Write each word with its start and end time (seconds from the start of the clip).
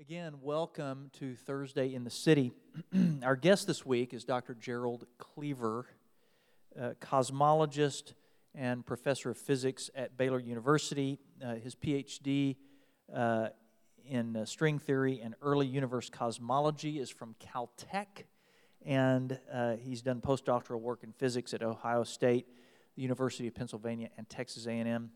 Again, 0.00 0.34
welcome 0.42 1.10
to 1.18 1.34
Thursday 1.34 1.92
in 1.92 2.04
the 2.04 2.10
City. 2.10 2.52
Our 3.24 3.34
guest 3.34 3.66
this 3.66 3.84
week 3.84 4.14
is 4.14 4.22
Dr. 4.22 4.54
Gerald 4.54 5.06
Cleaver, 5.18 5.86
cosmologist 7.00 8.12
and 8.54 8.86
professor 8.86 9.30
of 9.30 9.36
physics 9.36 9.90
at 9.96 10.16
Baylor 10.16 10.38
University. 10.38 11.18
Uh, 11.44 11.56
his 11.56 11.74
PhD 11.74 12.54
uh, 13.12 13.48
in 14.06 14.36
uh, 14.36 14.44
string 14.44 14.78
theory 14.78 15.20
and 15.20 15.34
early 15.42 15.66
universe 15.66 16.08
cosmology 16.08 17.00
is 17.00 17.10
from 17.10 17.34
Caltech, 17.40 18.26
and 18.86 19.40
uh, 19.52 19.74
he's 19.80 20.00
done 20.00 20.20
postdoctoral 20.20 20.80
work 20.80 21.02
in 21.02 21.10
physics 21.10 21.52
at 21.54 21.62
Ohio 21.64 22.04
State, 22.04 22.46
the 22.94 23.02
University 23.02 23.48
of 23.48 23.54
Pennsylvania, 23.56 24.10
and 24.16 24.28
Texas 24.28 24.68
A&M. 24.68 25.10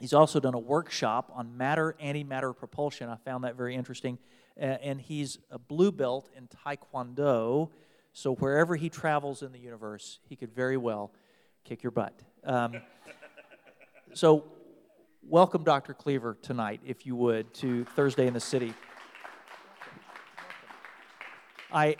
He's 0.00 0.12
also 0.12 0.40
done 0.40 0.54
a 0.54 0.58
workshop 0.58 1.30
on 1.34 1.56
matter 1.56 1.94
antimatter 2.02 2.56
propulsion. 2.56 3.08
I 3.08 3.16
found 3.16 3.44
that 3.44 3.56
very 3.56 3.74
interesting. 3.74 4.18
And 4.56 5.00
he's 5.00 5.38
a 5.50 5.58
blue 5.58 5.90
belt 5.92 6.28
in 6.36 6.48
Taekwondo. 6.48 7.70
So 8.12 8.34
wherever 8.36 8.76
he 8.76 8.88
travels 8.88 9.42
in 9.42 9.52
the 9.52 9.58
universe, 9.58 10.20
he 10.28 10.36
could 10.36 10.54
very 10.54 10.76
well 10.76 11.12
kick 11.64 11.82
your 11.82 11.90
butt. 11.90 12.14
Um, 12.44 12.74
so, 14.14 14.44
welcome, 15.22 15.64
Dr. 15.64 15.94
Cleaver, 15.94 16.36
tonight, 16.40 16.80
if 16.84 17.06
you 17.06 17.16
would, 17.16 17.52
to 17.54 17.84
Thursday 17.96 18.28
in 18.28 18.34
the 18.34 18.40
City. 18.40 18.74
I 21.72 21.96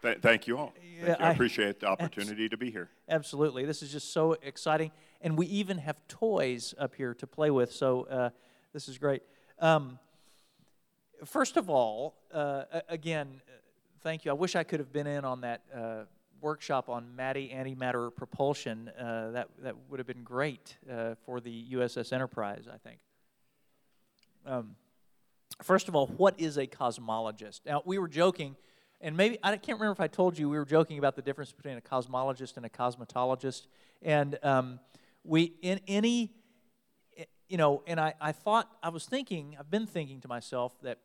Th- 0.00 0.18
thank 0.22 0.46
you 0.46 0.56
all. 0.56 0.72
Thank 0.80 1.18
you. 1.18 1.24
I, 1.24 1.28
I- 1.28 1.32
appreciate 1.32 1.80
the 1.80 1.86
opportunity 1.88 2.48
to 2.48 2.56
be 2.56 2.70
here. 2.70 2.88
Absolutely. 3.08 3.66
This 3.66 3.82
is 3.82 3.92
just 3.92 4.12
so 4.12 4.36
exciting. 4.42 4.90
And 5.20 5.36
we 5.36 5.46
even 5.46 5.78
have 5.78 5.96
toys 6.06 6.74
up 6.78 6.94
here 6.94 7.14
to 7.14 7.26
play 7.26 7.50
with, 7.50 7.72
so 7.72 8.02
uh, 8.04 8.30
this 8.72 8.88
is 8.88 8.98
great. 8.98 9.22
Um, 9.58 9.98
first 11.24 11.56
of 11.56 11.68
all, 11.68 12.14
uh, 12.32 12.64
again, 12.88 13.40
uh, 13.48 13.52
thank 14.02 14.24
you. 14.24 14.30
I 14.30 14.34
wish 14.34 14.54
I 14.54 14.62
could 14.62 14.78
have 14.78 14.92
been 14.92 15.06
in 15.06 15.24
on 15.24 15.40
that 15.40 15.62
uh, 15.74 16.04
workshop 16.40 16.88
on 16.88 17.16
matter 17.16 17.40
antimatter 17.40 18.14
propulsion. 18.14 18.90
Uh, 18.90 19.32
that, 19.32 19.48
that 19.62 19.74
would 19.88 19.98
have 19.98 20.06
been 20.06 20.22
great 20.22 20.76
uh, 20.90 21.14
for 21.24 21.40
the 21.40 21.66
USS 21.72 22.12
Enterprise, 22.12 22.66
I 22.72 22.78
think. 22.78 22.98
Um, 24.46 24.76
first 25.62 25.88
of 25.88 25.96
all, 25.96 26.06
what 26.06 26.38
is 26.38 26.56
a 26.56 26.66
cosmologist? 26.66 27.60
Now, 27.66 27.82
we 27.84 27.98
were 27.98 28.08
joking, 28.08 28.56
and 29.00 29.16
maybe 29.16 29.38
I 29.42 29.56
can't 29.56 29.78
remember 29.80 29.92
if 29.92 30.00
I 30.00 30.06
told 30.06 30.38
you 30.38 30.48
we 30.48 30.58
were 30.58 30.64
joking 30.64 30.98
about 30.98 31.16
the 31.16 31.22
difference 31.22 31.52
between 31.52 31.76
a 31.76 31.80
cosmologist 31.80 32.56
and 32.56 32.64
a 32.64 32.68
cosmetologist. 32.68 33.66
And 34.02 34.38
um, 34.42 34.80
we, 35.28 35.52
in 35.62 35.80
any, 35.86 36.30
you 37.48 37.58
know, 37.58 37.82
and 37.86 38.00
I, 38.00 38.14
I 38.20 38.32
thought, 38.32 38.68
I 38.82 38.88
was 38.88 39.04
thinking, 39.04 39.56
I've 39.58 39.70
been 39.70 39.86
thinking 39.86 40.20
to 40.22 40.28
myself 40.28 40.74
that 40.82 40.98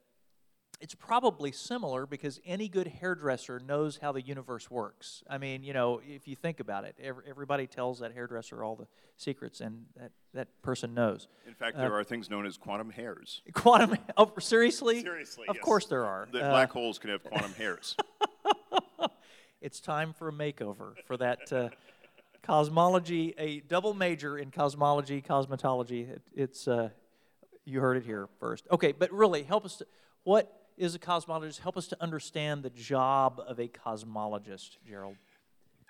it's 0.80 0.96
probably 0.96 1.52
similar 1.52 2.06
because 2.06 2.40
any 2.46 2.68
good 2.68 2.88
hairdresser 2.88 3.60
knows 3.60 3.98
how 4.02 4.12
the 4.12 4.22
universe 4.22 4.72
works. 4.72 5.24
I 5.30 5.38
mean, 5.38 5.64
you 5.64 5.74
know, 5.74 6.02
if 6.06 6.28
you 6.28 6.36
think 6.36 6.60
about 6.60 6.84
it, 6.84 6.96
every, 7.02 7.24
everybody 7.30 7.68
tells 7.68 8.00
that 8.00 8.14
hairdresser 8.14 8.64
all 8.64 8.76
the 8.76 8.88
secrets, 9.16 9.62
and 9.62 9.86
that, 9.98 10.12
that 10.34 10.48
person 10.62 10.94
knows. 10.94 11.28
In 11.48 11.54
fact, 11.54 11.78
there 11.78 11.94
are 11.94 12.04
things 12.04 12.30
known 12.30 12.46
as 12.46 12.58
quantum 12.58 12.90
hairs. 12.90 13.42
Quantum, 13.54 13.98
oh, 14.18 14.32
seriously? 14.40 15.02
Seriously, 15.02 15.48
Of 15.48 15.56
yes. 15.58 15.64
course 15.64 15.86
there 15.86 16.06
are. 16.06 16.28
The 16.32 16.44
Uh, 16.44 16.50
black 16.50 16.72
holes 16.72 16.98
can 16.98 17.12
have 17.12 17.24
quantum 17.24 17.54
hairs. 17.54 17.96
it's 19.62 19.80
time 19.80 20.12
for 20.14 20.30
a 20.30 20.34
makeover 20.34 20.96
for 21.06 21.16
that 21.18 21.52
uh, 21.54 21.70
cosmology, 22.44 23.34
a 23.38 23.62
double 23.62 23.94
major 23.94 24.38
in 24.38 24.52
cosmology, 24.52 25.22
cosmetology. 25.22 26.10
It, 26.10 26.22
it's, 26.36 26.68
uh, 26.68 26.90
you 27.66 27.80
heard 27.80 27.98
it 27.98 28.04
here 28.04 28.28
first. 28.40 28.68
Okay, 28.70 28.92
but 28.92 29.12
really, 29.12 29.44
help 29.44 29.66
us 29.66 29.78
to, 29.78 29.88
what 30.24 30.54
is 30.78 30.94
a 30.94 31.00
cosmologist? 31.00 31.60
Help 31.60 31.78
us 31.78 31.88
to 31.88 31.98
understand 32.02 32.62
the 32.64 32.70
job 32.70 33.42
of 33.48 33.60
a 33.60 33.68
cosmologist, 33.68 34.78
Gerald. 34.88 35.16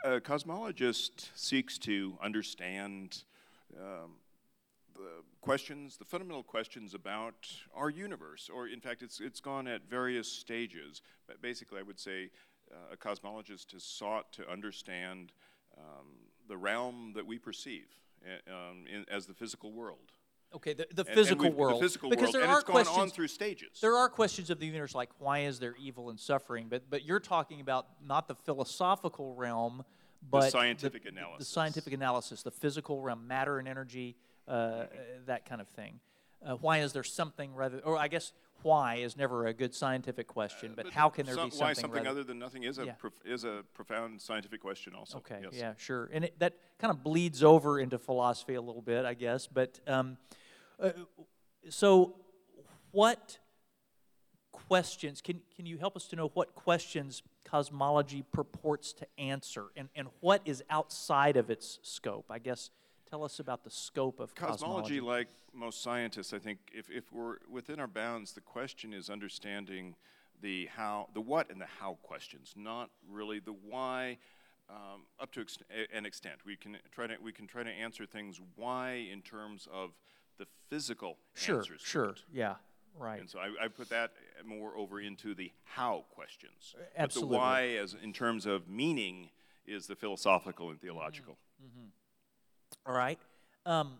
A 0.05 0.19
cosmologist 0.19 1.29
seeks 1.35 1.77
to 1.79 2.17
understand 2.21 3.23
um, 3.79 4.11
the 4.93 5.23
questions, 5.41 5.97
the 5.97 6.05
fundamental 6.05 6.43
questions 6.43 6.93
about 6.93 7.47
our 7.73 7.89
universe, 7.89 8.49
or 8.53 8.67
in 8.67 8.79
fact, 8.79 9.01
it's, 9.01 9.19
it's 9.19 9.39
gone 9.39 9.67
at 9.67 9.89
various 9.89 10.27
stages. 10.27 11.01
But 11.25 11.41
basically, 11.41 11.79
I 11.79 11.83
would 11.83 11.99
say 11.99 12.29
uh, 12.71 12.93
a 12.93 12.97
cosmologist 12.97 13.71
has 13.71 13.83
sought 13.83 14.31
to 14.33 14.49
understand 14.49 15.31
um, 15.77 16.07
the 16.47 16.57
realm 16.57 17.13
that 17.15 17.25
we 17.25 17.37
perceive 17.37 17.85
uh, 18.25 18.53
um, 18.53 18.85
in, 18.91 19.05
as 19.09 19.25
the 19.25 19.33
physical 19.33 19.71
world. 19.71 20.11
Okay, 20.55 20.73
the, 20.73 20.85
the 20.93 21.01
And- 21.01 21.09
and 21.09 21.17
physical 21.17 21.45
we've- 21.45 21.55
world. 21.55 21.81
The 21.81 21.85
physical 21.85 22.09
because 22.09 22.23
world, 22.25 22.35
there 22.35 22.43
and 22.43 22.51
are 22.51 22.61
questions. 22.61 22.97
on 22.97 23.09
through 23.09 23.27
stages. 23.27 23.79
There 23.81 23.95
are 23.95 24.07
questions 24.07 24.49
of 24.49 24.59
the 24.59 24.67
universe 24.67 24.93
like 24.93 25.09
why 25.17 25.39
is 25.39 25.59
there 25.59 25.75
evil 25.79 26.09
and 26.09 26.19
suffering, 26.19 26.67
but 26.69 26.89
but 26.89 27.03
you're 27.05 27.19
talking 27.19 27.59
about 27.61 27.87
not 28.05 28.27
the 28.27 28.35
philosophical 28.35 29.33
realm, 29.35 29.83
but 30.29 30.41
the 30.41 30.49
scientific 30.51 31.03
the, 31.05 31.11
The 31.39 31.45
scientific 31.45 31.93
analysis, 31.93 32.43
the 32.43 32.51
physical 32.51 33.01
realm, 33.01 33.27
matter 33.27 33.57
and 33.59 33.67
energy, 33.67 34.15
uh, 34.47 34.85
that 35.25 35.45
kind 35.45 35.59
of 35.59 35.67
thing. 35.69 35.99
Uh, 36.45 36.55
why 36.55 36.79
is 36.79 36.91
there 36.93 37.03
something 37.03 37.55
rather, 37.55 37.79
or 37.79 37.97
I 37.97 38.07
guess 38.09 38.31
why 38.63 38.95
is 38.95 39.15
never 39.15 39.45
a 39.45 39.53
good 39.53 39.73
scientific 39.75 40.27
question, 40.27 40.73
but, 40.75 40.91
how 40.91 41.09
can 41.09 41.25
there 41.25 41.35
some- 41.35 41.49
be 41.49 41.51
something? 41.51 41.67
Why 41.67 41.73
something 41.73 41.97
rather, 42.03 42.09
other 42.09 42.23
than 42.23 42.39
nothing 42.39 42.63
is 42.63 42.79
a 42.79 42.85
Yeah. 42.85 42.93
prof- 42.93 43.21
is 43.25 43.43
a 43.43 43.63
profound 43.73 44.21
scientific 44.21 44.61
question 44.61 44.95
also. 44.95 45.17
Okay, 45.19 45.41
yes. 45.43 45.53
yeah, 45.53 45.73
sure. 45.77 46.09
And 46.11 46.25
it, 46.25 46.39
that 46.39 46.57
kind 46.79 46.91
of 46.91 47.03
bleeds 47.03 47.43
over 47.43 47.79
into 47.79 47.97
philosophy 47.99 48.55
a 48.55 48.61
little 48.61 48.81
bit, 48.81 49.05
I 49.05 49.13
guess. 49.13 49.47
But 49.47 49.79
um, 49.87 50.17
uh, 50.79 50.91
so, 51.69 52.15
what 52.91 53.37
questions 54.51 55.21
can, 55.21 55.41
can 55.55 55.65
you 55.65 55.77
help 55.77 55.95
us 55.95 56.07
to 56.07 56.15
know 56.15 56.29
what 56.33 56.55
questions 56.55 57.21
cosmology 57.43 58.23
purports 58.31 58.93
to 58.93 59.07
answer 59.17 59.65
and, 59.75 59.89
and 59.95 60.07
what 60.21 60.41
is 60.45 60.63
outside 60.69 61.37
of 61.37 61.49
its 61.49 61.79
scope? 61.83 62.25
I 62.29 62.39
guess 62.39 62.69
tell 63.13 63.23
us 63.23 63.39
about 63.39 63.63
the 63.63 63.69
scope 63.69 64.19
of 64.19 64.33
Cosmology, 64.33 64.97
cosmology. 64.97 65.01
like 65.01 65.27
most 65.53 65.83
scientists, 65.83 66.33
I 66.33 66.39
think, 66.39 66.57
if, 66.73 66.89
if 66.89 67.13
we're 67.13 67.35
within 67.47 67.79
our 67.79 67.85
bounds, 67.85 68.33
the 68.33 68.41
question 68.41 68.91
is 68.91 69.07
understanding 69.07 69.93
the 70.41 70.65
how, 70.75 71.09
the 71.13 71.21
what, 71.21 71.51
and 71.51 71.61
the 71.61 71.67
how 71.79 71.99
questions, 72.01 72.53
not 72.57 72.89
really 73.07 73.39
the 73.39 73.53
why. 73.53 74.17
Um, 74.67 75.01
up 75.19 75.31
to 75.33 75.41
ex- 75.41 75.59
an 75.93 76.07
extent, 76.07 76.37
we 76.43 76.55
can 76.55 76.77
try 76.91 77.05
to 77.05 77.15
we 77.21 77.31
can 77.33 77.45
try 77.45 77.61
to 77.63 77.69
answer 77.69 78.05
things 78.07 78.39
why 78.55 79.05
in 79.11 79.21
terms 79.21 79.67
of 79.71 79.91
the 80.39 80.47
physical 80.69 81.17
Sure, 81.35 81.57
answers. 81.59 81.81
to 81.83 81.87
sure, 81.87 82.15
yeah, 82.33 82.55
right. 82.97 83.19
And 83.19 83.29
so 83.29 83.39
I, 83.39 83.65
I 83.65 83.67
put 83.67 83.89
that 83.89 84.13
more 84.43 84.75
over 84.75 85.01
into 85.01 85.35
the 85.35 85.51
how 85.65 86.05
questions. 86.15 86.75
absolutely. 86.97 87.35
But 87.35 87.35
the 87.35 87.39
why, 87.39 87.67
as 87.75 87.95
in 88.01 88.13
terms 88.13 88.45
of 88.47 88.67
meaning, 88.69 89.29
is 89.67 89.85
the 89.85 89.95
philosophical 89.95 90.69
and 90.71 90.79
theological. 90.81 91.37
Mm-hmm. 91.61 91.79
Mm-hmm. 91.81 91.89
All 92.85 92.93
right. 92.95 93.17
Um, 93.65 93.93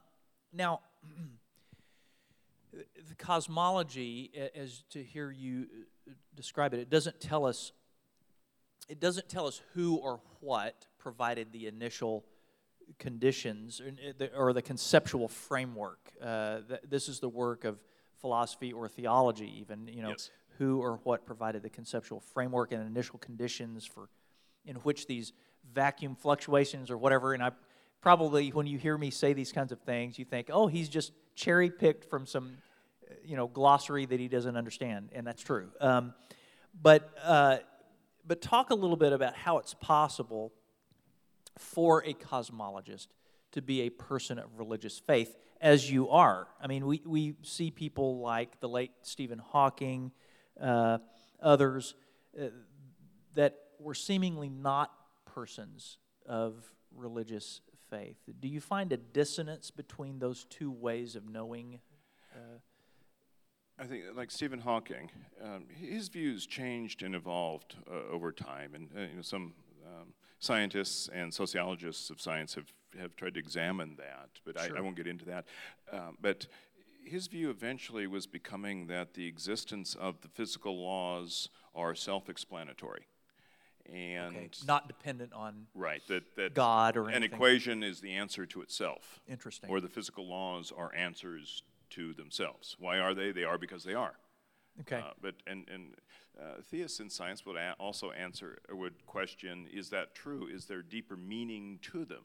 now, 0.51 0.81
the 2.73 3.15
cosmology, 3.17 4.31
as 4.55 4.83
to 4.91 5.01
hear 5.03 5.31
you 5.31 5.67
uh, 6.09 6.13
describe 6.35 6.73
it, 6.73 6.79
it 6.79 6.89
doesn't 6.89 7.19
tell 7.19 7.45
us. 7.45 7.71
It 8.89 8.99
doesn't 8.99 9.29
tell 9.29 9.47
us 9.47 9.61
who 9.73 9.95
or 9.95 10.19
what 10.41 10.87
provided 10.99 11.53
the 11.53 11.67
initial 11.67 12.25
conditions 12.99 13.79
or, 13.79 13.87
uh, 13.87 14.11
the- 14.17 14.35
or 14.35 14.51
the 14.51 14.61
conceptual 14.61 15.29
framework. 15.29 16.11
Uh, 16.21 16.59
th- 16.67 16.81
this 16.89 17.07
is 17.07 17.21
the 17.21 17.29
work 17.29 17.63
of 17.63 17.79
philosophy 18.19 18.73
or 18.73 18.89
theology, 18.89 19.49
even. 19.61 19.87
You 19.87 20.01
know, 20.01 20.09
Yes. 20.09 20.31
who 20.57 20.81
or 20.81 20.97
what 21.03 21.25
provided 21.25 21.63
the 21.63 21.69
conceptual 21.69 22.19
framework 22.19 22.73
and 22.73 22.85
initial 22.85 23.19
conditions 23.19 23.85
for 23.85 24.09
in 24.65 24.75
which 24.77 25.07
these 25.07 25.31
vacuum 25.73 26.15
fluctuations 26.15 26.89
or 26.91 26.97
whatever 26.97 27.33
and 27.33 27.41
i 27.43 27.51
probably 28.03 28.49
when 28.49 28.67
you 28.67 28.77
hear 28.77 28.97
me 28.97 29.09
say 29.09 29.33
these 29.33 29.51
kinds 29.51 29.71
of 29.71 29.79
things 29.79 30.19
you 30.19 30.25
think 30.25 30.49
oh 30.51 30.67
he's 30.67 30.89
just 30.89 31.13
cherry 31.35 31.69
picked 31.69 32.07
from 32.09 32.25
some 32.25 32.57
uh, 33.09 33.13
you 33.23 33.37
know 33.37 33.47
glossary 33.47 34.05
that 34.05 34.19
he 34.19 34.27
doesn't 34.27 34.57
understand 34.57 35.09
and 35.13 35.25
that's 35.25 35.41
true 35.41 35.69
um, 35.79 36.13
but 36.79 37.09
uh, 37.23 37.57
but 38.27 38.41
talk 38.41 38.69
a 38.69 38.75
little 38.75 38.97
bit 38.97 39.13
about 39.13 39.35
how 39.35 39.57
it's 39.57 39.73
possible 39.73 40.51
for 41.57 42.03
a 42.05 42.13
cosmologist 42.13 43.07
to 43.53 43.61
be 43.61 43.81
a 43.81 43.89
person 43.89 44.37
of 44.37 44.45
religious 44.57 44.99
faith 44.99 45.37
as 45.61 45.89
you 45.89 46.09
are. 46.09 46.47
I 46.61 46.67
mean, 46.67 46.85
we, 46.85 47.01
we 47.05 47.35
see 47.43 47.71
people 47.71 48.19
like 48.19 48.59
the 48.59 48.67
late 48.67 48.91
Stephen 49.03 49.39
Hawking, 49.39 50.11
uh, 50.59 50.97
others, 51.41 51.95
uh, 52.39 52.47
that 53.35 53.55
were 53.79 53.93
seemingly 53.93 54.49
not 54.49 54.91
persons 55.25 55.97
of 56.25 56.55
religious 56.95 57.61
faith. 57.93 58.17
Do 58.39 58.47
you 58.47 58.59
find 58.59 58.91
a 58.91 58.97
dissonance 58.97 59.71
between 59.71 60.19
those 60.19 60.45
two 60.45 60.71
ways 60.71 61.15
of 61.15 61.29
knowing? 61.29 61.79
I 63.79 63.85
think, 63.85 64.03
like 64.15 64.31
Stephen 64.31 64.59
Hawking, 64.59 65.09
um, 65.43 65.65
his 65.67 66.07
views 66.07 66.45
changed 66.45 67.03
and 67.03 67.15
evolved 67.15 67.75
uh, 67.89 68.11
over 68.11 68.31
time, 68.31 68.75
and 68.75 68.89
uh, 68.95 69.01
you 69.01 69.15
know, 69.17 69.21
some 69.21 69.53
um, 69.85 70.13
scientists 70.39 71.09
and 71.13 71.33
sociologists 71.33 72.09
of 72.09 72.21
science 72.21 72.53
have, 72.55 72.71
have 72.99 73.15
tried 73.15 73.33
to 73.33 73.39
examine 73.39 73.95
that, 73.97 74.29
but 74.45 74.59
I, 74.59 74.77
I 74.77 74.81
won't 74.81 74.95
get 74.95 75.07
into 75.07 75.25
that. 75.25 75.45
Um, 75.91 76.17
but 76.21 76.47
his 77.03 77.27
view 77.27 77.49
eventually 77.49 78.07
was 78.07 78.27
becoming 78.27 78.87
that 78.87 79.13
the 79.13 79.27
existence 79.27 79.95
of 79.95 80.21
the 80.21 80.27
physical 80.27 80.81
laws 80.83 81.49
are 81.75 81.95
self-explanatory, 81.95 83.07
and 83.91 84.35
Okay, 84.35 84.49
Not 84.67 84.87
dependent 84.87 85.33
on 85.33 85.67
right 85.75 86.01
that 86.07 86.35
that 86.35 86.53
God 86.53 86.95
or 86.97 87.09
an 87.09 87.15
anything. 87.15 87.35
equation 87.35 87.83
is 87.83 87.99
the 88.01 88.13
answer 88.13 88.45
to 88.45 88.61
itself, 88.61 89.19
Interesting. 89.27 89.69
or 89.69 89.81
the 89.81 89.89
physical 89.89 90.27
laws 90.27 90.71
are 90.75 90.93
answers 90.95 91.63
to 91.91 92.13
themselves. 92.13 92.75
Why 92.79 92.99
are 92.99 93.13
they? 93.13 93.31
They 93.31 93.43
are 93.43 93.57
because 93.57 93.83
they 93.83 93.93
are. 93.93 94.13
Okay. 94.81 94.97
Uh, 94.97 95.11
but 95.21 95.35
and 95.45 95.67
and 95.69 95.93
uh, 96.39 96.61
theists 96.71 96.99
in 96.99 97.09
science 97.09 97.45
would 97.45 97.57
a- 97.57 97.75
also 97.79 98.11
answer 98.11 98.57
or 98.69 98.75
would 98.75 99.05
question: 99.05 99.67
Is 99.71 99.89
that 99.89 100.15
true? 100.15 100.47
Is 100.47 100.65
there 100.65 100.81
deeper 100.81 101.15
meaning 101.15 101.79
to 101.91 102.05
them? 102.05 102.23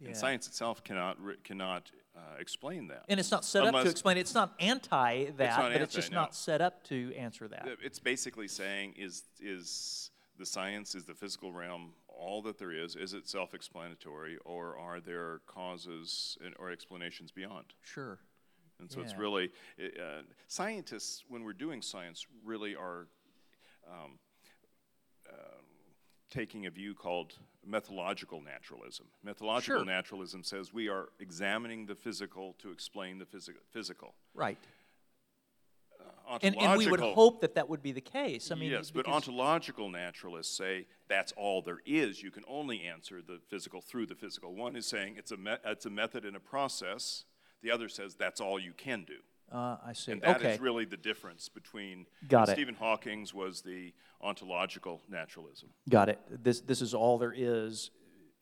Yeah. 0.00 0.08
And 0.08 0.16
science 0.16 0.48
itself 0.48 0.82
cannot 0.82 1.20
re- 1.22 1.36
cannot 1.44 1.92
uh, 2.16 2.20
explain 2.40 2.88
that. 2.88 3.04
And 3.08 3.20
it's 3.20 3.30
not 3.30 3.44
set 3.44 3.62
up 3.62 3.72
to 3.72 3.78
Unless- 3.78 3.92
explain. 3.92 4.16
It's 4.16 4.34
not 4.34 4.54
anti 4.58 5.26
that, 5.36 5.56
not 5.58 5.72
but 5.72 5.80
it's 5.82 5.94
just 5.94 6.10
no. 6.10 6.20
not 6.22 6.34
set 6.34 6.60
up 6.60 6.82
to 6.84 7.14
answer 7.16 7.46
that. 7.46 7.68
It's 7.80 8.00
basically 8.00 8.48
saying: 8.48 8.94
Is 8.96 9.22
is 9.40 10.10
the 10.38 10.46
science 10.46 10.94
is 10.94 11.04
the 11.04 11.14
physical 11.14 11.52
realm 11.52 11.92
all 12.08 12.42
that 12.42 12.58
there 12.58 12.72
is? 12.72 12.96
Is 12.96 13.12
it 13.12 13.28
self-explanatory, 13.28 14.38
or 14.44 14.76
are 14.76 15.00
there 15.00 15.40
causes 15.46 16.38
and, 16.44 16.54
or 16.58 16.70
explanations 16.70 17.30
beyond? 17.30 17.66
Sure. 17.82 18.18
And 18.80 18.90
so 18.90 19.00
it's 19.00 19.16
really, 19.16 19.50
uh, 19.80 20.22
scientists, 20.48 21.24
when 21.28 21.44
we're 21.44 21.52
doing 21.52 21.80
science, 21.80 22.26
really 22.44 22.74
are 22.74 23.06
um, 23.88 24.18
um, 25.30 25.64
taking 26.28 26.66
a 26.66 26.70
view 26.70 26.92
called 26.94 27.34
methodological 27.64 28.40
naturalism. 28.42 29.06
Methodological 29.22 29.78
Sure. 29.78 29.84
naturalism 29.86 30.42
says 30.42 30.72
we 30.72 30.88
are 30.88 31.10
examining 31.20 31.86
the 31.86 31.94
physical 31.94 32.54
to 32.58 32.72
explain 32.72 33.18
the 33.18 33.24
physi- 33.24 33.54
physical. 33.70 34.14
Right. 34.34 34.58
And, 36.42 36.56
and 36.58 36.78
we 36.78 36.86
would 36.86 37.00
hope 37.00 37.40
that 37.42 37.54
that 37.54 37.68
would 37.68 37.82
be 37.82 37.92
the 37.92 38.00
case. 38.00 38.50
I 38.50 38.54
mean, 38.54 38.70
yes, 38.70 38.90
but 38.90 39.06
ontological 39.06 39.88
naturalists 39.88 40.56
say 40.56 40.86
that's 41.08 41.32
all 41.36 41.62
there 41.62 41.80
is. 41.84 42.22
You 42.22 42.30
can 42.30 42.44
only 42.48 42.82
answer 42.82 43.20
the 43.22 43.40
physical 43.48 43.80
through 43.80 44.06
the 44.06 44.14
physical. 44.14 44.54
One 44.54 44.76
is 44.76 44.86
saying 44.86 45.16
it's 45.18 45.32
a, 45.32 45.36
me- 45.36 45.56
it's 45.64 45.86
a 45.86 45.90
method 45.90 46.24
and 46.24 46.36
a 46.36 46.40
process. 46.40 47.24
The 47.62 47.70
other 47.70 47.88
says 47.88 48.14
that's 48.14 48.40
all 48.40 48.58
you 48.58 48.72
can 48.72 49.04
do. 49.04 49.18
uh, 49.52 49.76
I 49.84 49.92
see. 49.92 50.12
And 50.12 50.22
that 50.22 50.40
is 50.40 50.46
okay. 50.46 50.58
really 50.62 50.84
the 50.84 50.96
difference 50.96 51.48
between 51.48 52.06
Got 52.28 52.48
it. 52.48 52.52
Stephen 52.52 52.74
Hawking's 52.74 53.32
was 53.34 53.62
the 53.62 53.92
ontological 54.20 55.02
naturalism. 55.08 55.70
Got 55.88 56.08
it. 56.08 56.18
This 56.42 56.60
this 56.60 56.80
is 56.82 56.94
all 56.94 57.18
there 57.18 57.34
is, 57.36 57.90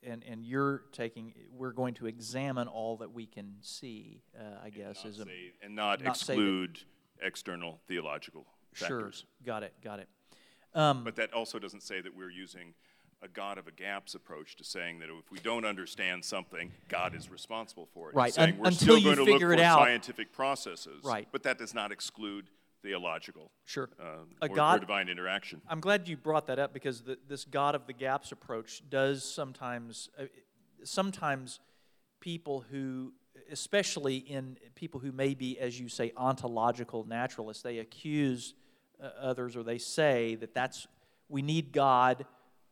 and 0.03 0.25
and 0.25 0.45
you're 0.45 0.83
taking. 0.93 1.35
We're 1.53 1.73
going 1.73 1.95
to 1.95 2.07
examine 2.07 2.69
all 2.69 2.97
that 2.99 3.13
we 3.13 3.27
can 3.27 3.57
see. 3.61 4.23
Uh, 4.39 4.65
I 4.65 4.71
guess 4.71 5.05
not 5.05 5.07
is 5.07 5.19
a 5.21 5.25
say- 5.25 5.53
and 5.63 5.75
not, 5.75 6.03
not 6.03 6.17
exclude 6.17 6.81
external 7.23 7.81
theological 7.87 8.47
sure. 8.73 8.89
factors. 8.89 9.27
Got 9.45 9.63
it. 9.63 9.75
Got 9.83 10.01
it. 10.01 10.09
Um, 10.75 11.05
But 11.05 11.17
that 11.17 11.33
also 11.33 11.59
doesn't 11.59 11.83
say 11.83 12.01
that 12.01 12.17
we're 12.17 12.31
using 12.31 12.75
a 13.23 13.29
God 13.29 13.57
of 13.59 13.69
a 13.69 13.71
gaps 13.71 14.15
approach 14.15 14.57
to 14.57 14.65
saying 14.65 14.99
that 14.99 15.09
if 15.09 15.31
we 15.31 15.39
don't 15.39 15.65
understand 15.65 16.25
something, 16.25 16.73
God 16.89 17.15
is 17.15 17.31
responsible 17.31 17.87
for 17.95 18.07
it. 18.09 18.11
It's 18.11 18.17
Right, 18.17 18.35
saying 18.35 18.55
un- 18.55 18.59
we're 18.59 18.67
until 18.69 18.79
still 18.81 18.99
you 18.99 19.05
going 19.05 19.17
to 19.17 19.23
look 19.25 19.33
figure 19.35 19.53
it 19.53 19.59
for 19.59 19.65
out. 19.65 19.79
scientific 19.79 20.33
processes. 20.33 21.05
Right. 21.05 21.29
But 21.31 21.45
that 21.45 21.57
does 21.59 21.73
not 21.73 21.93
exclude 21.93 22.51
theological 22.83 23.53
Sure. 23.65 23.89
uh, 24.01 24.25
A 24.41 24.49
or, 24.49 24.61
or 24.75 24.79
divine 24.81 25.09
interaction. 25.09 25.63
I'm 25.69 25.79
glad 25.81 26.09
you 26.09 26.17
brought 26.17 26.49
that 26.49 26.59
up 26.59 26.73
because 26.73 27.03
the, 27.03 27.17
this 27.29 27.45
God 27.45 27.77
of 27.77 27.87
the 27.87 27.93
gaps 27.93 28.33
approach 28.33 28.83
does 28.91 29.23
sometimes, 29.23 30.09
uh, 30.19 30.25
sometimes 30.83 31.61
people 32.19 32.63
who, 32.73 33.13
especially 33.53 34.17
in 34.17 34.57
people 34.75 34.99
who 34.99 35.13
may 35.13 35.35
be, 35.35 35.59
as 35.59 35.79
you 35.79 35.89
say, 35.89 36.13
ontological 36.17 37.05
naturalists, 37.05 37.63
they 37.63 37.79
accuse 37.79 38.55
uh, 39.01 39.11
others 39.21 39.57
or 39.57 39.63
they 39.63 39.79
say 39.79 40.35
that 40.37 40.55
that's 40.55 40.87
we 41.29 41.43
need 41.43 41.73
God. 41.73 42.27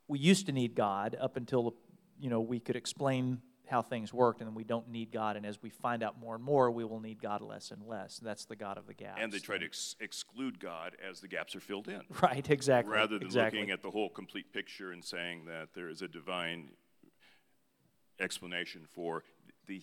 We 0.08 0.18
used 0.18 0.46
to 0.46 0.52
need 0.52 0.74
God 0.74 1.16
up 1.20 1.36
until 1.36 1.74
you 2.18 2.30
know 2.30 2.40
we 2.40 2.58
could 2.58 2.76
explain 2.76 3.40
how 3.70 3.82
things 3.82 4.12
worked, 4.12 4.40
and 4.40 4.48
then 4.48 4.54
we 4.54 4.64
don't 4.64 4.88
need 4.88 5.12
God. 5.12 5.36
And 5.36 5.46
as 5.46 5.62
we 5.62 5.70
find 5.70 6.02
out 6.02 6.18
more 6.18 6.34
and 6.34 6.42
more, 6.42 6.70
we 6.70 6.84
will 6.84 6.98
need 6.98 7.22
God 7.22 7.40
less 7.40 7.70
and 7.70 7.80
less. 7.86 8.18
That's 8.18 8.44
the 8.44 8.56
God 8.56 8.76
of 8.76 8.86
the 8.86 8.94
gaps. 8.94 9.20
And 9.22 9.30
they 9.32 9.38
try 9.38 9.58
to 9.58 9.64
ex- 9.64 9.94
exclude 10.00 10.58
God 10.58 10.96
as 11.08 11.20
the 11.20 11.28
gaps 11.28 11.54
are 11.54 11.60
filled 11.60 11.86
in. 11.86 12.00
right, 12.20 12.50
exactly. 12.50 12.92
rather 12.92 13.18
than 13.18 13.28
exactly. 13.28 13.60
looking 13.60 13.72
at 13.72 13.82
the 13.82 13.90
whole 13.92 14.08
complete 14.08 14.52
picture 14.52 14.90
and 14.90 15.04
saying 15.04 15.44
that 15.44 15.68
there 15.74 15.88
is 15.88 16.02
a 16.02 16.08
divine 16.08 16.70
explanation 18.18 18.82
for 18.92 19.22
the 19.66 19.82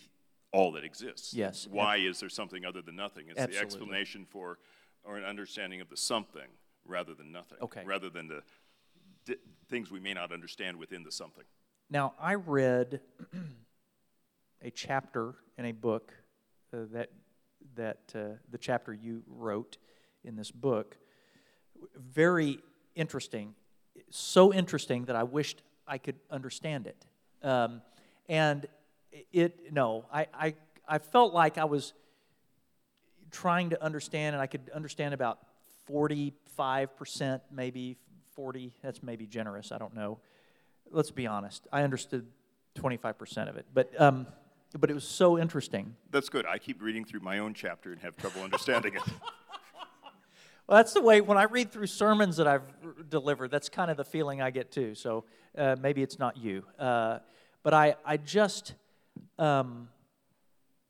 all 0.51 0.71
that 0.73 0.83
exists. 0.83 1.33
Yes. 1.33 1.67
Why 1.69 1.97
is 1.97 2.19
there 2.19 2.29
something 2.29 2.65
other 2.65 2.81
than 2.81 2.95
nothing? 2.95 3.25
It's 3.29 3.45
the 3.45 3.59
explanation 3.59 4.25
for 4.29 4.59
or 5.03 5.17
an 5.17 5.23
understanding 5.23 5.81
of 5.81 5.89
the 5.89 5.97
something 5.97 6.47
rather 6.85 7.13
than 7.13 7.31
nothing. 7.31 7.57
Okay. 7.61 7.83
Rather 7.85 8.09
than 8.09 8.27
the 8.27 8.41
di- 9.25 9.39
things 9.69 9.91
we 9.91 9.99
may 9.99 10.13
not 10.13 10.31
understand 10.31 10.77
within 10.77 11.03
the 11.03 11.11
something. 11.11 11.43
Now, 11.89 12.13
I 12.19 12.35
read 12.35 13.01
a 14.61 14.71
chapter 14.71 15.35
in 15.57 15.65
a 15.65 15.71
book 15.71 16.13
uh, 16.73 16.79
that 16.91 17.09
that 17.75 18.13
uh, 18.15 18.37
the 18.49 18.57
chapter 18.57 18.93
you 18.93 19.23
wrote 19.27 19.77
in 20.23 20.35
this 20.35 20.51
book. 20.51 20.97
Very 21.95 22.59
interesting, 22.95 23.53
so 24.09 24.53
interesting 24.53 25.05
that 25.05 25.15
I 25.15 25.23
wished 25.23 25.61
I 25.87 25.97
could 25.97 26.15
understand 26.29 26.87
it. 26.87 27.05
Um, 27.43 27.81
and 28.27 28.65
it 29.31 29.73
no, 29.73 30.05
I, 30.11 30.27
I 30.33 30.55
I 30.87 30.97
felt 30.99 31.33
like 31.33 31.57
I 31.57 31.65
was 31.65 31.93
trying 33.31 33.71
to 33.71 33.83
understand, 33.83 34.35
and 34.35 34.41
I 34.41 34.47
could 34.47 34.69
understand 34.73 35.13
about 35.13 35.39
forty-five 35.85 36.95
percent, 36.95 37.43
maybe 37.51 37.97
forty. 38.33 38.73
That's 38.81 39.03
maybe 39.03 39.25
generous. 39.25 39.71
I 39.71 39.77
don't 39.77 39.95
know 39.95 40.19
let's 40.91 41.11
be 41.11 41.27
honest. 41.27 41.67
I 41.71 41.83
understood 41.83 42.25
25% 42.75 43.49
of 43.49 43.57
it, 43.57 43.65
but 43.73 43.99
um, 43.99 44.27
but 44.77 44.91
it 44.91 44.93
was 44.93 45.07
so 45.07 45.39
interesting. 45.39 45.95
That's 46.11 46.29
good. 46.29 46.45
I 46.45 46.57
keep 46.57 46.81
reading 46.81 47.05
through 47.05 47.21
my 47.21 47.39
own 47.39 47.53
chapter 47.53 47.91
and 47.91 48.01
have 48.01 48.15
trouble 48.17 48.43
understanding 48.43 48.95
it. 48.95 49.03
Well, 50.69 50.75
that's 50.75 50.91
the 50.91 51.01
way 51.01 51.21
when 51.21 51.37
I 51.37 51.43
read 51.43 51.71
through 51.71 51.87
sermons 51.87 52.35
that 52.35 52.45
I've 52.45 53.09
delivered. 53.09 53.51
That's 53.51 53.69
kind 53.69 53.89
of 53.89 53.95
the 53.95 54.03
feeling 54.03 54.41
I 54.41 54.51
get 54.51 54.69
too. 54.69 54.95
So 54.95 55.23
uh, 55.57 55.77
maybe 55.79 56.03
it's 56.03 56.19
not 56.19 56.35
you, 56.35 56.65
uh, 56.77 57.19
but 57.63 57.73
I 57.73 57.95
I 58.05 58.17
just. 58.17 58.73
Um, 59.39 59.89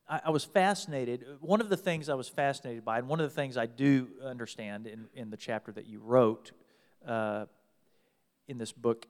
I, 0.08 0.22
I 0.26 0.30
was 0.30 0.44
fascinated. 0.44 1.26
One 1.42 1.62
of 1.62 1.70
the 1.70 1.78
things 1.78 2.10
I 2.10 2.16
was 2.16 2.30
fascinated 2.30 2.86
by, 2.86 3.00
and 3.00 3.08
one 3.08 3.20
of 3.20 3.30
the 3.30 3.36
things 3.36 3.58
I 3.58 3.66
do 3.66 4.08
understand 4.24 4.88
in, 4.88 5.08
in 5.14 5.30
the 5.30 5.38
chapter 5.38 5.72
that 5.74 5.86
you 5.86 6.00
wrote 6.00 6.52
uh, 7.06 7.46
in 8.48 8.58
this 8.58 8.72
book, 8.72 9.08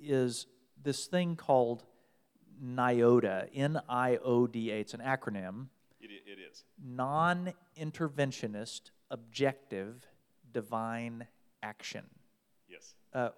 is 0.00 0.46
this 0.82 1.06
thing 1.06 1.36
called 1.36 1.82
NIODA, 2.62 3.48
N 3.54 3.80
I 3.88 4.18
O 4.24 4.46
D 4.46 4.70
A. 4.70 4.76
It's 4.76 4.94
an 4.94 5.00
acronym 5.00 5.66
it, 6.00 6.10
it 6.26 6.38
is. 6.50 6.64
non 6.82 7.52
interventionist, 7.76 8.90
objective, 9.10 10.06
divine 10.52 11.26
action. 11.62 12.04
Yes. 12.68 12.94
Uh, 13.12 13.30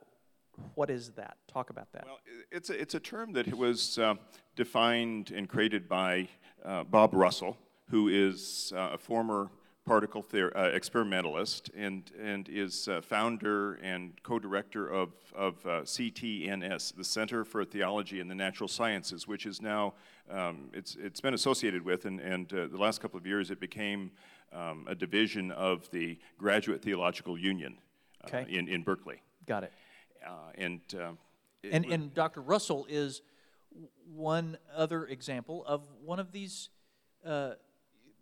what 0.75 0.91
is 0.91 1.11
that? 1.13 1.37
Talk 1.49 1.71
about 1.71 1.93
that. 1.93 2.05
Well, 2.07 2.19
it's 2.51 2.71
a, 2.71 2.81
it's 2.81 2.95
a 2.95 3.01
term 3.01 3.33
that 3.33 3.53
was 3.55 3.99
uh, 3.99 4.15
defined 4.57 5.31
and 5.31 5.49
created 5.49 5.89
by 5.89 6.29
uh, 6.65 6.85
Bob 6.85 7.15
Russell, 7.15 7.57
who 7.91 8.09
is 8.09 8.73
uh, 8.77 8.91
a 8.93 8.99
former 8.99 9.51
particle 9.87 10.23
theor- 10.23 10.55
uh, 10.55 10.71
experimentalist 10.73 11.71
and, 11.75 12.13
and 12.23 12.49
is 12.49 12.87
uh, 12.87 13.01
founder 13.01 13.75
and 13.77 14.23
co-director 14.23 14.87
of, 14.87 15.11
of 15.35 15.55
uh, 15.67 15.81
CTNS, 15.81 16.95
the 16.97 17.03
Center 17.05 17.45
for 17.45 17.65
Theology 17.65 18.21
and 18.21 18.31
the 18.31 18.35
Natural 18.35 18.69
Sciences, 18.69 19.27
which 19.27 19.47
is 19.47 19.61
now, 19.61 19.95
um, 20.31 20.69
it's, 20.73 20.97
it's 21.01 21.21
been 21.21 21.35
associated 21.35 21.85
with, 21.85 22.05
and, 22.05 22.21
and 22.21 22.53
uh, 22.53 22.67
the 22.69 22.77
last 22.77 23.01
couple 23.01 23.19
of 23.19 23.27
years 23.27 23.51
it 23.51 23.59
became 23.59 24.13
um, 24.53 24.87
a 24.89 24.95
division 24.95 25.51
of 25.53 25.91
the 25.91 26.19
Graduate 26.39 26.83
Theological 26.83 27.39
Union 27.39 27.79
Okay. 28.27 28.47
in, 28.55 28.69
in 28.69 28.83
Berkeley. 28.83 29.23
Got 29.47 29.65
it. 29.65 29.73
Uh, 30.27 30.53
and 30.57 30.81
um, 30.95 31.19
And, 31.63 31.85
and 31.87 32.15
Dr. 32.15 32.41
Russell 32.41 32.87
is 32.89 33.23
one 34.07 34.59
other 34.75 35.07
example 35.07 35.65
of 35.67 35.87
one 36.05 36.19
of 36.19 36.33
these 36.33 36.71
uh, 37.25 37.53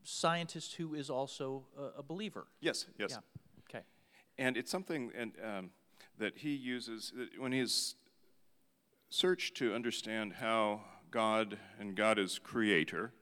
scientists 0.02 0.74
who 0.74 0.94
is 0.94 1.10
also 1.10 1.66
a, 1.78 2.00
a 2.00 2.02
believer. 2.02 2.46
yes, 2.60 2.86
yes. 2.98 3.10
Yeah. 3.10 3.18
Okay. 3.68 3.84
And 4.36 4.56
it's 4.56 4.70
something 4.70 5.12
and, 5.16 5.32
um, 5.42 5.70
that 6.18 6.38
he 6.38 6.54
uses 6.54 7.12
that 7.16 7.40
when 7.40 7.52
he's 7.52 7.94
search 9.08 9.54
to 9.54 9.74
understand 9.74 10.34
how 10.34 10.82
God 11.10 11.58
and 11.78 11.94
God 11.94 12.18
is 12.18 12.38
creator. 12.38 13.12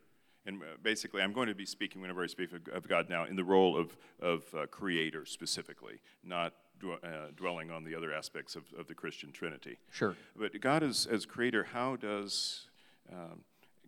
And 0.45 0.63
uh, 0.63 0.67
basically, 0.83 1.23
I'm 1.23 1.33
going 1.33 1.49
to 1.49 1.55
be 1.55 1.67
speaking 1.67 2.01
whenever 2.01 2.23
I 2.23 2.27
speak 2.27 2.53
of 2.53 2.69
of 2.73 2.89
God 2.89 3.09
now 3.09 3.25
in 3.25 3.37
the 3.37 3.45
role 3.45 3.77
of, 3.77 3.97
of 4.21 4.45
uh, 4.55 4.67
creator 4.67 5.27
specifically, 5.27 6.01
not 6.23 6.55
dw- 6.81 7.05
uh, 7.05 7.31
dwelling 7.37 7.71
on 7.71 7.85
the 7.85 7.95
other 7.95 8.13
aspects 8.13 8.57
of, 8.57 8.65
of 8.79 8.87
the 8.87 8.95
Christian 8.95 9.33
Trinity. 9.33 9.79
Sure. 9.91 10.17
But 10.37 10.61
God 10.61 10.83
as, 10.83 11.07
as 11.11 11.27
creator, 11.27 11.65
how 11.73 11.97
does 11.97 12.67
um, 13.13 13.43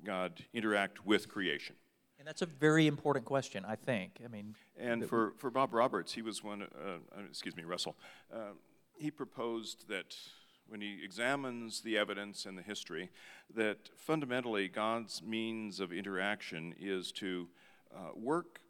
God 0.04 0.44
interact 0.52 1.04
with 1.06 1.28
creation? 1.28 1.76
And 2.18 2.26
that's 2.26 2.42
a 2.42 2.46
very 2.46 2.86
important 2.86 3.24
question, 3.24 3.64
I 3.64 3.76
think. 3.76 4.20
I 4.24 4.28
mean, 4.28 4.54
And 4.78 5.08
for, 5.08 5.34
for 5.38 5.50
Bob 5.50 5.72
Roberts, 5.72 6.12
he 6.12 6.22
was 6.22 6.42
one, 6.42 6.62
uh, 6.62 6.66
uh, 7.16 7.20
excuse 7.28 7.56
me, 7.56 7.62
Russell, 7.62 7.96
uh, 8.34 8.52
he 8.96 9.10
proposed 9.10 9.88
that 9.88 10.16
when 10.66 10.80
he 10.80 10.98
examines 11.02 11.80
the 11.80 11.96
evidence 11.96 12.44
and 12.44 12.58
the 12.58 12.62
history, 12.62 13.10
that 13.54 13.88
fundamentally 13.96 14.68
God's 14.68 15.22
means 15.22 15.80
of 15.80 15.92
interaction 15.92 16.74
is 16.78 17.12
to 17.12 17.48
uh, 17.94 18.10
work 18.14 18.60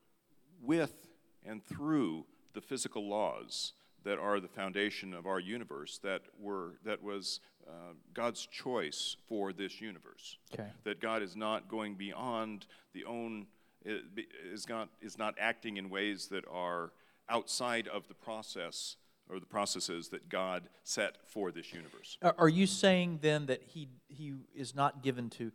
with 0.63 1.09
and 1.45 1.65
through 1.65 2.27
the 2.53 2.61
physical 2.61 3.09
laws 3.09 3.73
that 4.05 4.19
are 4.19 4.41
the 4.41 4.49
foundation 4.49 5.13
of 5.13 5.27
our 5.27 5.41
universe 5.41 5.99
that 6.03 6.23
were 6.39 6.79
that 6.85 7.03
was 7.03 7.41
uh, 7.67 7.93
God's 8.15 8.47
choice 8.47 9.17
for 9.29 9.53
this 9.53 9.81
universe. 9.81 10.39
Okay. 10.55 10.69
That 10.85 11.01
God 11.01 11.23
is 11.23 11.37
not 11.37 11.69
going 11.69 11.95
beyond 11.95 12.67
the 12.95 13.05
own 13.05 13.47
is 13.85 14.69
not 14.69 14.89
is 15.01 15.19
not 15.19 15.35
acting 15.39 15.77
in 15.77 15.91
ways 15.91 16.29
that 16.29 16.45
are 16.51 16.93
outside 17.29 17.89
of 17.89 18.09
the 18.09 18.15
process 18.15 18.97
or 19.31 19.39
the 19.39 19.47
processes 19.47 20.09
that 20.09 20.29
God 20.29 20.69
set 20.85 21.17
for 21.27 21.51
this 21.53 21.73
universe. 21.73 22.17
Are 22.23 22.49
you 22.49 22.67
saying 22.67 23.19
then 23.23 23.47
that 23.47 23.63
he 23.63 23.89
he 24.09 24.35
is 24.55 24.75
not 24.75 25.03
given 25.03 25.31
to 25.31 25.53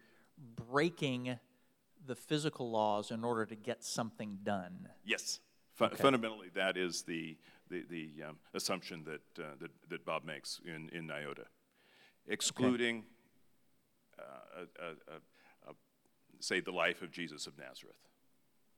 breaking 0.56 1.40
the 2.06 2.16
physical 2.16 2.70
laws 2.70 3.12
in 3.12 3.24
order 3.24 3.46
to 3.46 3.56
get 3.56 3.84
something 3.84 4.40
done? 4.44 4.90
Yes. 5.06 5.40
okay. 5.82 5.96
Fundamentally, 5.96 6.50
that 6.54 6.78
is 6.78 7.04
the 7.04 7.38
the, 7.74 7.86
the 7.89 8.24
um, 8.30 8.38
assumption 8.53 9.03
that, 9.06 9.44
uh, 9.44 9.50
that, 9.60 9.72
that 9.89 10.06
Bob 10.06 10.24
makes 10.24 10.62
in, 10.65 10.89
in 10.89 11.08
NIODA, 11.08 11.46
excluding, 12.27 13.03
okay. 14.20 14.27
uh, 14.30 14.65
a, 14.80 14.86
a, 14.86 15.72
a, 15.72 15.74
say, 16.39 16.60
the 16.60 16.72
life 16.72 17.01
of 17.01 17.12
Jesus 17.12 17.48
of 17.48 17.58
Nazareth. 17.58 17.96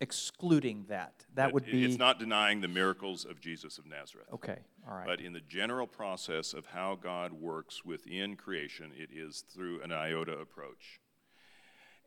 Excluding 0.01 0.85
that, 0.89 1.25
that 1.35 1.53
would 1.53 1.65
be. 1.65 1.85
It's 1.85 1.97
not 1.97 2.19
denying 2.19 2.59
the 2.59 2.67
miracles 2.67 3.23
of 3.23 3.39
Jesus 3.39 3.77
of 3.77 3.85
Nazareth. 3.85 4.27
Okay, 4.33 4.59
all 4.87 4.93
right. 4.93 5.07
But 5.07 5.21
in 5.21 5.31
the 5.31 5.39
general 5.39 5.87
process 5.87 6.53
of 6.53 6.65
how 6.65 6.97
God 7.01 7.31
works 7.31 7.85
within 7.85 8.35
creation, 8.35 8.91
it 8.95 9.09
is 9.13 9.43
through 9.53 9.81
an 9.81 9.91
NIODA 9.91 10.41
approach. 10.41 10.99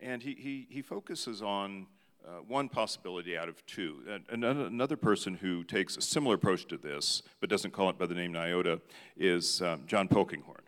And 0.01 0.23
he, 0.23 0.35
he, 0.35 0.67
he 0.71 0.83
focuses 0.83 1.43
on 1.43 1.87
uh, 2.27 2.41
one 2.47 2.69
possibility 2.69 3.37
out 3.37 3.49
of 3.49 3.65
two. 3.67 4.01
Another, 4.29 4.67
another 4.67 4.97
person 4.97 5.35
who 5.35 5.65
takes 5.65 5.97
a 5.97 6.03
similar 6.03 6.35
approach 6.35 6.67
to 6.67 6.77
this, 6.77 7.23
but 7.41 7.49
doesn't 7.49 7.71
call 7.71 7.89
it 7.89 7.99
by 7.99 8.07
the 8.07 8.15
name 8.15 8.33
NIODA, 8.33 8.81
is 9.17 9.63
um, 9.63 9.85
John 9.87 10.09
Polkinghorne. 10.09 10.67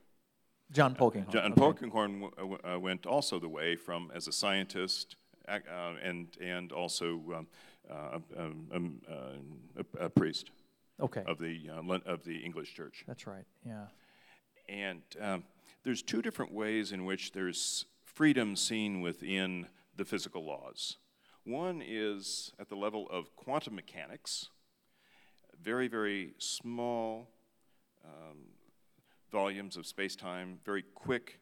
John 0.73 0.95
Polkinghorne. 0.95 1.28
Uh, 1.28 1.33
John 1.33 1.52
okay. 1.52 1.61
Polkinghorne 1.61 2.30
w- 2.37 2.59
uh, 2.64 2.78
went 2.78 3.04
also 3.07 3.38
the 3.38 3.49
way 3.49 3.76
from 3.76 4.11
as 4.14 4.28
a 4.28 4.33
scientist 4.33 5.16
uh, 5.49 5.59
and 6.02 6.28
and 6.40 6.71
also 6.73 7.21
um, 7.37 7.47
uh, 7.90 8.19
um, 8.38 8.69
um 8.73 9.00
a, 9.76 10.04
a, 10.04 10.09
priest. 10.09 10.50
Okay. 11.00 11.25
Of 11.26 11.38
the 11.38 11.71
of 12.07 12.25
the 12.25 12.37
English 12.37 12.75
Church. 12.75 13.04
That's 13.07 13.26
right. 13.26 13.45
Yeah. 13.66 13.87
And 14.69 15.02
um, 15.21 15.45
there's 15.83 16.02
two 16.02 16.23
different 16.23 16.52
ways 16.52 16.92
in 16.92 17.04
which 17.04 17.33
there's 17.33 17.87
freedom 18.04 18.54
seen 18.54 19.00
within 19.00 19.66
the 19.97 20.04
physical 20.04 20.45
laws. 20.45 20.99
One 21.44 21.82
is 21.87 22.52
at 22.59 22.68
the 22.68 22.76
level 22.76 23.09
of 23.11 23.35
quantum 23.35 23.75
mechanics, 23.75 24.49
very, 25.62 25.88
very 25.88 26.35
small 26.38 27.28
um, 28.04 28.38
volumes 29.32 29.76
of 29.76 29.87
space 29.87 30.16
time, 30.16 30.59
very 30.64 30.82
quick 30.94 31.40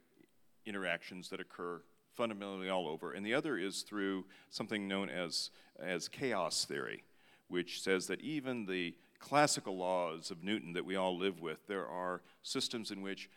interactions 0.67 1.29
that 1.31 1.41
occur 1.41 1.83
fundamentally 2.15 2.69
all 2.69 2.89
over. 2.89 3.13
And 3.13 3.25
the 3.25 3.35
other 3.35 3.59
is 3.59 3.83
through 3.83 4.27
something 4.51 4.87
known 4.87 5.09
as, 5.09 5.51
as 5.81 6.09
chaos 6.09 6.65
theory, 6.65 7.05
which 7.49 7.83
says 7.83 8.07
that 8.07 8.21
even 8.21 8.67
the 8.67 8.95
classical 9.19 9.77
laws 9.77 10.31
of 10.31 10.43
Newton 10.43 10.73
that 10.75 10.85
we 10.85 10.97
all 10.97 11.19
live 11.19 11.41
with, 11.41 11.67
there 11.67 11.87
are 11.87 12.23
systems 12.43 12.91
in 12.91 13.03
which 13.03 13.29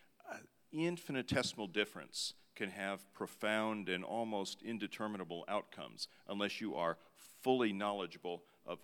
infinitesimal 0.71 1.67
difference 1.67 2.33
can 2.55 2.69
have 2.69 3.11
profound 3.13 3.89
and 3.89 4.03
almost 4.03 4.61
indeterminable 4.61 5.45
outcomes 5.47 6.07
unless 6.27 6.61
you 6.61 6.75
are 6.75 6.97
fully 7.41 7.73
knowledgeable 7.73 8.43
of 8.65 8.79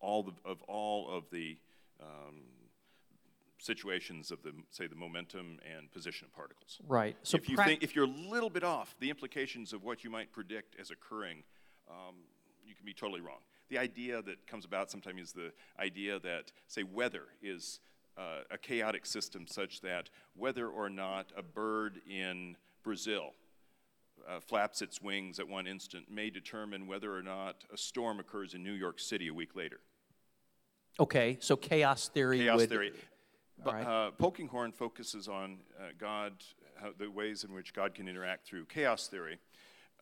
all, 0.00 0.22
the, 0.22 0.32
of, 0.44 0.62
all 0.62 1.10
of 1.10 1.24
the 1.30 1.56
um, 2.00 2.42
situations 3.58 4.30
of 4.30 4.42
the 4.42 4.52
say 4.70 4.86
the 4.86 4.94
momentum 4.94 5.58
and 5.76 5.90
position 5.90 6.26
of 6.26 6.32
particles. 6.32 6.78
Right. 6.86 7.16
So 7.22 7.36
if 7.36 7.48
you 7.48 7.56
pra- 7.56 7.64
think 7.64 7.82
if 7.82 7.96
you're 7.96 8.04
a 8.04 8.08
little 8.30 8.50
bit 8.50 8.64
off, 8.64 8.94
the 9.00 9.10
implications 9.10 9.72
of 9.72 9.82
what 9.82 10.04
you 10.04 10.10
might 10.10 10.32
predict 10.32 10.76
as 10.80 10.90
occurring, 10.90 11.42
um, 11.90 12.14
you 12.64 12.74
can 12.74 12.84
be 12.86 12.94
totally 12.94 13.20
wrong. 13.20 13.40
The 13.68 13.78
idea 13.78 14.22
that 14.22 14.46
comes 14.46 14.64
about 14.64 14.90
sometimes 14.90 15.20
is 15.20 15.32
the 15.32 15.52
idea 15.78 16.18
that 16.20 16.52
say 16.68 16.84
weather 16.84 17.24
is 17.42 17.80
uh, 18.16 18.42
a 18.50 18.58
chaotic 18.58 19.06
system 19.06 19.46
such 19.46 19.80
that 19.80 20.10
whether 20.34 20.68
or 20.68 20.88
not 20.88 21.32
a 21.36 21.42
bird 21.42 22.00
in 22.08 22.56
Brazil 22.82 23.34
uh, 24.28 24.40
flaps 24.40 24.82
its 24.82 25.00
wings 25.00 25.38
at 25.38 25.48
one 25.48 25.66
instant 25.66 26.10
may 26.10 26.30
determine 26.30 26.86
whether 26.86 27.14
or 27.14 27.22
not 27.22 27.64
a 27.72 27.76
storm 27.76 28.20
occurs 28.20 28.54
in 28.54 28.62
New 28.62 28.72
York 28.72 29.00
City 29.00 29.28
a 29.28 29.34
week 29.34 29.54
later. 29.54 29.80
Okay, 31.00 31.38
so 31.40 31.56
chaos 31.56 32.08
theory. 32.08 32.40
Chaos 32.40 32.58
would, 32.58 32.68
theory. 32.68 32.92
But 33.62 33.74
right. 33.74 33.86
uh, 33.86 34.10
Polkinghorne 34.18 34.74
focuses 34.74 35.28
on 35.28 35.58
uh, 35.78 35.90
God, 35.98 36.32
how, 36.80 36.90
the 36.96 37.10
ways 37.10 37.44
in 37.44 37.52
which 37.52 37.72
God 37.72 37.94
can 37.94 38.08
interact 38.08 38.46
through 38.46 38.66
chaos 38.66 39.08
theory. 39.08 39.38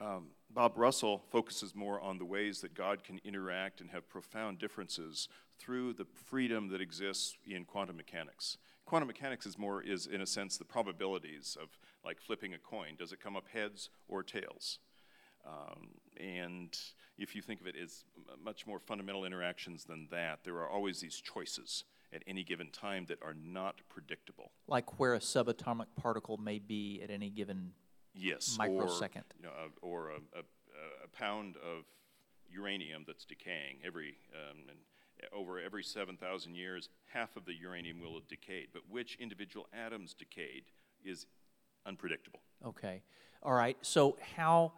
Um, 0.00 0.28
Bob 0.50 0.72
Russell 0.76 1.22
focuses 1.30 1.74
more 1.74 2.00
on 2.00 2.18
the 2.18 2.24
ways 2.24 2.60
that 2.60 2.74
God 2.74 3.02
can 3.02 3.20
interact 3.24 3.80
and 3.80 3.90
have 3.90 4.08
profound 4.08 4.58
differences 4.58 5.28
through 5.58 5.94
the 5.94 6.04
freedom 6.04 6.68
that 6.68 6.80
exists 6.80 7.36
in 7.46 7.64
quantum 7.64 7.96
mechanics. 7.96 8.58
Quantum 8.86 9.08
mechanics 9.08 9.46
is 9.46 9.58
more, 9.58 9.82
is 9.82 10.06
in 10.06 10.20
a 10.20 10.26
sense, 10.26 10.56
the 10.56 10.64
probabilities 10.64 11.56
of 11.60 11.68
like 12.04 12.20
flipping 12.20 12.54
a 12.54 12.58
coin. 12.58 12.94
Does 12.96 13.12
it 13.12 13.20
come 13.20 13.36
up 13.36 13.48
heads 13.52 13.90
or 14.08 14.22
tails? 14.22 14.78
Um, 15.44 15.88
and 16.18 16.76
if 17.18 17.34
you 17.34 17.42
think 17.42 17.60
of 17.60 17.66
it 17.66 17.74
as 17.76 18.04
much 18.42 18.66
more 18.66 18.78
fundamental 18.78 19.24
interactions 19.24 19.84
than 19.84 20.08
that, 20.10 20.40
there 20.44 20.54
are 20.56 20.68
always 20.68 21.00
these 21.00 21.20
choices 21.20 21.84
at 22.12 22.22
any 22.26 22.44
given 22.44 22.70
time 22.70 23.06
that 23.06 23.18
are 23.22 23.34
not 23.34 23.80
predictable. 23.88 24.52
Like 24.68 24.98
where 24.98 25.14
a 25.14 25.18
subatomic 25.18 25.86
particle 26.00 26.36
may 26.36 26.58
be 26.58 27.00
at 27.02 27.10
any 27.10 27.30
given 27.30 27.72
yes, 28.14 28.56
microsecond. 28.58 29.24
Or, 29.30 29.36
you 29.38 29.46
know, 29.46 29.52
a, 29.52 29.86
or 29.86 30.10
a, 30.10 30.38
a, 30.38 30.42
a, 31.04 31.08
pound 31.12 31.56
of 31.56 31.84
uranium 32.48 33.04
that's 33.06 33.24
decaying 33.24 33.78
every 33.84 34.16
um, 34.32 34.64
over 35.32 35.58
every 35.58 35.82
7,000 35.82 36.54
years, 36.54 36.88
half 37.12 37.36
of 37.36 37.44
the 37.44 37.54
uranium 37.54 38.00
will 38.00 38.14
have 38.14 38.28
decayed. 38.28 38.68
But 38.72 38.82
which 38.88 39.16
individual 39.16 39.66
atoms 39.72 40.14
decayed 40.14 40.64
is 41.04 41.26
unpredictable. 41.86 42.40
Okay. 42.64 43.02
All 43.42 43.52
right. 43.52 43.76
So, 43.82 44.16
how, 44.36 44.72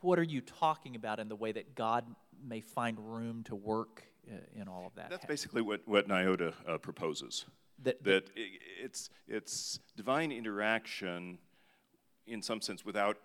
what 0.00 0.18
are 0.18 0.24
you 0.24 0.40
talking 0.40 0.96
about 0.96 1.18
in 1.18 1.28
the 1.28 1.36
way 1.36 1.52
that 1.52 1.74
God 1.74 2.04
may 2.46 2.60
find 2.60 2.98
room 2.98 3.42
to 3.44 3.54
work 3.54 4.04
uh, 4.30 4.36
in 4.54 4.68
all 4.68 4.86
of 4.86 4.94
that? 4.96 5.10
That's 5.10 5.26
basically 5.26 5.62
what, 5.62 5.80
what 5.86 6.08
NIODA 6.08 6.52
uh, 6.68 6.78
proposes. 6.78 7.46
That, 7.82 8.02
that 8.04 8.30
it, 8.34 8.60
it's, 8.82 9.10
it's 9.28 9.80
divine 9.96 10.32
interaction 10.32 11.38
in 12.26 12.42
some 12.42 12.60
sense 12.60 12.84
without 12.84 13.18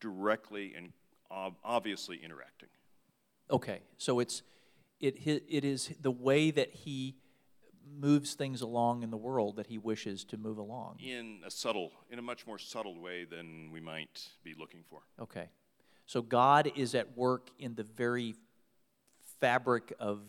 directly 0.00 0.74
and 0.76 0.92
ob- 1.30 1.56
obviously 1.64 2.20
interacting. 2.22 2.68
Okay. 3.50 3.80
So, 3.98 4.20
it's 4.20 4.42
it, 5.04 5.44
it 5.48 5.64
is 5.64 5.90
the 6.00 6.10
way 6.10 6.50
that 6.50 6.72
he 6.72 7.16
moves 8.00 8.34
things 8.34 8.60
along 8.60 9.02
in 9.02 9.10
the 9.10 9.16
world 9.16 9.56
that 9.56 9.66
he 9.66 9.78
wishes 9.78 10.24
to 10.24 10.36
move 10.36 10.58
along. 10.58 10.98
In 11.04 11.40
a 11.46 11.50
subtle, 11.50 11.92
in 12.10 12.18
a 12.18 12.22
much 12.22 12.46
more 12.46 12.58
subtle 12.58 13.00
way 13.00 13.24
than 13.24 13.70
we 13.72 13.80
might 13.80 14.26
be 14.42 14.54
looking 14.58 14.82
for. 14.88 15.00
Okay. 15.20 15.48
So 16.06 16.22
God 16.22 16.70
is 16.74 16.94
at 16.94 17.16
work 17.16 17.50
in 17.58 17.74
the 17.74 17.82
very 17.82 18.34
fabric 19.40 19.92
of 19.98 20.20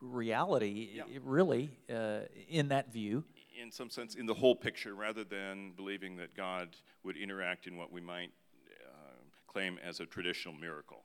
reality, 0.00 0.90
yeah. 0.94 1.04
really, 1.22 1.70
uh, 1.92 2.20
in 2.48 2.68
that 2.68 2.92
view. 2.92 3.24
In 3.60 3.70
some 3.70 3.90
sense, 3.90 4.14
in 4.14 4.26
the 4.26 4.34
whole 4.34 4.56
picture, 4.56 4.94
rather 4.94 5.22
than 5.22 5.72
believing 5.76 6.16
that 6.16 6.34
God 6.34 6.76
would 7.04 7.16
interact 7.16 7.66
in 7.66 7.76
what 7.76 7.92
we 7.92 8.00
might 8.00 8.30
uh, 8.84 9.12
claim 9.46 9.78
as 9.84 10.00
a 10.00 10.06
traditional 10.06 10.54
miracle, 10.54 11.04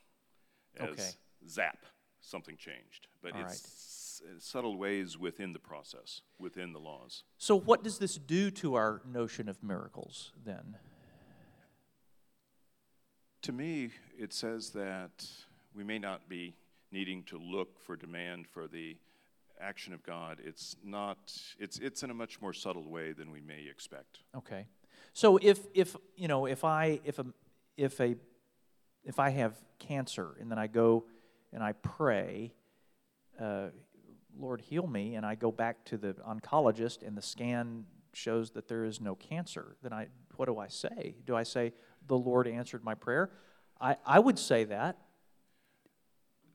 as 0.80 0.90
okay. 0.90 1.10
zap 1.48 1.78
something 2.22 2.58
changed. 2.58 3.08
But 3.22 3.34
All 3.34 3.42
it's 3.42 4.22
right. 4.24 4.42
subtle 4.42 4.78
ways 4.78 5.18
within 5.18 5.54
the 5.54 5.60
process, 5.60 6.22
within 6.40 6.74
the 6.74 6.80
laws. 6.80 7.24
So, 7.38 7.56
what 7.56 7.84
does 7.84 7.98
this 8.00 8.16
do 8.16 8.52
to 8.52 8.76
our 8.76 9.02
notion 9.06 9.50
of 9.50 9.64
miracles 9.64 10.32
then? 10.46 10.78
To 13.44 13.52
me, 13.52 13.92
it 14.18 14.34
says 14.34 14.72
that 14.72 15.26
we 15.74 15.84
may 15.84 16.00
not 16.00 16.28
be 16.28 16.56
needing 16.92 17.24
to 17.24 17.38
look 17.38 17.80
for 17.80 17.96
demand 17.96 18.48
for 18.48 18.68
the 18.68 18.98
action 19.60 19.94
of 19.94 20.04
God. 20.04 20.40
It's 20.44 20.76
not. 20.84 21.18
It's 21.60 21.80
it's 21.80 22.04
in 22.04 22.10
a 22.10 22.14
much 22.14 22.42
more 22.42 22.54
subtle 22.54 22.90
way 22.90 23.14
than 23.14 23.32
we 23.32 23.42
may 23.42 23.68
expect. 23.70 24.20
Okay. 24.36 24.68
So 25.14 25.38
if 25.38 25.60
if 25.74 25.96
you 26.16 26.28
know 26.28 26.46
if 26.46 26.64
I 26.64 27.00
if 27.04 27.20
a 27.20 27.26
if 27.76 28.00
a 28.00 28.16
if 29.04 29.20
I 29.20 29.30
have 29.30 29.56
cancer 29.80 30.36
and 30.40 30.52
then 30.52 30.60
I 30.60 30.68
go 30.68 31.06
and 31.58 31.64
I 31.64 31.72
pray, 31.72 32.54
uh, 33.42 33.70
Lord, 34.40 34.62
heal 34.62 34.86
me, 34.86 35.16
and 35.16 35.26
I 35.26 35.34
go 35.34 35.52
back 35.52 35.84
to 35.86 35.98
the 35.98 36.14
oncologist 36.14 37.02
and 37.02 37.18
the 37.18 37.22
scan 37.24 37.86
shows 38.14 38.52
that 38.52 38.68
there 38.68 38.86
is 38.86 39.02
no 39.02 39.16
cancer, 39.16 39.76
then 39.82 39.92
I, 39.92 40.10
what 40.36 40.46
do 40.46 40.60
I 40.60 40.68
say? 40.68 41.16
Do 41.26 41.36
I 41.36 41.42
say, 41.42 41.74
the 42.06 42.16
Lord 42.16 42.48
answered 42.48 42.84
my 42.84 42.94
prayer? 42.94 43.32
I, 43.82 43.96
I 44.06 44.20
would 44.20 44.38
say 44.38 44.66
that. 44.66 45.00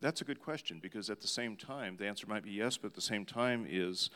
That's 0.01 0.21
a 0.21 0.25
good 0.25 0.39
question 0.39 0.79
because 0.81 1.11
at 1.11 1.21
the 1.21 1.27
same 1.27 1.57
time, 1.57 1.97
the 1.97 2.07
answer 2.07 2.29
might 2.29 2.45
be 2.45 2.53
yes, 2.53 2.77
but 2.77 2.93
at 2.93 2.95
the 2.95 3.01
same 3.01 3.27
time 3.27 3.67
is 3.69 4.09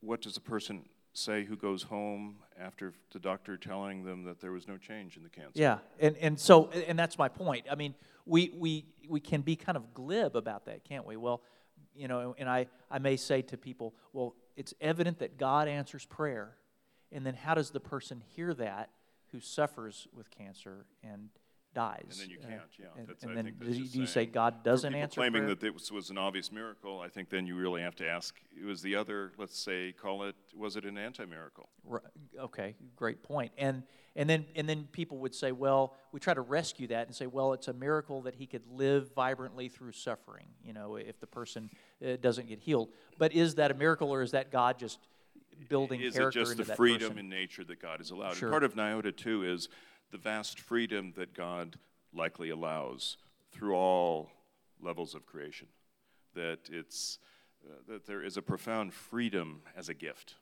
what 0.00 0.20
does 0.20 0.36
a 0.36 0.42
person 0.42 0.84
say 1.16 1.44
who 1.44 1.56
goes 1.56 1.82
home 1.82 2.36
after 2.58 2.92
the 3.12 3.18
doctor 3.18 3.56
telling 3.56 4.04
them 4.04 4.24
that 4.24 4.40
there 4.40 4.52
was 4.52 4.68
no 4.68 4.76
change 4.76 5.16
in 5.16 5.22
the 5.22 5.28
cancer? 5.28 5.52
Yeah, 5.54 5.78
and, 5.98 6.16
and 6.18 6.38
so, 6.38 6.70
and 6.70 6.98
that's 6.98 7.18
my 7.18 7.28
point. 7.28 7.66
I 7.70 7.74
mean, 7.74 7.94
we, 8.24 8.52
we, 8.56 8.86
we 9.08 9.20
can 9.20 9.40
be 9.40 9.56
kind 9.56 9.76
of 9.76 9.94
glib 9.94 10.36
about 10.36 10.66
that, 10.66 10.84
can't 10.84 11.06
we? 11.06 11.16
Well, 11.16 11.42
you 11.94 12.08
know, 12.08 12.34
and 12.38 12.48
I, 12.48 12.66
I 12.90 12.98
may 12.98 13.16
say 13.16 13.42
to 13.42 13.56
people, 13.56 13.94
well, 14.12 14.34
it's 14.56 14.74
evident 14.80 15.18
that 15.20 15.38
God 15.38 15.68
answers 15.68 16.04
prayer. 16.04 16.56
And 17.12 17.24
then 17.24 17.34
how 17.34 17.54
does 17.54 17.70
the 17.70 17.80
person 17.80 18.22
hear 18.34 18.52
that 18.54 18.90
who 19.32 19.40
suffers 19.40 20.08
with 20.14 20.30
cancer 20.30 20.86
and 21.02 21.28
dies. 21.76 22.06
And 22.10 22.18
then 22.22 22.30
you 22.30 22.38
can't, 22.38 22.62
yeah. 22.78 22.86
And, 22.96 23.06
That's- 23.06 23.22
and 23.22 23.32
I 23.32 23.34
then 23.34 23.44
think 23.44 23.60
do 23.60 23.70
you, 23.70 24.00
you 24.00 24.06
say 24.06 24.24
God 24.24 24.64
doesn't 24.64 24.94
answer 24.94 25.20
claiming 25.20 25.42
prayer? 25.42 25.54
that 25.54 25.60
this 25.60 25.92
was 25.92 26.08
an 26.08 26.16
obvious 26.16 26.50
miracle, 26.50 27.00
I 27.00 27.08
think 27.08 27.28
then 27.28 27.46
you 27.46 27.54
really 27.54 27.82
have 27.82 27.94
to 27.96 28.08
ask, 28.08 28.34
was 28.64 28.80
the 28.80 28.96
other, 28.96 29.32
let's 29.36 29.58
say, 29.58 29.92
call 29.92 30.22
it, 30.24 30.34
was 30.56 30.76
it 30.76 30.86
an 30.86 30.96
anti-miracle? 30.96 31.68
Ri- 31.84 32.00
Okay, 32.40 32.74
great 32.96 33.22
point. 33.22 33.52
And 33.58 33.82
and 34.18 34.30
then 34.30 34.46
and 34.56 34.66
then 34.66 34.88
people 34.92 35.18
would 35.18 35.34
say, 35.34 35.52
well, 35.52 35.94
we 36.12 36.18
try 36.18 36.32
to 36.32 36.40
rescue 36.40 36.86
that 36.86 37.06
and 37.06 37.14
say, 37.14 37.26
well, 37.26 37.52
it's 37.52 37.68
a 37.68 37.74
miracle 37.74 38.22
that 38.22 38.34
he 38.34 38.46
could 38.46 38.62
live 38.72 39.12
vibrantly 39.14 39.68
through 39.68 39.92
suffering. 39.92 40.46
You 40.64 40.72
know, 40.72 40.96
if 40.96 41.20
the 41.20 41.26
person 41.26 41.68
uh, 42.02 42.16
doesn't 42.16 42.48
get 42.48 42.58
healed. 42.60 42.88
But 43.18 43.34
is 43.34 43.56
that 43.56 43.70
a 43.70 43.74
miracle, 43.74 44.08
or 44.10 44.22
is 44.22 44.30
that 44.30 44.50
God 44.50 44.78
just 44.78 44.98
building 45.68 46.00
Is 46.00 46.16
it 46.16 46.30
just 46.30 46.56
the 46.56 46.64
freedom 46.64 47.08
person? 47.10 47.18
in 47.18 47.28
nature 47.28 47.64
that 47.64 47.80
God 47.82 47.98
has 47.98 48.10
allowed? 48.10 48.40
And 48.40 48.50
part 48.50 48.64
of 48.64 48.74
NIODA, 48.74 49.14
too, 49.14 49.44
is 49.44 49.68
the 50.10 50.18
vast 50.18 50.60
freedom 50.60 51.12
that 51.16 51.34
God 51.34 51.76
likely 52.12 52.50
allows 52.50 53.16
through 53.52 53.74
all 53.74 54.30
levels 54.80 55.14
of 55.14 55.26
creation. 55.26 55.68
That 56.34 56.68
it's, 56.70 57.18
uh, 57.64 57.74
that 57.88 58.06
there 58.06 58.22
is 58.22 58.36
a 58.36 58.42
profound 58.42 58.92
freedom 58.92 59.62
as 59.76 59.88
a 59.88 59.94
gift 59.94 60.34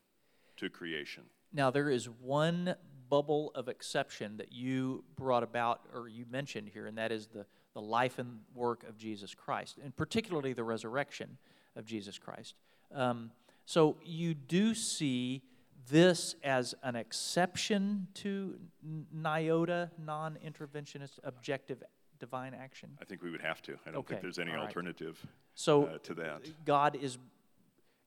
to 0.56 0.68
creation. 0.68 1.25
Now, 1.52 1.71
there 1.71 1.90
is 1.90 2.09
one 2.09 2.75
bubble 3.09 3.52
of 3.54 3.68
exception 3.68 4.38
that 4.38 4.52
you 4.52 5.04
brought 5.16 5.42
about 5.42 5.83
or 5.92 6.09
you 6.09 6.25
mentioned 6.30 6.68
here, 6.73 6.87
and 6.87 6.99
that 6.99 7.12
is 7.12 7.26
the, 7.28 7.47
the 7.75 7.80
life 7.80 8.18
and 8.18 8.40
work 8.54 8.83
of 8.88 8.99
Jesus 8.99 9.35
Christ, 9.35 9.78
and 9.83 9.94
particularly 9.94 10.52
the 10.52 10.64
resurrection 10.64 11.38
of 11.76 11.85
Jesus 11.85 12.18
Christ. 12.18 12.54
Um, 12.92 13.30
so, 13.66 13.97
you 14.04 14.35
do 14.35 14.75
see 14.75 15.42
this 15.88 16.34
as 16.42 16.74
an 16.82 16.96
exception 16.96 18.06
to 18.14 18.58
n- 18.82 19.06
NIODA, 19.14 19.90
non 19.98 20.38
interventionist, 20.44 21.18
objective 21.24 21.82
divine 22.20 22.54
action. 22.54 22.90
I 23.00 23.04
think 23.04 23.22
we 23.22 23.30
would 23.30 23.42
have 23.42 23.60
to. 23.62 23.72
I 23.86 23.90
don't 23.90 23.96
Okay, 24.00 24.10
think 24.14 24.22
there's 24.22 24.38
any 24.38 24.52
right. 24.52 24.60
alternative 24.60 25.24
So, 25.54 25.84
uh, 25.86 25.98
to 25.98 26.14
that. 26.14 26.64
God 26.64 26.96
is, 26.96 27.18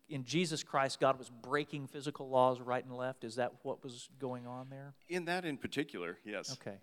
in 0.09 0.23
Jesus 0.23 0.63
Christ, 0.63 0.99
God 0.99 1.19
was 1.19 1.29
breaking 1.29 1.87
physical 1.87 2.29
laws 2.29 2.59
right 2.61 2.83
and 2.83 2.95
left. 2.95 3.23
Is 3.23 3.35
that 3.35 3.53
what 3.63 3.83
was 3.83 4.09
going 4.19 4.47
on 4.47 4.69
there? 4.69 4.93
In 5.09 5.25
that 5.25 5.45
in 5.45 5.57
particular, 5.57 6.17
yes. 6.23 6.53
Okay. 6.53 6.77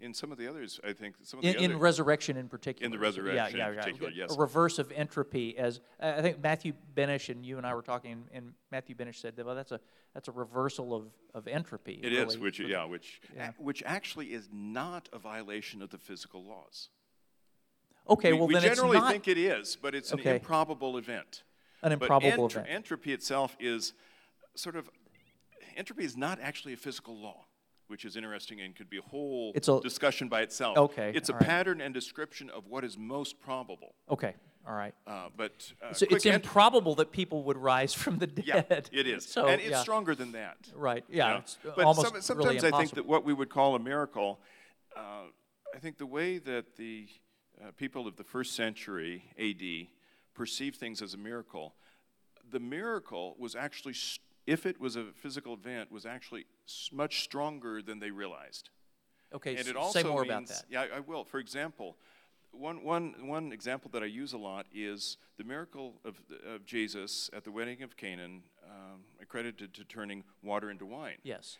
In 0.00 0.12
some 0.12 0.32
of 0.32 0.38
the 0.38 0.48
others, 0.48 0.80
I 0.86 0.92
think 0.92 1.14
some 1.22 1.38
of 1.38 1.44
In, 1.44 1.52
the 1.52 1.62
in 1.62 1.70
other, 1.72 1.80
resurrection 1.80 2.36
in 2.36 2.48
particular. 2.48 2.84
In 2.84 2.90
the 2.90 2.98
resurrection 2.98 3.56
yeah, 3.56 3.68
in 3.68 3.74
yeah. 3.74 3.80
particular, 3.80 4.10
yes. 4.10 4.34
A 4.34 4.38
reverse 4.38 4.80
of 4.80 4.90
entropy, 4.90 5.56
as 5.56 5.80
I 6.00 6.20
think 6.20 6.42
Matthew 6.42 6.72
Benish 6.96 7.28
and 7.28 7.46
you 7.46 7.58
and 7.58 7.66
I 7.66 7.74
were 7.74 7.82
talking, 7.82 8.24
and 8.32 8.54
Matthew 8.72 8.96
Benish 8.96 9.16
said, 9.20 9.34
"Well, 9.42 9.54
that's 9.54 9.70
a 9.70 9.80
that's 10.12 10.26
a 10.26 10.32
reversal 10.32 10.94
of, 10.94 11.06
of 11.32 11.46
entropy." 11.46 12.00
it 12.02 12.12
is, 12.12 12.34
really. 12.34 12.38
which 12.38 12.60
yeah, 12.60 12.84
which 12.84 13.20
Yeah. 13.36 13.52
which 13.56 13.84
actually 13.86 14.32
is 14.32 14.48
not 14.52 15.08
a 15.12 15.18
violation 15.18 15.80
of 15.80 15.90
the 15.90 15.98
physical 15.98 16.42
laws. 16.44 16.88
Okay, 18.08 18.32
we, 18.32 18.38
well 18.40 18.48
we 18.48 18.54
then 18.54 18.62
generally 18.62 18.74
it's 18.74 18.82
not 18.82 18.90
We 18.90 18.96
generally 18.98 19.12
think 19.12 19.28
it 19.28 19.38
is, 19.38 19.76
but 19.80 19.94
it's 19.94 20.12
an 20.12 20.18
improbable 20.18 20.98
event. 20.98 21.44
an 21.82 21.92
improbable 21.92 22.48
entr- 22.48 22.56
event. 22.56 22.66
entropy 22.68 23.12
itself 23.12 23.56
is 23.60 23.92
sort 24.56 24.74
of 24.74 24.90
entropy 25.76 26.04
is 26.04 26.16
not 26.16 26.40
actually 26.40 26.72
a 26.72 26.76
physical 26.76 27.16
law, 27.16 27.46
which 27.88 28.04
is 28.04 28.16
interesting 28.16 28.60
and 28.60 28.74
could 28.74 28.88
be 28.90 28.98
a 28.98 29.02
whole 29.02 29.52
It's 29.54 29.68
a- 29.68 29.80
discussion 29.80 30.28
by 30.28 30.42
itself. 30.42 30.76
Okay, 30.76 31.12
it's 31.14 31.28
a 31.28 31.34
right. 31.34 31.42
pattern 31.42 31.80
and 31.80 31.92
description 31.92 32.50
of 32.50 32.66
what 32.66 32.84
is 32.84 32.96
most 32.96 33.40
probable. 33.40 33.94
Okay, 34.10 34.34
all 34.66 34.74
right. 34.74 34.94
Uh, 35.06 35.28
but 35.36 35.72
uh, 35.82 35.92
So 35.92 36.06
it's 36.10 36.24
improbable 36.26 36.94
that 36.96 37.12
people 37.12 37.42
would 37.44 37.56
rise 37.58 37.92
from 37.94 38.18
the 38.18 38.26
dead. 38.26 38.88
yeah, 38.92 39.00
it 39.00 39.06
is, 39.06 39.24
So 39.26 39.46
and 39.46 39.60
it's 39.60 39.70
yeah, 39.70 39.82
stronger 39.82 40.14
than 40.14 40.32
that. 40.32 40.56
right. 40.74 41.04
Yeah, 41.08 41.28
Yeah. 41.32 41.38
it's 41.38 41.58
but 41.62 41.94
some, 41.94 42.04
really 42.12 42.20
sometimes 42.20 42.64
I 42.64 42.70
think 42.78 42.92
that 42.92 43.06
what 43.06 43.24
we 43.24 43.32
would 43.34 43.50
call 43.50 43.74
a 43.74 43.78
miracle, 43.80 44.40
uh, 44.96 45.24
I 45.74 45.78
think 45.78 45.98
the 45.98 46.06
way 46.06 46.38
that 46.38 46.76
the 46.76 47.08
uh, 47.62 47.70
people 47.76 48.06
of 48.06 48.16
the 48.16 48.24
first 48.24 48.54
century 48.56 49.24
AD 49.38 49.88
perceived 50.34 50.76
things 50.76 51.00
as 51.02 51.14
a 51.14 51.18
miracle, 51.18 51.74
the 52.50 52.58
miracle 52.60 53.36
was 53.38 53.54
actually, 53.54 53.92
s- 53.92 54.18
if 54.46 54.66
it 54.66 54.80
was 54.80 54.96
a 54.96 55.06
physical 55.14 55.54
event, 55.54 55.90
was 55.90 56.04
actually 56.06 56.46
much 56.92 57.22
stronger 57.22 57.82
than 57.82 57.98
they 57.98 58.10
realized. 58.10 58.70
okay, 59.32 59.56
And 59.56 59.66
it 59.66 59.76
also 59.76 60.00
say 60.00 60.08
more 60.08 60.22
means, 60.22 60.30
about 60.30 60.46
that. 60.48 60.64
Yeah, 60.68 60.82
I 60.82 60.96
I 60.96 61.00
will. 61.00 61.24
For 61.24 61.38
example, 61.38 61.96
one, 62.52 62.84
one, 62.84 63.14
one 63.26 63.52
example 63.52 63.90
that 63.92 64.02
I 64.02 64.06
use 64.06 64.32
a 64.32 64.38
lot 64.38 64.66
is 64.72 65.16
the 65.38 65.44
miracle 65.44 65.94
of, 66.04 66.20
of 66.46 66.64
Jesus 66.64 67.30
at 67.32 67.44
the 67.44 67.50
wedding 67.50 67.82
of 67.82 67.96
Canaan, 67.96 68.42
um, 68.68 69.00
accredited 69.20 69.74
to 69.74 69.84
turning 69.84 70.24
water 70.42 70.70
into 70.70 70.86
wine. 70.86 71.16
Yes, 71.22 71.58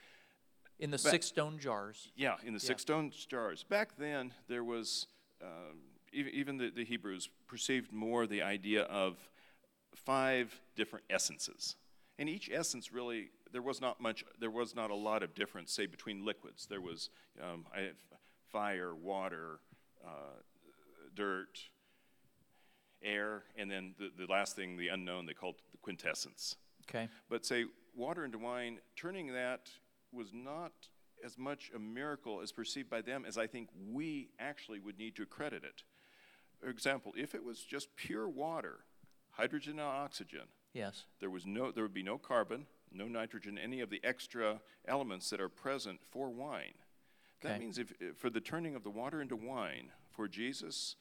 in 0.79 0.90
the 0.90 0.99
six 0.99 1.27
stone 1.27 1.59
jars. 1.59 2.09
Yeah, 2.16 2.37
in 2.44 2.53
the 2.53 2.61
six 2.61 2.83
stone 2.83 3.12
jars. 3.29 3.64
Back 3.64 3.97
then, 3.97 4.33
there 4.49 4.64
was, 4.64 5.07
um, 5.42 5.79
even, 6.12 6.33
even 6.33 6.57
the, 6.59 6.70
the 6.70 6.85
Hebrews 6.85 7.29
perceived 7.47 7.92
more 7.92 8.27
the 8.27 8.42
idea 8.42 8.83
of 8.85 9.16
five 9.94 10.61
different 10.77 11.05
essences. 11.11 11.77
And 12.18 12.29
each 12.29 12.50
essence 12.53 12.92
really, 12.92 13.31
there 13.53 13.62
was 13.62 13.81
not 13.81 14.00
much, 14.00 14.24
there 14.38 14.50
was 14.50 14.74
not 14.74 14.90
a 14.90 14.94
lot 14.94 15.22
of 15.22 15.35
difference, 15.35 15.72
say, 15.72 15.87
between 15.87 16.24
liquids. 16.24 16.66
There 16.66 16.81
was 16.81 17.11
um, 17.42 17.66
I, 17.74 17.90
fire, 18.53 18.94
water, 18.94 19.59
uh, 20.05 20.40
dirt, 21.14 21.59
air, 23.03 23.42
and 23.57 23.70
then 23.70 23.94
the, 23.98 24.11
the 24.16 24.31
last 24.31 24.55
thing, 24.55 24.77
the 24.77 24.88
unknown, 24.88 25.27
they 25.27 25.35
called 25.35 25.57
the 25.72 25.79
quintessence. 25.79 26.57
Okay. 26.88 27.09
But 27.29 27.44
say 27.44 27.64
water 27.94 28.24
into 28.24 28.38
wine, 28.38 28.79
turning 28.96 29.33
that 29.33 29.70
was 30.12 30.33
not 30.33 30.72
as 31.24 31.38
much 31.38 31.70
a 31.74 31.79
miracle 31.79 32.40
as 32.42 32.53
perceived 32.53 32.90
by 32.90 33.00
them 33.00 33.24
as 33.27 33.38
I 33.38 33.46
think 33.46 33.70
we 33.90 34.29
actually 34.38 34.79
would 34.79 34.98
need 34.98 35.16
to 35.16 35.22
accredit 35.22 35.64
it. 35.64 35.83
For 36.61 36.68
example, 36.68 37.12
if 37.16 37.35
it 37.35 37.42
was 37.42 37.61
just 37.61 37.94
pure 37.96 38.29
water, 38.29 38.81
hydrogen 39.31 39.72
and 39.72 39.81
oxygen, 39.81 40.48
Yes. 40.74 41.04
there 41.20 41.30
was 41.30 41.46
no 41.46 41.70
there 41.70 41.84
would 41.84 41.94
be 41.94 42.02
no 42.02 42.18
carbon, 42.18 42.66
no 42.92 43.06
nitrogen, 43.08 43.56
any 43.56 43.80
of 43.80 43.88
the 43.90 44.00
extra 44.04 44.60
elements 44.87 45.30
that 45.30 45.40
are 45.40 45.48
present 45.48 46.00
for 46.04 46.28
wine. 46.28 46.74
That 47.40 47.52
Okay. 47.52 47.58
means 47.60 47.78
if, 47.78 47.92
if 48.00 48.16
for 48.16 48.28
the 48.28 48.40
turning 48.40 48.74
of 48.74 48.82
the 48.84 48.90
water 48.90 49.22
into 49.22 49.37
wine 49.37 49.92
for 50.12 50.28
Jesus, 50.28 50.96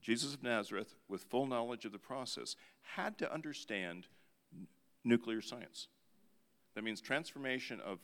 Jesus 0.00 0.34
of 0.34 0.42
Nazareth, 0.42 0.94
with 1.08 1.22
full 1.24 1.46
knowledge 1.46 1.84
of 1.84 1.92
the 1.92 1.98
process, 1.98 2.54
had 2.82 3.16
to 3.18 3.32
understand 3.32 4.06
n- 4.54 4.66
nuclear 5.04 5.40
science. 5.40 5.88
That 6.74 6.84
means 6.84 7.00
transformation 7.00 7.80
of 7.80 8.00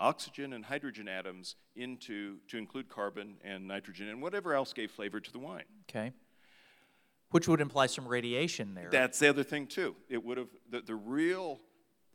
oxygen 0.00 0.52
and 0.52 0.64
hydrogen 0.64 1.08
atoms 1.08 1.56
into 1.76 2.38
to 2.48 2.58
include 2.58 2.88
carbon 2.88 3.36
and 3.44 3.66
nitrogen 3.68 4.08
and 4.08 4.20
whatever 4.20 4.54
else 4.54 4.72
gave 4.72 4.90
flavor 4.90 5.20
to 5.20 5.32
the 5.32 5.38
wine. 5.38 5.64
Okay. 5.88 6.12
Which 7.30 7.46
would 7.48 7.60
imply 7.60 7.86
some 7.86 8.08
radiation 8.08 8.74
there. 8.74 8.88
That's 8.90 9.18
the 9.18 9.28
other 9.28 9.44
thing 9.44 9.66
too. 9.66 9.94
It 10.08 10.24
would 10.24 10.38
have 10.38 10.48
the, 10.68 10.80
the 10.80 10.94
real 10.94 11.60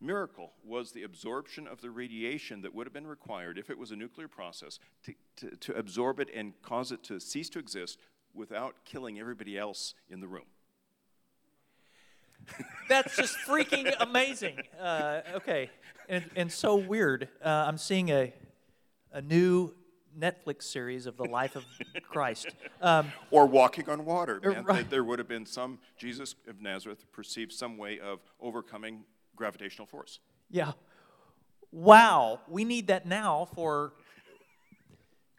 miracle 0.01 0.51
was 0.63 0.91
the 0.91 1.03
absorption 1.03 1.67
of 1.67 1.81
the 1.81 1.89
radiation 1.89 2.61
that 2.61 2.75
would 2.75 2.85
have 2.85 2.93
been 2.93 3.07
required 3.07 3.57
if 3.57 3.69
it 3.69 3.77
was 3.77 3.91
a 3.91 3.95
nuclear 3.95 4.27
process 4.27 4.77
to, 5.03 5.13
to, 5.37 5.55
to 5.55 5.73
absorb 5.73 6.19
it 6.19 6.29
and 6.35 6.53
cause 6.61 6.91
it 6.91 7.01
to 7.03 7.19
cease 7.19 7.49
to 7.49 7.59
exist 7.59 7.97
without 8.33 8.75
killing 8.83 9.17
everybody 9.17 9.57
else 9.57 9.93
in 10.09 10.19
the 10.19 10.27
room. 10.27 10.45
That's 12.89 13.15
just 13.15 13.37
freaking 13.47 13.95
amazing. 13.99 14.57
Uh, 14.79 15.21
okay, 15.35 15.69
and, 16.09 16.29
and 16.35 16.51
so 16.51 16.75
weird. 16.75 17.29
Uh, 17.43 17.47
I'm 17.47 17.77
seeing 17.77 18.11
a 18.11 18.33
a 19.15 19.21
new 19.21 19.73
Netflix 20.17 20.63
series 20.63 21.05
of 21.05 21.17
the 21.17 21.25
life 21.25 21.55
of 21.55 21.65
Christ. 22.09 22.47
Um, 22.81 23.11
Or 23.31 23.45
walking 23.45 23.89
on 23.89 24.05
water 24.05 24.39
meant 24.43 24.65
right. 24.67 24.77
that 24.83 24.89
there 24.89 25.03
would 25.03 25.19
have 25.19 25.27
been 25.27 25.45
some 25.45 25.79
Jesus 25.97 26.35
of 26.47 26.61
Nazareth 26.61 27.05
perceived 27.11 27.51
some 27.51 27.77
way 27.77 27.99
of 27.99 28.19
overcoming 28.39 29.03
gravitational 29.35 29.85
force. 29.87 30.19
yeah. 30.49 30.71
Wow, 31.71 32.39
we 32.47 32.63
need 32.63 32.87
that 32.87 33.05
now 33.05 33.49
for 33.53 33.91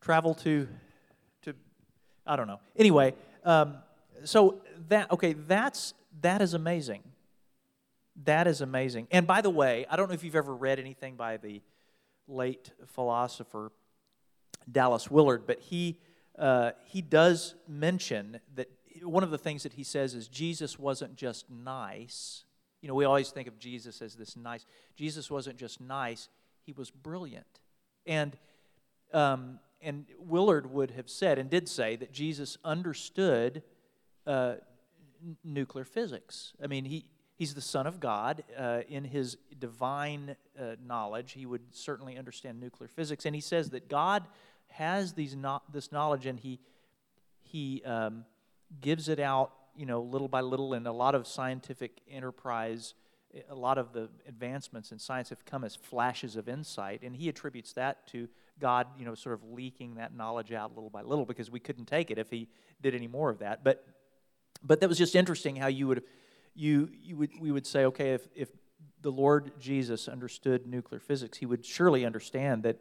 travel 0.02 0.34
to 0.34 0.68
to 1.42 1.54
I 2.26 2.36
don't 2.36 2.46
know. 2.46 2.60
Anyway, 2.76 3.14
um, 3.42 3.76
so 4.24 4.60
that 4.88 5.10
okay, 5.12 5.32
that's 5.32 5.94
that 6.20 6.42
is 6.42 6.52
amazing. 6.52 7.02
That 8.24 8.46
is 8.46 8.60
amazing. 8.60 9.08
And 9.10 9.26
by 9.26 9.40
the 9.40 9.48
way, 9.50 9.86
I 9.90 9.96
don't 9.96 10.08
know 10.08 10.14
if 10.14 10.24
you've 10.24 10.36
ever 10.36 10.54
read 10.54 10.78
anything 10.78 11.16
by 11.16 11.38
the 11.38 11.62
late 12.28 12.70
philosopher 12.86 13.72
Dallas 14.70 15.10
Willard, 15.10 15.46
but 15.46 15.60
he 15.60 15.98
uh, 16.38 16.72
he 16.84 17.00
does 17.00 17.54
mention 17.66 18.40
that 18.54 18.68
one 19.02 19.22
of 19.22 19.30
the 19.30 19.38
things 19.38 19.62
that 19.62 19.74
he 19.74 19.82
says 19.82 20.14
is 20.14 20.28
Jesus 20.28 20.78
wasn't 20.78 21.16
just 21.16 21.50
nice. 21.50 22.44
You 22.82 22.88
know, 22.88 22.94
we 22.94 23.04
always 23.04 23.30
think 23.30 23.48
of 23.48 23.58
Jesus 23.58 24.02
as 24.02 24.14
this 24.16 24.36
nice. 24.36 24.66
Jesus 24.96 25.30
wasn't 25.30 25.56
just 25.56 25.80
nice; 25.80 26.28
he 26.64 26.72
was 26.72 26.90
brilliant. 26.90 27.60
And 28.06 28.36
um, 29.12 29.60
and 29.80 30.06
Willard 30.18 30.70
would 30.70 30.92
have 30.92 31.08
said 31.08 31.38
and 31.38 31.48
did 31.48 31.68
say 31.68 31.96
that 31.96 32.12
Jesus 32.12 32.58
understood 32.64 33.62
uh, 34.26 34.56
n- 35.22 35.36
nuclear 35.44 35.84
physics. 35.84 36.52
I 36.62 36.66
mean, 36.66 36.84
he 36.84 37.06
he's 37.36 37.54
the 37.54 37.60
Son 37.60 37.86
of 37.86 38.00
God. 38.00 38.44
Uh, 38.58 38.80
in 38.88 39.04
his 39.04 39.36
divine 39.58 40.36
uh, 40.58 40.76
knowledge, 40.84 41.32
he 41.32 41.46
would 41.46 41.74
certainly 41.74 42.18
understand 42.18 42.60
nuclear 42.60 42.88
physics. 42.88 43.24
And 43.24 43.34
he 43.34 43.40
says 43.40 43.70
that 43.70 43.88
God 43.88 44.24
has 44.76 45.12
these 45.14 45.34
no- 45.34 45.62
this 45.72 45.92
knowledge, 45.92 46.26
and 46.26 46.38
he 46.38 46.60
he 47.42 47.82
um, 47.84 48.24
gives 48.80 49.08
it 49.08 49.20
out, 49.20 49.52
you 49.76 49.86
know, 49.86 50.02
little 50.02 50.28
by 50.28 50.40
little. 50.40 50.74
And 50.74 50.86
a 50.86 50.92
lot 50.92 51.14
of 51.14 51.26
scientific 51.26 52.00
enterprise, 52.10 52.94
a 53.48 53.54
lot 53.54 53.78
of 53.78 53.92
the 53.92 54.08
advancements 54.28 54.92
in 54.92 54.98
science 54.98 55.30
have 55.30 55.44
come 55.44 55.64
as 55.64 55.76
flashes 55.76 56.36
of 56.36 56.48
insight, 56.48 57.02
and 57.02 57.14
he 57.14 57.28
attributes 57.28 57.72
that 57.74 58.06
to 58.08 58.28
God, 58.58 58.86
you 58.98 59.04
know, 59.04 59.14
sort 59.14 59.34
of 59.34 59.44
leaking 59.44 59.94
that 59.96 60.14
knowledge 60.14 60.52
out 60.52 60.74
little 60.74 60.90
by 60.90 61.02
little 61.02 61.24
because 61.24 61.50
we 61.50 61.60
couldn't 61.60 61.86
take 61.86 62.10
it 62.10 62.18
if 62.18 62.30
he 62.30 62.48
did 62.82 62.94
any 62.94 63.08
more 63.08 63.30
of 63.30 63.38
that. 63.38 63.64
But 63.64 63.84
but 64.62 64.80
that 64.80 64.88
was 64.88 64.98
just 64.98 65.14
interesting 65.14 65.56
how 65.56 65.68
you 65.68 65.86
would 65.86 66.02
you 66.54 66.90
you 67.02 67.16
would 67.16 67.30
we 67.40 67.52
would 67.52 67.66
say 67.66 67.84
okay 67.86 68.12
if 68.12 68.26
if 68.34 68.48
the 69.02 69.12
Lord 69.12 69.52
Jesus 69.60 70.08
understood 70.08 70.66
nuclear 70.66 71.00
physics, 71.00 71.38
he 71.38 71.46
would 71.46 71.64
surely 71.64 72.04
understand 72.04 72.62
that 72.64 72.80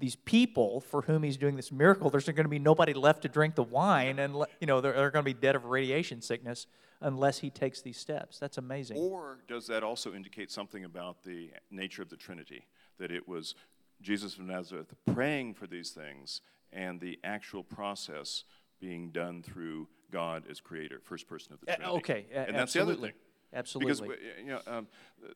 these 0.00 0.16
people 0.16 0.80
for 0.80 1.02
whom 1.02 1.22
he's 1.22 1.36
doing 1.36 1.54
this 1.56 1.70
miracle, 1.70 2.10
there's 2.10 2.24
going 2.24 2.36
to 2.36 2.48
be 2.48 2.58
nobody 2.58 2.94
left 2.94 3.22
to 3.22 3.28
drink 3.28 3.54
the 3.54 3.62
wine, 3.62 4.18
and 4.18 4.34
you 4.60 4.66
know 4.66 4.80
they're, 4.80 4.94
they're 4.94 5.10
going 5.10 5.24
to 5.24 5.34
be 5.34 5.38
dead 5.38 5.54
of 5.54 5.66
radiation 5.66 6.20
sickness 6.22 6.66
unless 7.02 7.38
he 7.38 7.50
takes 7.50 7.82
these 7.82 7.98
steps. 7.98 8.38
That's 8.38 8.58
amazing. 8.58 8.96
Or 8.96 9.38
does 9.46 9.66
that 9.68 9.82
also 9.84 10.12
indicate 10.14 10.50
something 10.50 10.84
about 10.84 11.22
the 11.22 11.50
nature 11.70 12.02
of 12.02 12.08
the 12.08 12.16
Trinity? 12.16 12.66
That 12.98 13.10
it 13.12 13.28
was 13.28 13.54
Jesus 14.02 14.34
of 14.34 14.40
Nazareth 14.44 14.94
praying 15.14 15.54
for 15.54 15.66
these 15.66 15.90
things, 15.90 16.40
and 16.72 16.98
the 17.00 17.18
actual 17.22 17.62
process 17.62 18.44
being 18.80 19.10
done 19.10 19.42
through 19.42 19.86
God 20.10 20.44
as 20.50 20.60
creator, 20.60 21.00
first 21.04 21.28
person 21.28 21.52
of 21.52 21.60
the 21.60 21.70
Uh, 21.72 21.76
Trinity. 21.76 21.96
okay, 21.98 22.26
a- 22.32 22.38
and 22.48 22.56
that's 22.56 22.72
the 22.72 22.80
other 22.80 22.92
absolutely. 22.92 23.10
thing. 23.10 23.18
Absolutely. 23.52 23.92
Because 23.92 24.00
uh, 24.02 24.42
you 24.42 24.50
know, 24.50 24.60
um, 24.66 24.86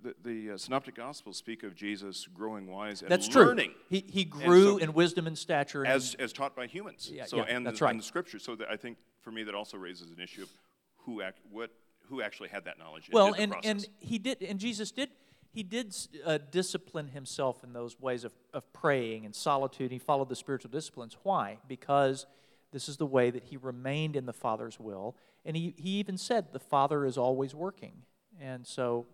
the, 0.02 0.14
the 0.22 0.50
uh, 0.52 0.56
Synoptic 0.56 0.94
Gospels 0.94 1.36
speak 1.36 1.62
of 1.62 1.74
Jesus 1.74 2.26
growing 2.32 2.66
wise 2.68 3.02
and 3.02 3.10
That's 3.10 3.26
true. 3.28 3.44
learning 3.44 3.72
He, 3.90 4.04
he 4.08 4.24
grew 4.24 4.72
so- 4.72 4.76
in 4.78 4.92
wisdom 4.92 5.26
and 5.26 5.36
stature. 5.36 5.82
And 5.82 5.92
as, 5.92 6.14
as 6.18 6.32
taught 6.32 6.54
by 6.54 6.66
humans. 6.66 7.10
Yeah, 7.12 7.24
so 7.24 7.38
yeah, 7.38 7.44
and, 7.48 7.66
that's 7.66 7.80
the, 7.80 7.84
right. 7.86 7.90
and 7.90 8.00
the 8.00 8.04
Scriptures. 8.04 8.44
So 8.44 8.54
that 8.56 8.70
I 8.70 8.76
think 8.76 8.98
for 9.20 9.30
me 9.30 9.42
that 9.44 9.54
also 9.54 9.76
raises 9.76 10.10
an 10.10 10.20
issue 10.20 10.42
of 10.42 10.50
who 10.98 11.22
act, 11.22 11.40
what 11.50 11.70
who 12.08 12.22
actually 12.22 12.50
had 12.50 12.64
that 12.66 12.78
knowledge. 12.78 13.08
well, 13.12 13.34
and, 13.34 13.52
process. 13.52 13.70
and 13.70 13.88
he 13.98 14.18
did, 14.18 14.42
and 14.42 14.58
Jesus 14.58 14.90
did, 14.90 15.08
he 15.50 15.62
did 15.62 15.96
uh, 16.24 16.38
discipline 16.50 17.08
himself 17.08 17.64
in 17.64 17.72
those 17.72 17.98
ways 17.98 18.24
of, 18.24 18.32
of 18.52 18.70
praying 18.72 19.24
and 19.24 19.34
solitude. 19.34 19.90
He 19.90 19.98
followed 19.98 20.28
the 20.28 20.36
spiritual 20.36 20.70
disciplines. 20.70 21.16
Why? 21.22 21.58
Because 21.66 22.26
this 22.72 22.88
is 22.88 22.96
the 22.96 23.06
way 23.06 23.30
that 23.30 23.44
he 23.44 23.56
remained 23.56 24.16
in 24.16 24.26
the 24.26 24.32
Father's 24.32 24.78
will. 24.78 25.16
And 25.44 25.56
he, 25.56 25.74
he 25.76 25.90
even 26.00 26.16
said, 26.16 26.52
the 26.52 26.58
Father 26.58 27.04
is 27.04 27.18
always 27.18 27.54
working. 27.54 27.92
And 28.40 28.66
so, 28.66 29.06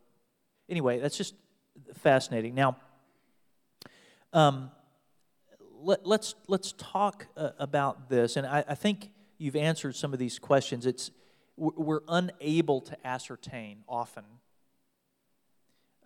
anyway, 0.69 0.99
that's 0.99 1.17
just 1.17 1.35
fascinating. 1.95 2.55
Now, 2.55 2.77
um, 4.33 4.71
let, 5.83 6.07
let's 6.07 6.35
let's 6.47 6.73
talk 6.73 7.27
uh, 7.37 7.51
about 7.59 8.09
this, 8.09 8.37
and 8.37 8.47
I, 8.47 8.65
I 8.69 8.75
think 8.75 9.11
you've 9.39 9.57
answered 9.57 9.97
some 9.97 10.13
of 10.13 10.19
these 10.19 10.39
questions. 10.39 10.87
It's 10.87 11.11
we're 11.57 11.73
we're 11.77 12.01
unable 12.09 12.81
to 12.83 13.07
ascertain 13.07 13.83
often 13.89 14.25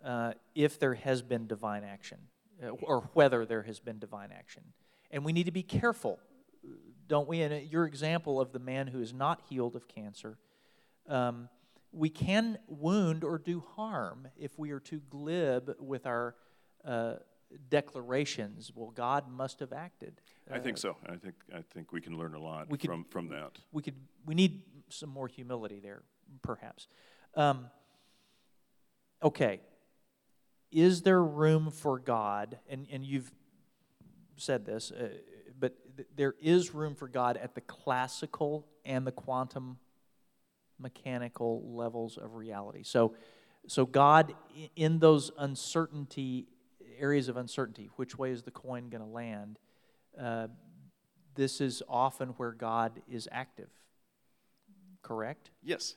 uh, 0.03 0.33
if 0.55 0.79
there 0.79 0.93
has 0.93 1.21
been 1.21 1.47
divine 1.47 1.83
action 1.83 2.17
uh, 2.63 2.69
or 2.69 3.09
whether 3.13 3.45
there 3.45 3.63
has 3.63 3.79
been 3.79 3.99
divine 3.99 4.29
action, 4.31 4.63
and 5.11 5.25
we 5.25 5.33
need 5.33 5.45
to 5.45 5.51
be 5.51 5.63
careful, 5.63 6.19
don't 7.07 7.27
we? 7.27 7.41
And 7.41 7.69
your 7.71 7.85
example 7.85 8.39
of 8.41 8.51
the 8.51 8.59
man 8.59 8.87
who 8.87 9.01
is 9.01 9.13
not 9.13 9.41
healed 9.49 9.75
of 9.75 9.87
cancer. 9.87 10.37
Um, 11.07 11.49
we 11.91 12.09
can 12.09 12.57
wound 12.67 13.23
or 13.23 13.37
do 13.37 13.63
harm 13.75 14.27
if 14.37 14.57
we 14.59 14.71
are 14.71 14.79
too 14.79 15.01
glib 15.09 15.75
with 15.79 16.05
our 16.05 16.35
uh, 16.83 17.15
declarations. 17.69 18.71
Well, 18.75 18.89
God 18.91 19.29
must 19.29 19.59
have 19.59 19.71
acted. 19.71 20.19
I 20.51 20.59
think 20.59 20.77
Uh, 20.77 20.81
so. 20.81 20.97
I 21.07 21.15
think 21.15 21.35
I 21.53 21.61
think 21.61 21.91
we 21.91 22.01
can 22.01 22.17
learn 22.17 22.33
a 22.33 22.39
lot 22.41 22.69
could- 22.69 22.81
from 22.81 23.05
from 23.05 23.29
that. 23.29 23.59
we 23.71 23.81
could 23.81 23.95
we 24.25 24.35
need 24.35 24.63
some 24.89 25.09
more 25.09 25.27
humility 25.27 25.79
there, 25.79 26.03
perhaps. 26.41 26.87
Um, 27.35 27.69
okay, 29.23 29.61
is 30.71 31.01
there 31.03 31.23
room 31.23 31.71
for 31.71 31.97
God? 31.99 32.59
And 32.69 32.87
and 32.91 33.05
you've 33.05 33.31
said 34.37 34.65
this, 34.65 34.91
uh, 34.91 35.09
but 35.59 35.75
th- 35.97 36.07
there 36.15 36.35
is 36.41 36.73
room 36.73 36.95
for 36.95 37.07
God 37.07 37.37
at 37.37 37.55
the 37.55 37.61
classical 37.61 38.67
and 38.85 39.05
the 39.05 39.11
quantum 39.11 39.77
mechanical 40.79 41.63
levels 41.75 42.17
of 42.17 42.35
reality. 42.35 42.83
So, 42.83 43.15
so 43.67 43.85
God 43.85 44.33
in 44.75 44.99
those 44.99 45.31
uncertainty 45.37 46.47
areas 46.99 47.27
of 47.29 47.37
uncertainty, 47.37 47.89
which 47.95 48.17
way 48.17 48.31
is 48.31 48.43
the 48.43 48.51
coin 48.51 48.89
going 48.89 49.03
to 49.03 49.09
land? 49.09 49.59
Uh, 50.19 50.47
this 51.35 51.59
is 51.59 51.83
often 51.89 52.29
where 52.29 52.51
God 52.51 53.01
is 53.09 53.27
active. 53.31 53.69
Correct? 55.01 55.51
Yes, 55.61 55.95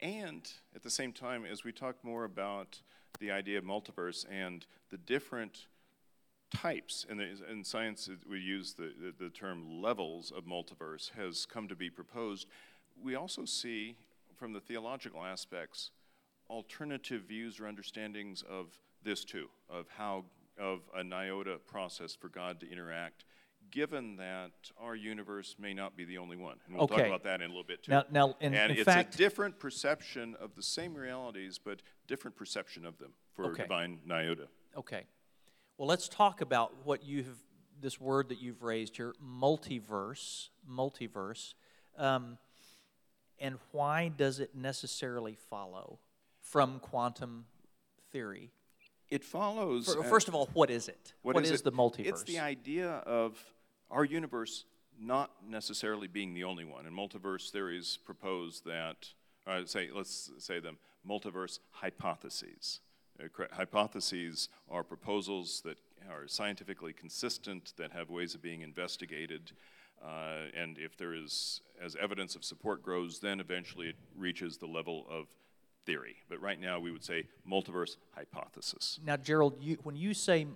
and 0.00 0.50
at 0.74 0.82
the 0.82 0.90
same 0.90 1.12
time, 1.12 1.44
as 1.44 1.62
we 1.62 1.72
talk 1.72 1.96
more 2.02 2.24
about 2.24 2.80
the 3.18 3.30
idea 3.30 3.58
of 3.58 3.64
multiverse 3.64 4.24
and 4.30 4.66
the 4.90 4.96
different 4.96 5.66
types, 6.50 7.06
and 7.08 7.20
in 7.20 7.64
science 7.64 8.08
we 8.28 8.38
use 8.40 8.74
the, 8.74 8.92
the, 9.00 9.24
the 9.24 9.30
term 9.30 9.80
levels 9.80 10.32
of 10.36 10.44
multiverse, 10.44 11.10
has 11.16 11.46
come 11.46 11.68
to 11.68 11.76
be 11.76 11.90
proposed. 11.90 12.46
We 13.02 13.14
also 13.14 13.44
see, 13.44 13.96
from 14.36 14.52
the 14.52 14.60
theological 14.60 15.24
aspects, 15.24 15.90
alternative 16.48 17.22
views 17.28 17.60
or 17.60 17.66
understandings 17.66 18.42
of 18.48 18.78
this 19.02 19.24
too, 19.24 19.48
of 19.68 19.86
how, 19.96 20.24
of 20.58 20.80
a 20.96 21.02
NIODA 21.02 21.58
process 21.66 22.14
for 22.14 22.28
God 22.28 22.60
to 22.60 22.70
interact, 22.70 23.24
given 23.70 24.16
that 24.16 24.50
our 24.78 24.96
universe 24.96 25.54
may 25.58 25.72
not 25.72 25.96
be 25.96 26.04
the 26.04 26.18
only 26.18 26.36
one. 26.36 26.56
And 26.66 26.76
we'll 26.76 26.88
talk 26.88 27.06
about 27.06 27.22
that 27.24 27.40
in 27.40 27.46
a 27.46 27.48
little 27.48 27.62
bit 27.62 27.84
too. 27.84 27.92
Now, 27.92 28.04
now 28.10 28.34
in, 28.40 28.52
and 28.52 28.72
in 28.72 28.78
it's 28.78 28.84
fact, 28.84 29.14
a 29.14 29.18
different 29.18 29.58
perception 29.60 30.34
of 30.40 30.56
the 30.56 30.62
same 30.62 30.94
realities, 30.94 31.58
but 31.62 31.80
different 32.08 32.36
perception 32.36 32.84
of 32.84 32.98
them 32.98 33.12
for 33.32 33.46
Okay. 33.52 33.62
divine 33.62 34.00
NIODA. 34.08 34.48
okay. 34.76 35.04
Well, 35.80 35.88
let's 35.88 36.10
talk 36.10 36.42
about 36.42 36.74
what 36.84 37.06
you've 37.06 37.38
this 37.80 37.98
word 37.98 38.28
that 38.28 38.38
you've 38.38 38.62
raised 38.62 38.98
here, 38.98 39.14
multiverse, 39.18 40.50
multiverse, 40.70 41.54
um, 41.96 42.36
and 43.38 43.56
why 43.72 44.08
does 44.14 44.40
it 44.40 44.54
necessarily 44.54 45.38
follow 45.48 45.98
from 46.42 46.80
quantum 46.80 47.46
theory? 48.12 48.50
It 49.10 49.24
follows. 49.24 49.88
Uh, 49.88 50.02
First 50.02 50.28
of 50.28 50.34
all, 50.34 50.50
what 50.52 50.68
is 50.68 50.86
it? 50.86 51.14
what 51.22 51.42
is, 51.42 51.50
is 51.50 51.60
it? 51.60 51.64
the 51.64 51.72
multiverse? 51.72 52.08
It's 52.08 52.22
the 52.24 52.40
idea 52.40 52.90
of 53.06 53.42
our 53.90 54.04
universe 54.04 54.66
not 55.00 55.30
necessarily 55.48 56.08
being 56.08 56.34
the 56.34 56.44
only 56.44 56.66
one. 56.66 56.84
And 56.84 56.94
multiverse 56.94 57.48
theories 57.48 57.98
propose 58.04 58.60
that, 58.66 59.08
uh, 59.46 59.64
say, 59.64 59.88
let's 59.94 60.30
say 60.40 60.60
them, 60.60 60.76
multiverse 61.08 61.58
hypotheses. 61.70 62.80
Uh, 63.22 63.44
hypotheses 63.52 64.48
are 64.70 64.82
proposals 64.82 65.60
that 65.64 65.78
are 66.10 66.26
scientifically 66.26 66.92
consistent, 66.92 67.72
that 67.76 67.92
have 67.92 68.10
ways 68.10 68.34
of 68.34 68.42
being 68.42 68.62
investigated. 68.62 69.52
Uh, 70.02 70.46
and 70.54 70.78
if 70.78 70.96
there 70.96 71.14
is, 71.14 71.60
as 71.82 71.96
evidence 71.96 72.34
of 72.34 72.44
support 72.44 72.82
grows, 72.82 73.18
then 73.18 73.40
eventually 73.40 73.88
it 73.88 73.96
reaches 74.16 74.56
the 74.56 74.66
level 74.66 75.06
of 75.10 75.26
theory. 75.84 76.16
But 76.28 76.40
right 76.40 76.58
now 76.58 76.80
we 76.80 76.90
would 76.90 77.04
say 77.04 77.24
multiverse 77.48 77.96
hypothesis. 78.14 78.98
Now, 79.04 79.16
Gerald, 79.16 79.56
you, 79.60 79.76
when 79.82 79.96
you 79.96 80.14
say 80.14 80.46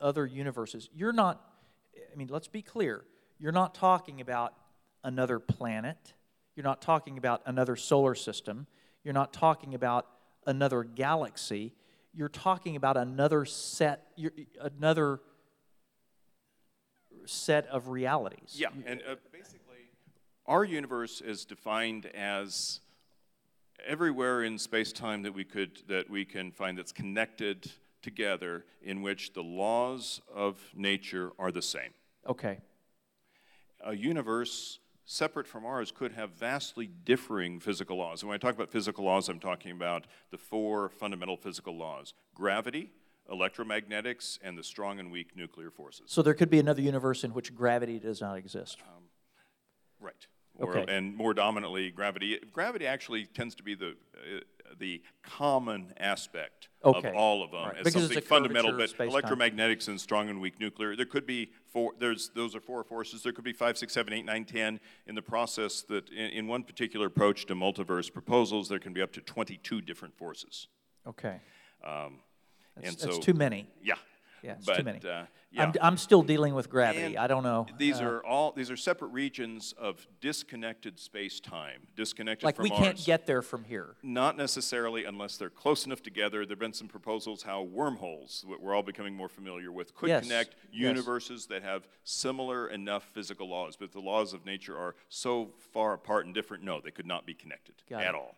other 0.00 0.26
universes, 0.26 0.88
you're 0.94 1.12
not, 1.12 1.40
I 2.12 2.16
mean, 2.16 2.28
let's 2.28 2.48
be 2.48 2.62
clear. 2.62 3.04
You're 3.38 3.52
not 3.52 3.74
talking 3.74 4.20
about 4.20 4.54
another 5.02 5.38
planet. 5.38 6.14
You're 6.54 6.64
not 6.64 6.82
talking 6.82 7.18
about 7.18 7.42
another 7.46 7.76
solar 7.76 8.14
system. 8.14 8.66
You're 9.04 9.14
not 9.14 9.32
talking 9.32 9.74
about 9.74 10.06
another 10.46 10.82
galaxy. 10.82 11.72
You're 12.18 12.28
talking 12.28 12.74
about 12.74 12.96
another 12.96 13.44
set, 13.44 14.08
you're, 14.16 14.32
another 14.60 15.20
set 17.26 17.68
of 17.68 17.86
realities. 17.86 18.56
Yeah, 18.56 18.70
and 18.86 19.00
uh, 19.08 19.14
basically, 19.32 19.92
our 20.44 20.64
universe 20.64 21.20
is 21.20 21.44
defined 21.44 22.06
as 22.06 22.80
everywhere 23.86 24.42
in 24.42 24.58
space-time 24.58 25.22
that 25.22 25.32
we 25.32 25.44
could 25.44 25.78
that 25.86 26.10
we 26.10 26.24
can 26.24 26.50
find 26.50 26.76
that's 26.76 26.90
connected 26.90 27.70
together 28.02 28.64
in 28.82 29.00
which 29.00 29.32
the 29.32 29.42
laws 29.44 30.20
of 30.34 30.58
nature 30.74 31.30
are 31.38 31.52
the 31.52 31.62
same. 31.62 31.92
Okay. 32.26 32.58
A 33.84 33.94
universe 33.94 34.80
separate 35.08 35.46
from 35.46 35.64
ours 35.64 35.90
could 35.90 36.12
have 36.12 36.30
vastly 36.32 36.86
differing 36.86 37.58
physical 37.60 37.96
laws. 37.96 38.22
And 38.22 38.28
when 38.28 38.34
I 38.34 38.38
talk 38.38 38.54
about 38.54 38.70
physical 38.70 39.04
laws, 39.06 39.28
I'm 39.30 39.40
talking 39.40 39.72
about 39.72 40.06
the 40.30 40.36
four 40.36 40.90
fundamental 40.90 41.36
physical 41.36 41.76
laws 41.76 42.12
gravity, 42.34 42.92
electromagnetics, 43.30 44.38
and 44.42 44.56
the 44.56 44.62
strong 44.62 45.00
and 45.00 45.10
weak 45.10 45.34
nuclear 45.34 45.70
forces. 45.70 46.04
So 46.06 46.20
there 46.22 46.34
could 46.34 46.50
be 46.50 46.58
another 46.58 46.82
universe 46.82 47.24
in 47.24 47.32
which 47.32 47.54
gravity 47.54 47.98
does 47.98 48.20
not 48.20 48.36
exist. 48.36 48.78
Um, 48.82 49.04
right. 49.98 50.26
Or, 50.58 50.76
Okay. 50.78 50.92
And 50.96 51.14
more 51.16 51.34
dominantly, 51.34 51.90
gravity. 51.90 52.38
Gravity 52.52 52.86
actually 52.86 53.26
tends 53.26 53.54
to 53.56 53.62
be 53.62 53.74
the 53.74 53.90
uh, 54.14 54.40
the 54.78 55.02
common 55.22 55.92
aspect 55.98 56.68
Okay. 56.84 57.08
of 57.08 57.14
all 57.14 57.42
of 57.42 57.50
them 57.50 57.64
Right. 57.64 57.76
as 57.78 57.84
Because 57.84 58.04
it's 58.04 58.14
something 58.14 58.18
a 58.18 58.20
fundamental. 58.26 58.72
But 58.76 58.90
electromagnetics 58.98 59.88
and 59.88 59.98
strong 60.00 60.28
and 60.28 60.40
weak 60.40 60.60
nuclear. 60.60 60.94
There 60.94 61.06
could 61.06 61.26
be 61.26 61.52
four. 61.72 61.92
There's 61.98 62.28
those 62.30 62.54
are 62.54 62.60
four 62.60 62.84
forces. 62.84 63.22
There 63.22 63.32
could 63.32 63.44
be 63.44 63.52
five, 63.54 63.78
six, 63.78 63.92
seven, 63.94 64.12
eight, 64.12 64.24
nine, 64.26 64.44
ten. 64.44 64.78
In 65.06 65.14
the 65.14 65.22
process 65.22 65.82
that 65.82 66.10
in, 66.10 66.30
in 66.30 66.46
one 66.46 66.64
particular 66.64 67.06
approach 67.06 67.46
to 67.46 67.54
multiverse 67.54 68.12
proposals, 68.12 68.68
there 68.68 68.78
can 68.78 68.92
be 68.92 69.00
up 69.00 69.12
to 69.12 69.20
22 69.20 69.80
different 69.80 70.16
forces. 70.16 70.68
Okay. 71.06 71.40
Um, 71.82 72.20
That's, 72.76 73.02
and 73.02 73.10
that's 73.12 73.24
too 73.24 73.34
many. 73.34 73.68
yeah. 73.82 73.94
Yeah, 74.42 74.52
it's 74.52 74.66
but, 74.66 74.76
too 74.76 74.82
many. 74.84 74.98
Uh, 74.98 75.24
yeah. 75.50 75.62
I'm, 75.62 75.72
I'm 75.80 75.96
still 75.96 76.22
dealing 76.22 76.54
with 76.54 76.68
gravity. 76.68 77.04
And 77.06 77.16
I 77.16 77.26
don't 77.26 77.42
know. 77.42 77.66
These 77.78 78.00
Uh, 78.00 78.04
are 78.04 78.26
all 78.26 78.52
these 78.52 78.70
are 78.70 78.76
separate 78.76 79.08
regions 79.08 79.72
of 79.78 80.06
disconnected 80.20 80.98
space-time, 80.98 81.86
disconnected 81.96 82.44
like 82.44 82.56
from 82.56 82.64
we 82.64 82.70
can't 82.70 82.98
ours. 82.98 83.06
get 83.06 83.26
there 83.26 83.42
from 83.42 83.64
here. 83.64 83.96
Not 84.02 84.36
necessarily 84.36 85.04
unless 85.06 85.36
they're 85.36 85.48
close 85.50 85.86
enough 85.86 86.02
together. 86.02 86.44
There 86.44 86.52
have 86.52 86.58
been 86.58 86.72
some 86.72 86.88
proposals 86.88 87.42
how 87.42 87.62
wormholes, 87.62 88.44
that 88.48 88.60
we're 88.60 88.74
all 88.74 88.82
becoming 88.82 89.14
more 89.14 89.28
familiar 89.28 89.72
with, 89.72 89.94
could 89.94 90.10
Yes, 90.10 90.24
connect 90.24 90.54
yes. 90.70 90.80
universes 90.82 91.46
that 91.46 91.62
have 91.62 91.88
similar 92.04 92.68
enough 92.68 93.04
physical 93.04 93.48
laws. 93.48 93.76
But 93.76 93.92
the 93.92 94.00
laws 94.00 94.32
of 94.34 94.44
nature 94.44 94.76
are 94.76 94.94
so 95.08 95.52
far 95.72 95.94
apart 95.94 96.26
and 96.26 96.34
different, 96.34 96.62
no, 96.62 96.80
they 96.80 96.90
could 96.90 97.06
not 97.06 97.24
be 97.26 97.34
connected 97.34 97.74
Got 97.88 98.02
at 98.02 98.08
it. 98.10 98.14
all. 98.14 98.36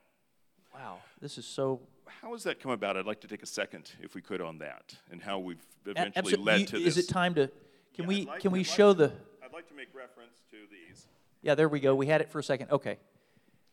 Wow, 0.74 0.98
this 1.20 1.38
is 1.38 1.46
so. 1.46 1.80
How 2.06 2.32
has 2.32 2.42
that 2.44 2.60
come 2.60 2.72
about? 2.72 2.96
I'd 2.96 3.06
like 3.06 3.20
to 3.20 3.28
take 3.28 3.42
a 3.42 3.46
second, 3.46 3.90
if 4.02 4.14
we 4.14 4.20
could, 4.20 4.40
on 4.40 4.58
that, 4.58 4.94
and 5.10 5.22
how 5.22 5.38
we've 5.38 5.64
eventually 5.86 6.12
absolute- 6.16 6.40
led 6.44 6.60
you- 6.60 6.66
to 6.66 6.76
Is 6.78 6.96
this. 6.96 7.08
it 7.08 7.12
time 7.12 7.34
to? 7.34 7.46
Can 7.94 8.04
Yeah, 8.04 8.06
we 8.06 8.24
like- 8.26 8.40
can 8.40 8.50
we 8.52 8.60
I'd 8.60 8.66
like 8.66 8.76
show 8.76 8.92
to- 8.92 8.98
the? 8.98 9.12
I'd 9.42 9.52
like 9.52 9.68
to 9.68 9.74
make 9.74 9.94
reference 9.94 10.42
to 10.50 10.56
these. 10.70 11.06
Yeah, 11.42 11.54
there 11.54 11.68
we 11.68 11.80
go. 11.80 11.94
We 11.94 12.06
had 12.06 12.20
it 12.20 12.28
for 12.30 12.38
a 12.38 12.42
second. 12.42 12.70
Okay. 12.70 12.98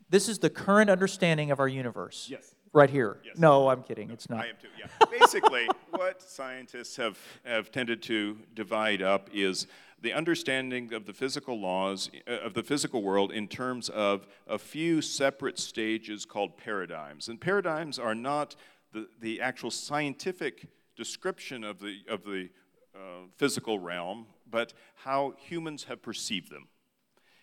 This 0.10 0.30
is 0.30 0.40
the 0.40 0.50
current 0.50 0.90
understanding 0.90 1.52
of 1.52 1.60
our 1.60 1.68
universe. 1.68 2.28
Yes. 2.30 2.56
Right 2.72 2.90
here. 2.90 3.20
Yes. 3.26 3.38
No, 3.38 3.70
I'm 3.70 3.84
kidding. 3.84 4.10
It's 4.12 4.30
not. 4.30 4.46
I 4.46 4.48
am 4.50 4.56
too, 4.62 4.70
yeah. 4.78 4.88
Basically, 5.12 5.68
what 5.92 6.22
scientists 6.22 6.96
have, 6.96 7.18
have 7.44 7.72
tended 7.72 8.02
to 8.04 8.38
divide 8.54 9.02
up 9.02 9.30
is 9.34 9.68
the 10.02 10.14
understanding 10.14 10.94
of 10.94 11.06
the 11.06 11.14
physical 11.14 11.60
laws, 11.60 12.10
uh, 12.28 12.40
of 12.40 12.54
the 12.54 12.64
physical 12.64 13.02
world, 13.02 13.32
in 13.32 13.48
terms 13.48 13.90
of 13.90 14.28
a 14.48 14.58
few 14.58 15.02
separate 15.02 15.58
stages 15.58 16.26
called 16.26 16.58
paradigms. 16.58 17.28
And 17.28 17.42
paradigms 17.42 17.98
are 17.98 18.16
not 18.16 18.56
the, 18.94 19.08
the 19.20 19.42
actual 19.42 19.72
scientific 19.72 20.68
description 20.96 21.64
of 21.64 21.80
the, 21.80 22.00
of 22.10 22.24
the 22.24 22.50
uh, 22.96 23.28
physical 23.38 23.80
realm, 23.80 24.28
but 24.50 24.74
how 24.96 25.34
humans 25.38 25.86
have 25.86 26.02
perceived 26.02 26.52
them. 26.52 26.68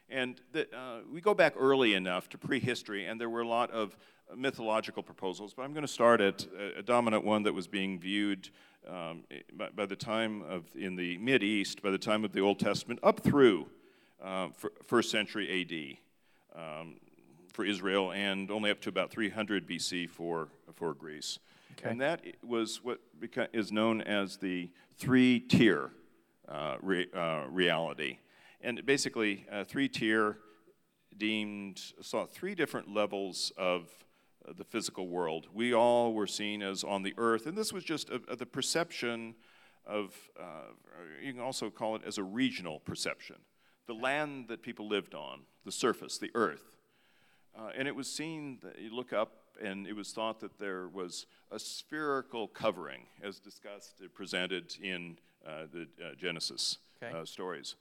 And 0.08 0.40
the, 0.52 0.62
uh, 0.76 1.00
we 1.10 1.20
go 1.20 1.34
back 1.34 1.54
early 1.58 1.94
enough 1.94 2.28
to 2.30 2.38
prehistory, 2.38 3.06
and 3.06 3.20
there 3.20 3.30
were 3.30 3.40
a 3.40 3.48
lot 3.48 3.70
of 3.70 3.96
mythological 4.37 5.02
proposals. 5.02 5.54
But 5.54 5.62
I'm 5.62 5.72
going 5.72 5.87
to 5.87 5.92
start 5.92 6.20
at 6.20 6.46
a, 6.58 6.78
a 6.78 6.82
dominant 6.82 7.24
one 7.24 7.42
that 7.44 7.52
was 7.52 7.66
being 7.66 7.98
viewed 7.98 8.50
um, 8.88 9.24
by, 9.52 9.68
by 9.70 9.87
the 9.87 9.96
time 9.96 10.42
of 10.42 10.64
in 10.74 10.96
the 10.96 11.18
Mid 11.18 11.42
East, 11.42 11.82
by 11.82 11.90
the 11.90 11.98
time 11.98 12.24
of 12.24 12.32
the 12.32 12.40
Old 12.40 12.58
Testament, 12.58 13.00
up 13.02 13.20
through 13.20 13.66
uh, 14.22 14.48
fir- 14.48 14.72
first 14.87 15.10
century 15.10 15.48
A.D. 15.50 16.00
Um, 16.54 16.96
for 17.52 17.64
Israel, 17.64 18.12
and 18.12 18.50
only 18.50 18.70
up 18.70 18.80
to 18.80 18.88
about 18.88 19.10
300 19.10 19.66
BC 19.66 20.10
for 20.10 20.48
for 20.74 20.92
Greece. 20.94 21.38
Okay. 21.78 21.90
And 21.90 22.00
that 22.00 22.20
was 22.42 22.82
what 22.82 23.00
beca- 23.18 23.48
is 23.52 23.72
known 23.72 24.00
as 24.00 24.37
the 24.37 24.70
three-tier 24.96 25.90
uh, 26.48 26.76
re- 26.80 27.08
uh, 27.14 27.44
reality. 27.48 28.18
And 28.60 28.84
basically, 28.87 29.46
uh, 29.50 29.64
three-tier 29.64 30.38
deemed 31.16 31.80
saw 32.00 32.26
three 32.26 32.54
different 32.54 32.92
levels 32.92 33.52
of 33.56 33.88
the 34.52 34.64
physical 34.64 35.09
world. 35.09 35.46
We 35.52 35.72
all 35.74 36.12
were 36.12 36.26
seen 36.26 36.62
as 36.62 36.85
on 36.85 37.02
the 37.02 37.14
earth, 37.16 37.46
and 37.46 37.57
this 37.57 37.72
was 37.72 37.85
just 37.85 38.11
a, 38.11 38.20
a- 38.28 38.37
the 38.37 38.46
perception 38.46 39.35
of, 39.87 40.14
uh, 40.38 40.72
you 41.22 41.33
can 41.33 41.42
also 41.42 41.70
call 41.70 41.96
it 41.96 42.02
as 42.07 42.18
a 42.18 42.22
regional 42.22 42.80
perception. 42.80 43.37
The 43.87 43.94
land 43.94 44.48
that 44.48 44.62
people 44.62 44.88
lived 44.88 45.14
on, 45.14 45.40
the 45.64 45.72
surface, 45.72 46.18
the 46.18 46.30
earth. 46.35 46.76
Uh, 47.57 47.70
and 47.76 47.87
it 47.87 47.94
was 47.94 48.11
seen 48.11 48.59
that 48.62 48.78
you 48.80 48.94
look 48.94 49.12
up, 49.12 49.33
and 49.62 49.87
it 49.87 49.94
was 49.94 50.12
thought 50.12 50.40
that 50.40 50.59
there 50.59 50.88
was 50.88 51.26
a 51.52 51.59
spherical 51.59 52.48
covering, 52.48 53.02
as 53.22 53.38
discussed, 53.38 54.02
presented 54.14 54.74
in 54.83 55.18
uh, 55.46 55.64
the 55.72 55.83
uh, 56.04 56.14
Genesis 56.16 56.78
Okay. 57.02 57.14
uh, 57.16 57.24
stories. 57.24 57.74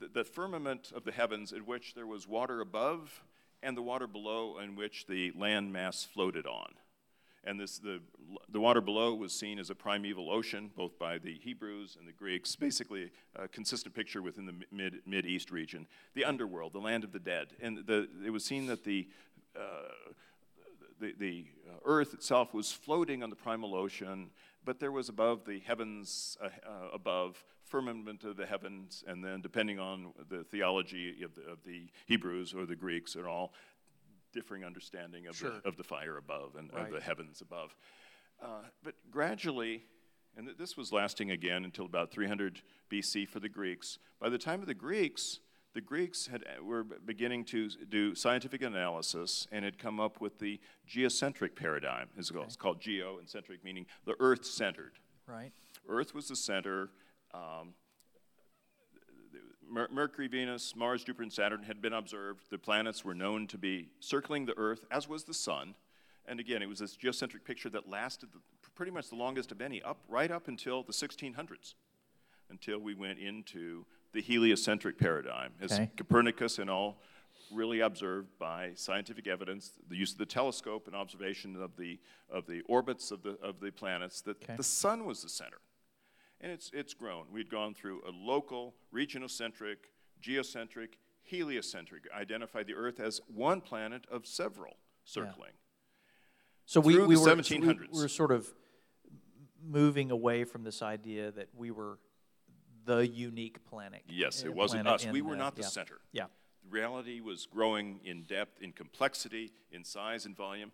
The, 0.00 0.08
the 0.08 0.24
firmament 0.24 0.90
of 0.94 1.04
the 1.04 1.12
heavens, 1.12 1.52
in 1.52 1.60
which 1.60 1.94
there 1.94 2.06
was 2.06 2.26
water 2.26 2.60
above, 2.60 3.22
and 3.64 3.76
the 3.76 3.82
water 3.82 4.06
below, 4.06 4.58
in 4.58 4.76
which 4.76 5.06
the 5.06 5.32
land 5.36 5.72
mass 5.72 6.04
floated 6.04 6.46
on. 6.46 6.74
And 7.46 7.60
this, 7.60 7.78
the, 7.78 8.00
the 8.48 8.60
water 8.60 8.80
below 8.80 9.14
was 9.14 9.32
seen 9.32 9.58
as 9.58 9.68
a 9.68 9.74
primeval 9.74 10.30
ocean, 10.30 10.70
both 10.74 10.98
by 10.98 11.18
the 11.18 11.34
Hebrews 11.34 11.96
and 11.98 12.08
the 12.08 12.12
Greeks, 12.12 12.56
basically 12.56 13.10
a 13.36 13.48
consistent 13.48 13.94
picture 13.94 14.22
within 14.22 14.46
the 14.46 14.54
mid, 14.70 15.00
mid 15.06 15.26
East 15.26 15.50
region. 15.50 15.86
The 16.14 16.24
underworld, 16.24 16.72
the 16.72 16.78
land 16.78 17.04
of 17.04 17.12
the 17.12 17.18
dead. 17.18 17.48
And 17.60 17.78
the, 17.86 18.08
it 18.24 18.30
was 18.30 18.44
seen 18.44 18.66
that 18.68 18.84
the, 18.84 19.08
uh, 19.54 19.60
the, 21.00 21.14
the 21.18 21.44
uh, 21.68 21.78
earth 21.84 22.14
itself 22.14 22.54
was 22.54 22.72
floating 22.72 23.22
on 23.22 23.28
the 23.28 23.36
primal 23.36 23.74
ocean, 23.74 24.30
but 24.64 24.78
there 24.78 24.92
was 24.92 25.08
above 25.08 25.44
the 25.44 25.60
heavens, 25.60 26.36
uh, 26.42 26.46
uh, 26.66 26.88
above, 26.92 27.44
firmament 27.64 28.24
of 28.24 28.36
the 28.36 28.46
heavens, 28.46 29.02
and 29.06 29.24
then 29.24 29.40
depending 29.40 29.78
on 29.78 30.12
the 30.28 30.44
theology 30.44 31.22
of 31.24 31.34
the, 31.34 31.42
of 31.50 31.64
the 31.64 31.88
Hebrews 32.06 32.54
or 32.54 32.66
the 32.66 32.76
Greeks 32.76 33.14
and 33.14 33.26
all, 33.26 33.52
differing 34.32 34.64
understanding 34.64 35.26
of, 35.26 35.36
Sure. 35.36 35.50
the, 35.62 35.68
of 35.68 35.76
the 35.76 35.84
fire 35.84 36.16
above 36.16 36.56
and 36.56 36.70
of 36.72 36.90
the 36.90 37.00
heavens 37.00 37.40
above. 37.40 37.74
Uh, 38.42 38.62
but 38.82 38.94
gradually, 39.10 39.84
and 40.36 40.46
th- 40.46 40.58
this 40.58 40.76
was 40.76 40.92
lasting 40.92 41.30
again 41.30 41.64
until 41.64 41.86
about 41.86 42.10
300 42.10 42.60
BC 42.90 43.28
for 43.28 43.40
the 43.40 43.48
Greeks. 43.48 43.98
By 44.20 44.28
the 44.28 44.38
time 44.38 44.60
of 44.60 44.66
the 44.66 44.74
Greeks, 44.74 45.38
the 45.74 45.80
Greeks 45.80 46.28
had, 46.28 46.44
were 46.62 46.84
beginning 46.84 47.44
to 47.46 47.68
do 47.68 48.14
scientific 48.14 48.62
analysis 48.62 49.46
and 49.52 49.64
had 49.64 49.78
come 49.78 49.98
up 50.00 50.20
with 50.20 50.38
the 50.38 50.60
geocentric 50.86 51.56
paradigm. 51.56 52.08
It's 52.16 52.30
called- 52.30 52.46
It's 52.46 52.56
called 52.56 52.80
geo 52.80 53.18
and 53.18 53.28
centric, 53.28 53.62
meaning 53.64 53.86
the 54.04 54.14
earth 54.20 54.44
centered. 54.46 54.98
Right. 55.26 55.52
Earth 55.88 56.14
was 56.14 56.28
the 56.28 56.36
center. 56.36 56.90
Um, 57.32 57.74
Mercury, 59.90 60.28
Venus, 60.28 60.76
Mars, 60.76 61.02
Jupiter, 61.02 61.24
and 61.24 61.32
Saturn 61.32 61.64
had 61.64 61.82
been 61.82 61.94
observed. 61.94 62.44
The 62.50 62.58
planets 62.58 63.04
were 63.04 63.14
known 63.14 63.48
to 63.48 63.58
be 63.58 63.88
circling 63.98 64.44
the 64.46 64.56
Earth, 64.56 64.84
as 64.90 65.08
was 65.08 65.24
the 65.24 65.34
Sun. 65.34 65.74
And 66.26 66.38
again, 66.38 66.62
it 66.62 66.68
was 66.68 66.78
this 66.78 66.96
geocentric 66.96 67.44
picture 67.44 67.68
that 67.70 67.88
lasted 67.88 68.30
the, 68.32 68.38
pretty 68.74 68.92
much 68.92 69.08
the 69.08 69.16
longest 69.16 69.50
of 69.50 69.60
any, 69.60 69.82
up 69.82 69.98
right 70.08 70.30
up 70.30 70.46
until 70.48 70.82
the 70.84 70.92
1600s, 70.92 71.74
until 72.50 72.78
we 72.78 72.94
went 72.94 73.18
into 73.18 73.84
the 74.14 74.22
heliocentric 74.22 74.96
paradigm, 74.96 75.52
as 75.60 75.72
Okay. 75.72 75.90
Copernicus 75.96 76.58
and 76.58 76.70
all 76.70 77.00
really 77.52 77.80
observed 77.80 78.38
by 78.38 78.72
scientific 78.74 79.26
evidence, 79.26 79.72
the 79.88 79.96
use 79.96 80.12
of 80.12 80.18
the 80.18 80.26
telescope 80.26 80.86
and 80.86 80.96
observation 80.96 81.56
of 81.60 81.76
the 81.76 81.98
of 82.30 82.46
the 82.46 82.62
orbits 82.62 83.10
of 83.10 83.22
the 83.22 83.36
of 83.42 83.60
the 83.60 83.70
planets, 83.70 84.22
that 84.22 84.42
Okay. 84.42 84.56
the 84.56 84.62
sun 84.62 85.04
was 85.04 85.22
the 85.22 85.28
center. 85.28 85.58
And 86.40 86.52
it's, 86.52 86.70
it's 86.74 86.92
grown. 86.94 87.26
We'd 87.32 87.48
gone 87.48 87.74
through 87.74 88.02
a 88.06 88.10
local, 88.10 88.74
regionocentric, 88.92 89.76
geocentric, 90.20 90.98
heliocentric, 91.22 92.06
identified 92.12 92.66
the 92.66 92.74
Earth 92.74 93.00
as 93.00 93.20
one 93.28 93.60
planet 93.62 94.06
of 94.10 94.26
several 94.26 94.76
circling. 95.04 95.52
So 96.66 96.80
we, 96.80 96.98
we 96.98 97.16
were 97.16 97.26
1700s. 97.26 97.92
We 97.92 98.00
were 98.02 98.08
sort 98.08 98.30
of 98.30 98.52
moving 99.62 100.10
away 100.10 100.44
from 100.44 100.64
this 100.64 100.82
idea 100.82 101.30
that 101.30 101.48
we 101.54 101.70
were 101.70 101.98
the 102.84 103.06
unique 103.06 103.64
planet. 103.66 104.02
Yes, 104.08 104.42
uh, 104.42 104.48
it 104.48 104.54
wasn't 104.54 104.86
us. 104.86 105.06
We 105.06 105.22
were 105.22 105.34
uh, 105.34 105.38
not 105.38 105.56
the 105.56 105.62
yeah. 105.62 105.68
center. 105.68 105.98
Yeah. 106.12 106.26
Reality 106.68 107.20
was 107.20 107.46
growing 107.46 108.00
in 108.04 108.22
depth, 108.22 108.62
in 108.62 108.72
complexity, 108.72 109.52
in 109.70 109.84
size 109.84 110.24
and 110.26 110.36
volume. 110.36 110.72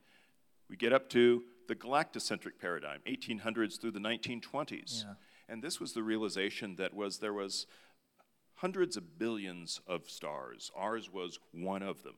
We 0.69 0.77
get 0.77 0.93
up 0.93 1.09
to 1.11 1.43
the 1.67 1.75
galactocentric 1.75 2.59
paradigm, 2.61 3.01
1800s 3.07 3.81
through 3.81 3.91
the 3.93 4.01
1920s. 4.01 5.05
Yeah. 5.05 5.15
And 5.49 5.63
this 5.63 5.81
was 5.81 5.93
the 5.93 6.03
realization 6.03 6.77
that 6.77 6.95
was 6.95 7.19
there 7.19 7.33
was 7.33 7.67
hundreds 8.55 8.97
of 8.97 9.19
billions 9.19 9.81
of 9.87 10.09
stars. 10.09 10.71
Ours 10.77 11.11
was 11.13 11.39
one 11.53 11.83
of 11.83 12.03
them. 12.03 12.15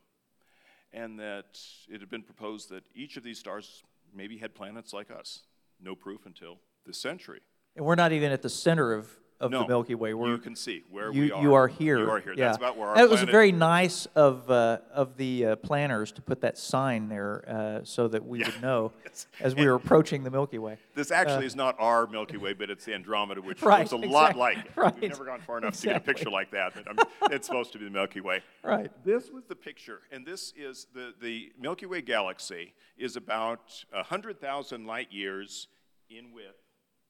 And 0.93 1.19
that 1.19 1.59
it 1.89 2.01
had 2.01 2.11
been 2.11 2.23
proposed 2.23 2.69
that 2.69 2.85
each 2.95 3.17
of 3.17 3.23
these 3.23 3.39
stars 3.39 3.83
maybe 4.15 4.37
had 4.37 4.55
planets 4.55 4.93
like 4.93 5.11
us. 5.11 5.45
No 5.81 5.95
proof 5.95 6.27
until 6.27 6.59
this 6.85 6.99
century. 6.99 7.41
And 7.77 7.87
we're 7.87 7.95
not 7.95 8.13
even 8.13 8.33
at 8.33 8.43
the 8.43 8.51
center 8.51 8.93
of, 8.93 9.09
of 9.43 9.51
no, 9.51 9.63
the 9.63 9.69
Milky 9.69 9.95
Way. 9.97 10.15
We're, 10.15 10.29
you 10.29 10.39
can 10.39 10.55
see 10.57 10.85
where 10.91 11.13
you, 11.13 11.23
we 11.23 11.33
are. 11.33 11.43
You 11.43 11.55
are 11.55 11.69
here. 11.69 11.99
You 11.99 12.11
are 12.11 12.21
here. 12.21 12.33
Yeah. 12.35 12.47
That's 12.47 12.57
about 12.59 12.77
where 12.79 12.89
our 12.89 12.95
That 12.97 13.11
was 13.11 13.19
planet- 13.19 13.33
very 13.33 13.53
nice 13.53 14.07
of, 14.15 14.49
uh, 14.51 14.79
of 14.95 15.17
the 15.17 15.47
uh, 15.47 15.57
planners 15.57 16.13
to 16.13 16.23
put 16.23 16.41
that 16.43 16.57
sign 16.57 17.09
there 17.09 17.45
uh, 17.49 17.81
so 17.85 18.07
that 18.09 18.25
we 18.25 18.39
would 18.39 18.63
know 18.63 18.93
Yes. 19.05 19.27
as 19.41 19.55
we 19.57 19.67
were 19.67 19.75
approaching 19.75 20.23
the 20.23 20.31
Milky 20.31 20.59
Way. 20.59 20.79
This 20.95 21.11
actually 21.11 21.45
is 21.47 21.57
not 21.57 21.75
our 21.79 22.07
Milky 22.07 22.37
Way, 22.39 22.53
but 22.55 22.71
it's 22.71 22.85
the 22.85 22.95
Andromeda, 22.95 23.43
which 23.43 23.63
Uh, 23.63 23.67
Right, 23.73 23.81
looks 23.81 23.93
a 23.93 23.97
lot 24.09 24.31
exactly, 24.31 24.41
like 24.41 24.59
it. 24.59 24.73
right, 24.77 25.01
We've 25.01 25.11
never 25.11 25.25
gone 25.25 25.41
far 25.41 25.59
enough 25.59 25.75
to 25.81 25.87
get 25.89 25.97
a 25.97 26.01
picture 26.01 26.31
like 26.31 26.51
that, 26.53 26.73
but 26.75 26.89
I'm, 26.89 26.97
it's 27.33 27.47
supposed 27.47 27.73
to 27.73 27.79
be 27.79 27.85
the 27.85 27.91
Milky 27.91 28.21
Way. 28.21 28.43
Right. 28.63 28.91
This 29.05 29.31
was 29.31 29.45
the 29.45 29.57
picture, 29.57 30.01
and 30.13 30.25
this 30.25 30.53
is 30.57 30.87
the, 30.95 31.13
the 31.21 31.53
Milky 31.61 31.87
Way 31.87 32.01
galaxy 32.01 32.75
is 32.97 33.17
about 33.17 33.85
100,000 33.91 34.87
light 34.87 35.11
years 35.11 35.67
in 36.09 36.33
width 36.33 36.59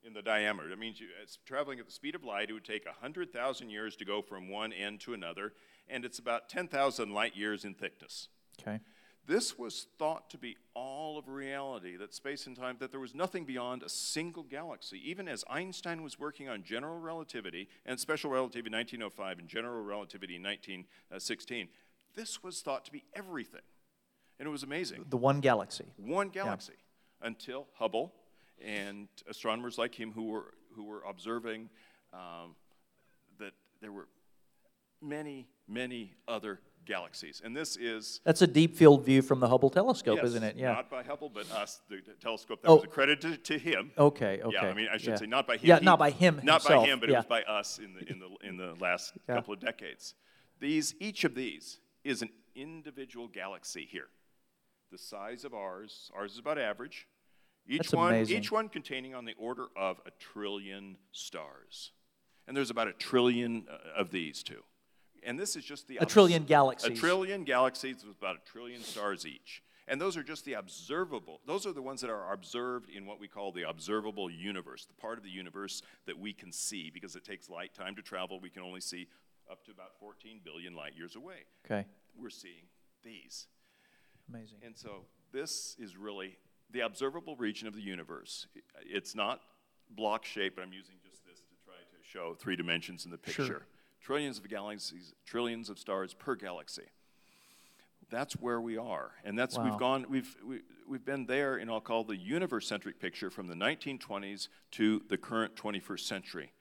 in 0.05 0.13
the 0.13 0.23
diameter. 0.23 0.69
That 0.69 0.79
means 0.79 1.01
you, 1.01 1.09
it's 1.23 1.39
traveling 1.45 1.79
at 1.79 1.87
the 1.87 1.93
speed 1.93 2.15
of 2.15 2.25
light. 2.25 2.51
It 2.51 2.55
would 2.55 2.65
take 2.65 2.85
100,000 2.87 3.71
years 3.71 3.97
to 3.97 4.05
go 4.05 4.23
from 4.23 4.49
one 4.49 4.73
end 4.73 5.01
to 5.01 5.15
another, 5.15 5.53
and 5.89 6.05
it's 6.05 6.19
about 6.19 6.49
10,000 6.49 7.13
light 7.13 7.37
years 7.37 7.65
in 7.65 7.75
thickness. 7.75 8.29
Okay. 8.61 8.81
This 9.25 9.57
was 9.57 9.87
thought 9.99 10.31
to 10.31 10.39
be 10.39 10.57
all 10.75 11.17
of 11.17 11.29
reality, 11.29 11.97
that 11.97 12.13
space 12.13 12.47
and 12.49 12.57
time, 12.57 12.77
that 12.81 12.91
there 12.91 12.99
was 12.99 13.15
nothing 13.15 13.45
beyond 13.45 13.85
a 13.85 13.89
single 13.89 14.43
galaxy. 14.43 15.01
Even 15.09 15.29
as 15.29 15.45
Einstein 15.49 16.03
was 16.03 16.19
working 16.19 16.49
on 16.49 16.65
general 16.65 16.99
relativity 16.99 17.69
and 17.87 18.01
special 18.01 18.31
relativity 18.31 18.69
in 18.69 18.79
1905 18.79 19.39
and 19.39 19.49
general 19.49 19.85
relativity 19.85 20.35
in 20.35 20.43
1916, 20.43 21.69
this 22.17 22.43
was 22.43 22.63
thought 22.63 22.85
to 22.85 22.91
be 22.91 23.05
everything. 23.15 23.61
And 24.41 24.49
it 24.49 24.51
was 24.51 24.65
amazing. 24.65 25.05
The 25.09 25.17
one 25.17 25.41
galaxy. 25.41 25.85
One 25.97 26.29
galaxy 26.29 26.73
until 27.21 27.69
Hubble 27.75 28.13
and 28.65 29.09
astronomers 29.29 29.79
like 29.79 29.95
him 29.95 30.13
who 30.13 30.25
were, 30.25 30.55
who 30.75 30.85
were 30.85 31.03
observing 31.09 31.69
um, 32.13 32.55
that 33.39 33.53
there 33.81 33.93
were 33.93 34.09
many, 35.01 35.49
many 35.69 36.15
other 36.29 36.61
galaxies. 36.85 37.41
And 37.45 37.57
this 37.57 37.77
is 37.77 38.21
That's 38.25 38.43
a 38.43 38.47
deep 38.47 38.77
field 38.77 39.05
view 39.05 39.23
from 39.23 39.39
the 39.41 39.49
Hubble 39.49 39.71
telescope, 39.71 40.17
Yes, 40.17 40.27
isn't 40.29 40.43
it? 40.43 40.57
Yeah. 40.57 40.73
Not 40.73 40.91
by 40.91 41.03
Hubble, 41.05 41.31
but 41.33 41.51
us, 41.53 41.81
the 41.89 42.01
telescope 42.21 42.61
that 42.63 42.69
Oh. 42.69 42.77
was 42.77 42.85
accredited 42.85 43.45
to 43.45 43.59
him. 43.59 43.93
Okay, 43.97 44.41
okay. 44.43 44.51
Yeah, 44.53 44.67
I 44.69 44.75
mean, 44.75 44.89
I 44.93 44.97
should 44.97 45.11
yeah. 45.11 45.17
say 45.17 45.27
not 45.27 45.47
by 45.47 45.55
him. 45.57 45.61
Yeah, 45.69 45.79
He- 45.79 45.85
not 45.85 45.99
by 45.99 46.11
him 46.11 46.41
Not 46.43 46.63
himself, 46.63 46.85
by 46.85 46.91
him, 46.91 47.01
but 47.01 47.09
yeah. 47.09 47.15
it 47.17 47.19
was 47.19 47.27
by 47.27 47.43
us 47.45 47.79
in 47.79 47.95
the 47.95 48.11
in 48.11 48.19
the 48.19 48.29
in 48.49 48.57
the 48.57 48.75
last 48.81 49.13
Yeah. 49.29 49.37
couple 49.37 49.55
of 49.55 49.61
decades. 49.61 50.15
These 50.59 50.95
each 51.01 51.25
of 51.25 51.35
these 51.35 51.79
is 52.05 52.21
an 52.23 52.31
individual 52.57 53.29
galaxy 53.29 53.87
here, 53.91 54.09
the 54.91 54.99
size 54.99 55.45
of 55.45 55.55
ours. 55.55 56.11
Ours 56.15 56.33
is 56.33 56.39
about 56.39 56.59
average. 56.59 57.07
Each 57.69 57.79
That's 57.79 57.93
one, 57.93 58.13
amazing. 58.13 58.39
each 58.39 58.51
one 58.51 58.69
containing 58.69 59.15
on 59.15 59.25
the 59.25 59.35
order 59.39 59.67
of 59.77 60.01
a 60.05 60.11
trillion 60.19 60.97
stars, 61.13 61.93
and 62.47 62.57
there's 62.57 62.71
about 62.71 62.89
a 62.89 62.93
trillion 62.93 63.67
uh, 63.71 64.01
of 64.01 64.11
these 64.11 64.43
too. 64.43 64.63
And 65.25 65.39
this 65.39 65.55
is 65.55 65.65
just 65.65 65.87
the 65.87 65.99
A 65.99 66.07
trillion 66.07 66.45
galaxies. 66.45 66.99
A 66.99 67.01
trillion 67.01 67.45
galaxies 67.45 68.05
with 68.05 68.17
about 68.19 68.37
a 68.37 68.51
trillion 68.51 68.83
stars 68.83 69.25
each. 69.25 69.63
And 69.89 70.01
those 70.01 70.17
are 70.17 70.23
just 70.23 70.45
the 70.45 70.55
observable, 70.55 71.41
those 71.47 71.67
are 71.67 71.73
the 71.73 71.83
ones 71.83 72.01
that 72.01 72.11
are 72.11 72.33
observed 72.33 72.89
in 72.89 73.05
what 73.05 73.21
we 73.21 73.29
call 73.29 73.53
the 73.53 73.69
observable 73.69 74.31
universe, 74.31 74.87
the 74.87 74.95
part 74.95 75.19
of 75.19 75.25
the 75.25 75.31
universe 75.31 75.83
that 76.07 76.19
we 76.19 76.33
can 76.33 76.53
see 76.53 76.91
because 76.91 77.17
it 77.17 77.25
takes 77.25 77.51
light 77.51 77.75
time 77.75 77.97
to 77.97 78.03
travel. 78.03 78.41
We 78.41 78.51
can 78.51 78.63
only 78.63 78.81
see 78.81 79.09
up 79.51 79.65
to 79.65 79.73
about 79.73 79.99
14 79.99 80.41
billion 80.45 80.75
light 80.75 80.93
years 80.97 81.17
away. 81.17 81.47
Okay. 81.67 81.87
We're 82.17 82.31
seeing 82.31 82.65
these. 83.03 83.49
Amazing. 84.29 84.59
And 84.65 84.77
so 84.77 85.05
this 85.33 85.77
is 85.79 85.97
really 85.97 86.39
the 86.73 86.81
observable 86.81 87.37
region 87.37 87.69
of 87.69 87.75
the 87.75 87.83
universe. 87.83 88.47
It's 88.85 89.15
not 89.15 89.41
block 89.91 90.25
shaped, 90.25 90.57
but 90.57 90.63
I'm 90.63 90.73
using 90.73 90.97
just 91.05 91.25
this 91.25 91.39
to 91.41 91.55
try 91.65 91.75
to 91.75 92.09
show 92.09 92.35
three 92.35 92.57
dimensions 92.57 93.05
in 93.05 93.11
the 93.11 93.19
picture. 93.19 93.47
Sure. 93.47 93.63
Trillions 94.01 94.39
of 94.39 94.49
galaxies, 94.49 95.15
trillions 95.25 95.71
of 95.71 95.79
stars 95.79 96.15
per 96.15 96.35
galaxy. 96.35 96.83
That's 98.11 98.35
where 98.35 98.61
we 98.61 98.77
are. 98.77 99.13
And 99.25 99.39
that's 99.39 99.57
Wow. 99.57 99.65
we've 99.65 99.79
gone 99.79 100.07
we've 100.09 100.37
we, 100.45 100.61
we've 100.89 101.05
been 101.05 101.25
there 101.27 101.57
in 101.57 101.71
I'll 101.71 101.81
call 101.81 102.05
the 102.05 102.17
universe 102.17 102.67
centric 102.67 102.99
picture 103.01 103.31
from 103.31 103.47
the 103.47 103.55
1920s 103.55 104.49
to 104.73 105.03
the 105.09 105.17
current 105.17 105.55
21st 105.57 106.01
century. 106.01 106.53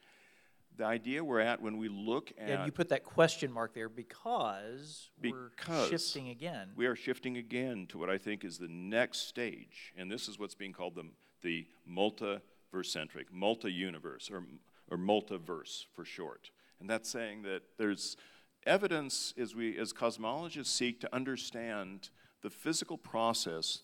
The 0.82 0.88
idea 0.88 1.24
we're 1.24 1.42
at 1.42 1.62
when 1.62 1.78
we 1.78 1.90
look 1.90 2.32
at 2.40 2.50
And 2.50 2.66
you 2.66 2.72
put 2.72 2.90
that 2.90 3.04
question 3.04 3.52
mark 3.52 3.76
there 3.76 3.88
because, 3.88 5.12
we're 5.24 5.52
shifting 5.88 6.30
again. 6.30 6.70
we 6.76 6.88
are 6.88 6.96
shifting 6.96 7.38
again 7.38 7.86
to 7.90 8.00
what 8.00 8.10
I 8.10 8.18
think 8.18 8.44
is 8.44 8.58
the 8.58 8.68
next 8.68 9.28
stage, 9.28 9.94
and 9.96 10.12
this 10.12 10.28
is 10.28 10.40
what's 10.40 10.56
being 10.56 10.74
called 10.74 10.96
the, 10.96 11.04
the 11.44 11.68
multiverse-centric, 11.88 13.32
multi-universe, 13.32 14.32
or, 14.32 14.44
or 14.90 14.98
multiverse 14.98 15.86
for 15.94 16.04
short. 16.04 16.50
And 16.80 16.90
that's 16.90 17.12
saying 17.12 17.44
that 17.44 17.62
there's 17.78 18.18
evidence 18.66 19.36
as 19.38 19.54
we, 19.54 19.78
as 19.78 19.94
cosmologists 19.94 20.66
seek 20.66 21.00
to 21.02 21.16
understand 21.16 22.10
the 22.42 22.50
physical 22.50 22.98
process 22.98 23.84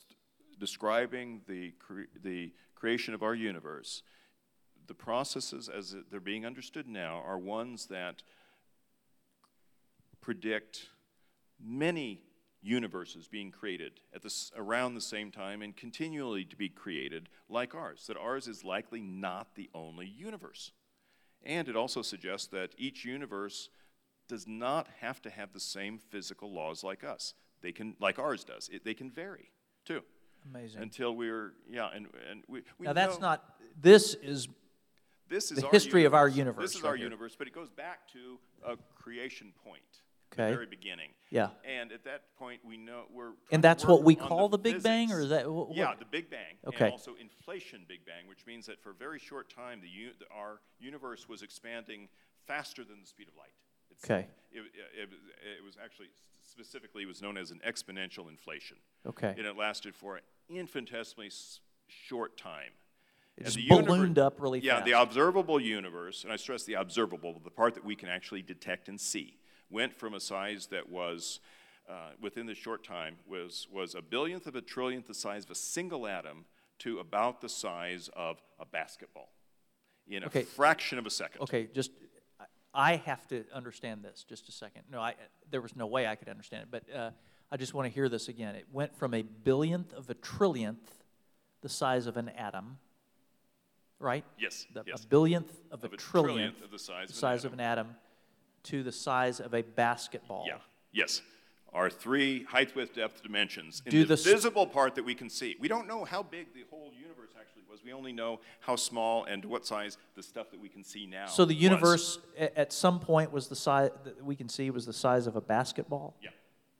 describing 0.57 1.41
the, 1.47 1.73
cre- 1.77 2.09
the 2.23 2.53
creation 2.73 3.13
of 3.13 3.21
our 3.21 3.35
universe. 3.35 4.01
The 4.87 4.93
processes 4.93 5.69
as 5.69 5.95
they're 6.09 6.19
being 6.19 6.45
understood 6.45 6.87
now 6.87 7.21
are 7.25 7.37
ones 7.37 7.87
that 7.87 8.23
predict 10.21 10.87
many 11.59 12.21
universes 12.61 13.27
being 13.27 13.51
created 13.51 14.01
at 14.13 14.21
this, 14.21 14.51
around 14.55 14.93
the 14.93 15.01
same 15.01 15.31
time 15.31 15.61
and 15.61 15.75
continually 15.75 16.43
to 16.45 16.55
be 16.55 16.69
created 16.69 17.29
like 17.49 17.75
ours, 17.75 18.05
that 18.07 18.17
ours 18.17 18.47
is 18.47 18.63
likely 18.63 19.01
not 19.01 19.55
the 19.55 19.69
only 19.73 20.07
universe. 20.07 20.71
And 21.43 21.69
it 21.69 21.75
also 21.75 22.01
suggests 22.01 22.47
that 22.47 22.73
each 22.77 23.05
universe 23.05 23.69
does 24.27 24.47
not 24.47 24.87
have 24.99 25.21
to 25.21 25.29
have 25.29 25.53
the 25.53 25.59
same 25.59 25.97
physical 25.97 26.51
laws 26.51 26.83
like 26.83 27.03
us. 27.03 27.33
They 27.61 27.71
can, 27.71 27.95
like 27.99 28.19
ours 28.19 28.43
does. 28.43 28.69
It, 28.71 28.83
they 28.83 28.93
can 28.93 29.09
vary 29.09 29.51
too. 29.85 30.01
Amazing. 30.49 30.81
Until 30.81 31.15
we're, 31.15 31.53
yeah, 31.69 31.89
and, 31.93 32.07
and 32.29 32.43
we, 32.47 32.63
we 32.77 32.85
now, 32.85 32.93
that's 32.93 33.15
know- 33.15 33.27
not, 33.27 33.55
this 33.79 34.13
is, 34.15 34.47
this 35.29 35.51
is 35.51 35.59
the 35.59 35.65
our 35.65 35.71
history 35.71 36.05
of 36.05 36.13
our 36.13 36.27
universe. 36.27 36.69
This 36.71 36.75
is 36.75 36.81
right 36.83 36.89
our 36.89 36.95
here. 36.95 37.05
universe, 37.05 37.35
but 37.37 37.47
it 37.47 37.53
goes 37.53 37.69
back 37.69 38.07
to 38.13 38.37
a 38.65 38.77
creation 38.95 39.53
point, 39.63 39.81
Okay. 40.33 40.49
the 40.49 40.53
very 40.55 40.65
beginning. 40.65 41.09
yeah. 41.29 41.49
And 41.65 41.91
at 41.91 42.03
that 42.05 42.35
point, 42.37 42.61
we 42.65 42.77
know 42.77 43.03
we're. 43.13 43.31
And 43.51 43.63
that's 43.63 43.85
what 43.85 44.03
we 44.03 44.15
call 44.15 44.49
the, 44.49 44.57
Big 44.57 44.83
Bang, 44.83 45.11
or 45.11 45.21
is 45.21 45.29
that, 45.29 45.45
wh- 45.45 45.69
what? 45.69 45.75
Yeah, 45.75 45.93
the 45.97 46.05
Big 46.05 46.29
Bang. 46.29 46.55
Okay. 46.65 46.85
And 46.85 46.91
also 46.93 47.15
inflation 47.19 47.85
Big 47.87 48.05
Bang, 48.05 48.27
which 48.27 48.45
means 48.45 48.65
that 48.67 48.81
for 48.81 48.91
a 48.91 48.95
very 48.95 49.19
short 49.19 49.49
time, 49.49 49.81
the, 49.81 49.87
u- 49.89 50.11
the- 50.19 50.27
our 50.33 50.59
universe 50.79 51.27
was 51.29 51.41
expanding 51.41 52.07
faster 52.45 52.83
than 52.83 53.01
the 53.01 53.07
speed 53.07 53.27
of 53.27 53.35
light. 53.37 53.53
It's- 53.91 54.03
Okay. 54.09 54.27
It, 54.51 54.59
it, 54.61 55.09
it 55.59 55.63
was- 55.63 55.77
actually, 55.83 56.07
specifically, 56.43 57.05
was 57.05 57.21
known 57.21 57.37
as 57.37 57.51
an 57.51 57.59
exponential 57.67 58.29
inflation. 58.29 58.77
Okay. 59.05 59.33
And 59.37 59.45
it 59.45 59.57
lasted 59.57 59.95
for 59.95 60.15
an 60.17 60.23
infinitesimally 60.49 61.31
short 61.87 62.37
time. 62.37 62.71
It 63.37 63.45
just 63.45 63.67
ballooned 63.69 64.17
up 64.17 64.41
really 64.41 64.59
yeah, 64.59 64.77
fast. 64.77 64.87
Yeah, 64.87 64.95
the 64.95 65.01
observable 65.01 65.59
universe, 65.59 66.23
and 66.23 66.33
I 66.33 66.37
stress 66.37 66.63
the 66.63 66.73
observable, 66.73 67.39
the 67.43 67.51
part 67.51 67.75
that 67.75 67.85
we 67.85 67.95
can 67.95 68.09
actually 68.09 68.41
detect 68.41 68.89
and 68.89 68.99
see, 68.99 69.37
went 69.69 69.93
from 69.93 70.15
a 70.15 70.19
size 70.19 70.67
that 70.67 70.89
was, 70.89 71.39
uh, 71.87 72.11
within 72.19 72.47
this 72.47 72.57
short 72.57 72.83
time, 72.83 73.17
was, 73.27 73.67
was 73.71 73.93
a 73.93 74.01
billionth 74.01 74.47
of 74.47 74.55
a 74.55 74.61
trillionth 74.61 75.05
the 75.05 75.13
size 75.13 75.43
of 75.43 75.51
a 75.51 75.55
single 75.55 76.07
atom 76.07 76.45
to 76.79 76.99
about 76.99 77.41
the 77.41 77.49
size 77.49 78.09
of 78.15 78.41
a 78.59 78.65
basketball 78.65 79.29
in 80.07 80.23
a 80.23 80.27
Okay. 80.27 80.43
fraction 80.43 80.97
of 80.97 81.05
a 81.05 81.09
second. 81.11 81.41
Okay, 81.41 81.67
just, 81.73 81.91
I- 82.39 82.45
I 82.73 82.95
have 82.95 83.27
to 83.27 83.45
understand 83.53 84.03
this, 84.03 84.25
just 84.27 84.49
a 84.49 84.51
second. 84.51 84.83
No, 84.91 84.99
I, 84.99 85.13
there 85.51 85.61
was 85.61 85.75
no 85.75 85.85
way 85.85 86.07
I 86.07 86.15
could 86.15 86.29
understand 86.29 86.63
it, 86.63 86.69
but 86.71 86.95
uh, 86.95 87.11
I 87.51 87.57
just 87.57 87.75
want 87.75 87.87
to 87.87 87.93
hear 87.93 88.09
this 88.09 88.29
again. 88.29 88.55
It 88.55 88.65
went 88.71 88.95
from 88.95 89.13
a 89.13 89.21
billionth 89.21 89.93
of 89.93 90.09
a 90.09 90.15
trillionth, 90.15 90.87
the 91.61 91.69
size 91.69 92.07
of 92.07 92.17
an 92.17 92.29
atom, 92.29 92.77
right? 93.99 94.23
Yes, 94.39 94.65
The- 94.73 94.83
yes. 94.85 95.03
A 95.03 95.07
billionth 95.07 95.51
of 95.71 95.83
a, 95.83 95.87
Of 95.87 95.93
a 95.93 95.97
trillionth, 95.97 96.25
trillionth 96.57 96.63
of 96.63 96.71
the 96.71 96.79
size 96.79 97.07
the 97.07 97.13
of 97.13 97.15
an 97.15 97.15
size 97.15 97.45
of 97.45 97.53
an 97.53 97.59
atom, 97.59 97.95
to 98.63 98.83
the 98.83 98.91
size 98.91 99.39
of 99.39 99.53
a 99.53 99.61
basketball. 99.63 100.45
Yeah, 100.47 100.57
yes. 100.91 101.21
Our 101.73 101.89
three 101.89 102.43
height, 102.43 102.75
width, 102.75 102.95
depth 102.95 103.21
dimensions. 103.23 103.81
In 103.85 103.91
Do 103.91 103.99
the 104.01 104.07
the 104.07 104.13
s- 104.13 104.23
visible 104.23 104.65
part 104.65 104.95
that 104.95 105.03
we 105.03 105.13
can 105.13 105.29
see. 105.29 105.55
We 105.59 105.67
don't 105.67 105.87
know 105.87 106.05
how 106.05 106.23
big 106.23 106.53
the 106.53 106.63
whole 106.69 106.91
universe 106.97 107.31
actually 107.39 107.63
was. 107.69 107.83
We 107.83 107.91
only 107.93 108.13
know 108.13 108.39
how 108.61 108.77
small 108.77 109.25
and 109.25 109.43
what 109.45 109.65
size 109.65 109.97
the 110.15 110.23
stuff 110.23 110.49
that 110.51 110.59
we 110.59 110.69
can 110.69 110.83
see 110.83 111.05
now. 111.05 111.27
So 111.27 111.43
the 111.45 111.53
universe 111.53 112.19
a- 112.37 112.57
at 112.57 112.71
some 112.73 112.99
point 112.99 113.31
was 113.31 113.47
the 113.49 113.55
size 113.55 113.91
that 114.05 114.23
we 114.23 114.35
can 114.35 114.47
see 114.49 114.69
was 114.71 114.85
the 114.85 114.93
size 114.93 115.27
of 115.27 115.35
a 115.35 115.41
basketball. 115.41 116.15
Yeah. 116.21 116.29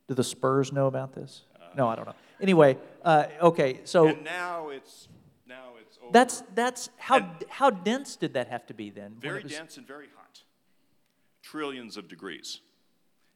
Do 0.08 0.14
the 0.16 0.24
Spurs 0.24 0.72
know 0.72 0.88
about 0.88 1.14
this? 1.14 1.44
no, 1.76 1.88
I 1.90 1.96
don't 1.96 2.06
know. 2.08 2.16
Anyway, 2.42 2.78
uh, 3.04 3.26
okay, 3.42 3.82
so 3.84 4.08
And 4.08 4.24
now 4.24 4.70
it's 4.70 5.10
now. 5.46 5.76
That's 6.12 6.44
that's 6.54 6.90
how 6.98 7.18
And- 7.18 7.44
how 7.50 7.70
dense 7.70 8.16
did 8.16 8.34
that 8.34 8.48
have 8.48 8.66
to 8.68 8.74
be 8.74 8.90
then? 8.90 9.16
very 9.20 9.44
was- 9.44 9.52
dense 9.52 9.78
and 9.78 9.88
very 9.88 10.08
hot. 10.16 10.44
trillions 11.42 11.96
of 11.96 12.08
degrees 12.10 12.60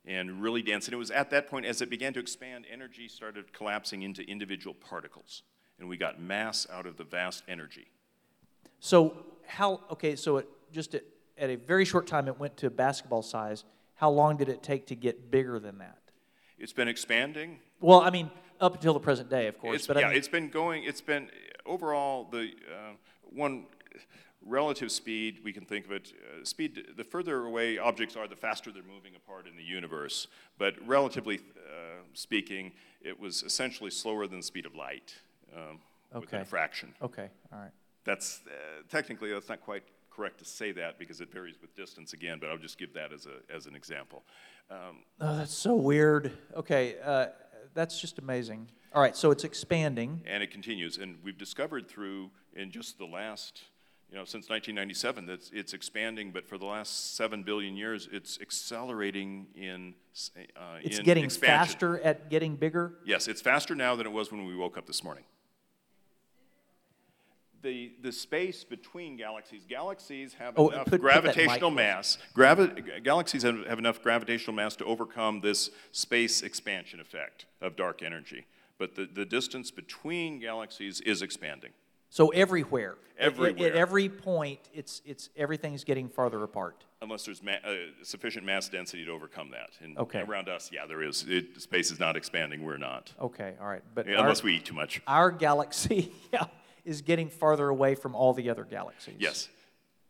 and 0.05 0.41
really 0.41 0.61
dense. 0.61 0.87
And 0.87 0.93
it 0.93 0.97
was 0.97 1.11
at 1.11 1.29
that 1.29 1.47
point, 1.47 1.65
as 1.65 1.81
it 1.81 1.89
began 1.89 2.13
to 2.13 2.19
expand, 2.19 2.65
energy 2.69 3.07
started 3.07 3.53
collapsing 3.53 4.01
into 4.01 4.23
individual 4.23 4.73
particles. 4.73 5.43
And 5.79 5.87
we 5.87 5.97
got 5.97 6.19
mass 6.19 6.67
out 6.69 6.85
of 6.85 6.97
the 6.97 7.03
vast 7.03 7.43
energy. 7.47 7.87
So, 8.79 9.25
how, 9.45 9.81
okay, 9.91 10.15
so 10.15 10.37
it 10.37 10.47
just 10.71 10.93
at, 10.95 11.03
at 11.37 11.49
a 11.49 11.55
very 11.55 11.85
short 11.85 12.05
time, 12.07 12.27
it 12.27 12.39
went 12.39 12.57
to 12.57 12.69
basketball 12.69 13.21
size. 13.21 13.63
How 13.95 14.09
long 14.09 14.37
did 14.37 14.49
it 14.49 14.63
take 14.63 14.87
to 14.87 14.95
get 14.95 15.31
bigger 15.31 15.59
than 15.59 15.77
that? 15.77 15.97
It's 16.57 16.73
been 16.73 16.87
expanding. 16.87 17.59
Well, 17.79 18.01
I 18.01 18.09
mean, 18.09 18.29
up 18.59 18.75
until 18.75 18.93
the 18.93 18.99
present 18.99 19.29
day, 19.29 19.47
of 19.47 19.57
course. 19.59 19.77
It's, 19.77 19.87
but 19.87 19.97
yeah, 19.97 20.07
I 20.07 20.09
mean, 20.09 20.17
it's 20.17 20.27
been 20.27 20.49
going, 20.49 20.83
it's 20.83 21.01
been 21.01 21.29
overall 21.65 22.27
the 22.31 22.51
uh, 22.69 22.93
one 23.23 23.65
relative 24.45 24.91
speed, 24.91 25.39
we 25.43 25.53
can 25.53 25.65
think 25.65 25.85
of 25.85 25.91
it, 25.91 26.13
uh, 26.41 26.43
speed, 26.43 26.83
the 26.97 27.03
further 27.03 27.45
away 27.45 27.77
objects 27.77 28.15
are, 28.15 28.27
the 28.27 28.35
faster 28.35 28.71
they're 28.71 28.81
moving 28.83 29.15
apart 29.15 29.47
in 29.47 29.55
the 29.55 29.63
universe. 29.63 30.27
But 30.57 30.75
relatively 30.87 31.37
uh, 31.37 32.03
speaking, 32.13 32.71
it 33.01 33.19
was 33.19 33.43
essentially 33.43 33.91
slower 33.91 34.27
than 34.27 34.37
the 34.39 34.43
speed 34.45 34.65
of 34.65 34.75
light 34.75 35.13
um, 35.55 35.79
within 36.13 36.39
Okay. 36.39 36.41
a 36.41 36.45
fraction. 36.45 36.93
okay, 37.01 37.29
all 37.53 37.59
right. 37.59 37.71
That's, 38.03 38.41
uh, 38.47 38.81
technically, 38.89 39.31
that's 39.31 39.47
not 39.47 39.61
quite 39.61 39.83
correct 40.09 40.39
to 40.39 40.45
say 40.45 40.71
that 40.71 40.97
because 40.97 41.21
it 41.21 41.31
varies 41.31 41.61
with 41.61 41.75
distance 41.75 42.13
again, 42.13 42.39
but 42.41 42.49
I'll 42.49 42.57
just 42.57 42.79
give 42.79 42.93
that 42.93 43.13
as, 43.13 43.27
a, 43.27 43.55
as 43.55 43.67
an 43.67 43.75
example. 43.75 44.23
Um, 44.71 45.03
Oh, 45.19 45.37
that's 45.37 45.53
so 45.53 45.75
weird. 45.75 46.31
Okay, 46.55 46.95
uh, 47.03 47.27
that's 47.73 47.99
just 48.01 48.19
amazing. 48.19 48.69
All 48.93 49.01
right, 49.01 49.15
so 49.15 49.31
it's 49.31 49.43
expanding. 49.43 50.21
and 50.25 50.43
it 50.43 50.51
continues. 50.51 50.97
And 50.97 51.17
we've 51.23 51.37
discovered 51.37 51.87
through, 51.87 52.29
in 52.55 52.71
just 52.71 52.97
the 52.97 53.05
last, 53.05 53.63
you 54.09 54.17
know, 54.17 54.25
since 54.25 54.49
1997, 54.49 55.25
that 55.27 55.49
it's 55.53 55.73
expanding, 55.73 56.31
but 56.31 56.45
for 56.45 56.57
the 56.57 56.65
last 56.65 57.15
seven 57.15 57.43
billion 57.43 57.77
years, 57.77 58.09
it's 58.11 58.37
accelerating 58.41 59.47
in 59.55 59.93
uh, 60.57 60.77
It's 60.83 60.97
in 60.99 61.05
getting 61.05 61.23
expansion. 61.23 61.57
faster 61.73 61.99
at 62.01 62.29
getting 62.29 62.57
bigger. 62.57 62.95
Yes, 63.05 63.27
it's 63.29 63.41
faster 63.41 63.75
now 63.75 63.95
than 63.95 64.05
it 64.05 64.11
was 64.11 64.31
when 64.31 64.45
we 64.45 64.55
woke 64.55 64.77
up 64.77 64.85
this 64.85 65.03
morning. 65.03 65.23
The, 67.61 67.91
the 68.01 68.11
space 68.11 68.63
between 68.63 69.17
galaxies, 69.17 69.65
galaxies 69.69 70.33
have 70.35 70.55
Oh, 70.57 70.69
enough 70.69 70.85
put- 70.85 70.91
put 70.93 71.01
gravitational 71.01 71.59
closer. 71.59 71.75
mass. 71.75 72.17
Gravi- 72.33 73.01
galaxies 73.03 73.43
have, 73.43 73.65
have 73.67 73.77
enough 73.77 74.01
gravitational 74.01 74.55
mass 74.55 74.75
to 74.77 74.85
overcome 74.85 75.41
this 75.41 75.69
space 75.91 76.41
expansion 76.41 76.99
effect 76.99 77.45
of 77.61 77.75
dark 77.75 78.01
energy. 78.01 78.45
But 78.79 78.95
the, 78.95 79.05
the 79.05 79.25
distance 79.25 79.69
between 79.69 80.39
galaxies 80.39 81.01
is 81.01 81.21
expanding. 81.21 81.69
So 82.09 82.29
everywhere. 82.29 82.95
At- 83.19 83.39
At, 83.39 83.59
every 83.59 84.09
point, 84.09 84.59
it's, 84.73 85.03
it's, 85.05 85.29
everything's 85.37 85.83
getting 85.83 86.09
farther 86.09 86.41
apart. 86.43 86.83
Unless 87.03 87.25
there's 87.25 87.43
ma- 87.43 87.51
uh, 87.63 87.75
sufficient 88.01 88.43
mass 88.43 88.69
density 88.69 89.05
to 89.05 89.11
overcome 89.11 89.51
that. 89.51 89.69
And 89.81 89.97
Okay. 89.99 90.21
around 90.21 90.49
us, 90.49 90.71
yeah, 90.73 90.87
there 90.87 91.03
is. 91.03 91.25
It, 91.27 91.61
space 91.61 91.91
is 91.91 91.99
not 91.99 92.15
expanding, 92.15 92.63
we're 92.63 92.77
not. 92.77 93.13
Okay, 93.21 93.53
all 93.61 93.67
right. 93.67 93.83
But 93.93 94.07
Yeah, 94.07 94.15
our, 94.15 94.21
Unless 94.23 94.41
we 94.41 94.55
eat 94.55 94.65
too 94.65 94.73
much. 94.73 94.99
our 95.05 95.29
galaxy 95.29 96.11
yeah, 96.33 96.45
is 96.85 97.01
getting 97.01 97.29
farther 97.29 97.69
away 97.69 97.95
from 97.95 98.15
all 98.15 98.33
the 98.33 98.49
other 98.49 98.63
galaxies. 98.63 99.15
Yes. 99.19 99.49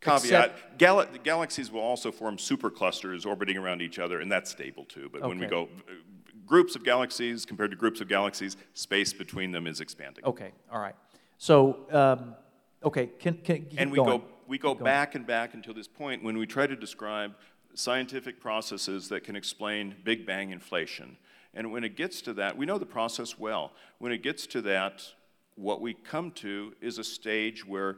Caveat, 0.02 0.80
gal- 0.80 1.06
galaxies 1.24 1.72
will 1.72 1.82
also 1.82 2.12
form 2.12 2.38
superclusters 2.38 3.26
orbiting 3.26 3.56
around 3.56 3.82
each 3.82 4.00
other, 4.00 4.20
and 4.20 4.32
that's 4.32 4.50
stable 4.50 4.86
too. 4.86 5.10
But 5.14 5.22
when 5.22 5.38
we 5.38 5.46
go, 5.46 5.70
groups 6.46 6.76
of 6.76 6.84
galaxies 6.84 7.46
compared 7.46 7.70
to 7.72 7.78
groups 7.78 8.02
of 8.02 8.08
galaxies, 8.08 8.58
space 8.74 9.14
between 9.14 9.52
them 9.52 9.68
is 9.68 9.80
expanding. 9.80 10.26
Okay, 10.26 10.52
all 10.72 10.80
right. 10.80 10.96
So, 11.38 11.86
um, 11.92 12.36
okay, 12.84 13.12
can, 13.20 13.36
can 13.36 13.68
and 13.78 13.92
we 13.92 13.98
going. 13.98 14.20
go, 14.20 14.26
we 14.48 14.58
go 14.58 14.74
back 14.74 15.14
and 15.14 15.26
back 15.26 15.54
until 15.54 15.74
this 15.74 15.88
point 15.88 16.24
when 16.24 16.38
we 16.38 16.48
try 16.48 16.66
to 16.66 16.76
describe 16.76 17.36
scientific 17.74 18.42
processes 18.42 19.08
that 19.10 19.24
can 19.24 19.36
explain 19.36 19.96
Big 20.04 20.26
Bang 20.26 20.52
inflation. 20.52 21.18
And 21.54 21.72
when 21.72 21.84
it 21.84 21.96
gets 21.96 22.22
to 22.24 22.34
that, 22.34 22.58
we 22.58 22.66
know 22.66 22.78
the 22.78 22.86
process 22.86 23.38
well. 23.38 23.72
When 24.00 24.12
it 24.12 24.24
gets 24.24 24.48
to 24.48 24.62
that, 24.64 25.04
what 25.56 25.82
we 25.82 25.94
come 25.94 26.32
to 26.32 26.74
is 26.82 26.98
a 26.98 27.04
stage 27.04 27.66
where 27.66 27.98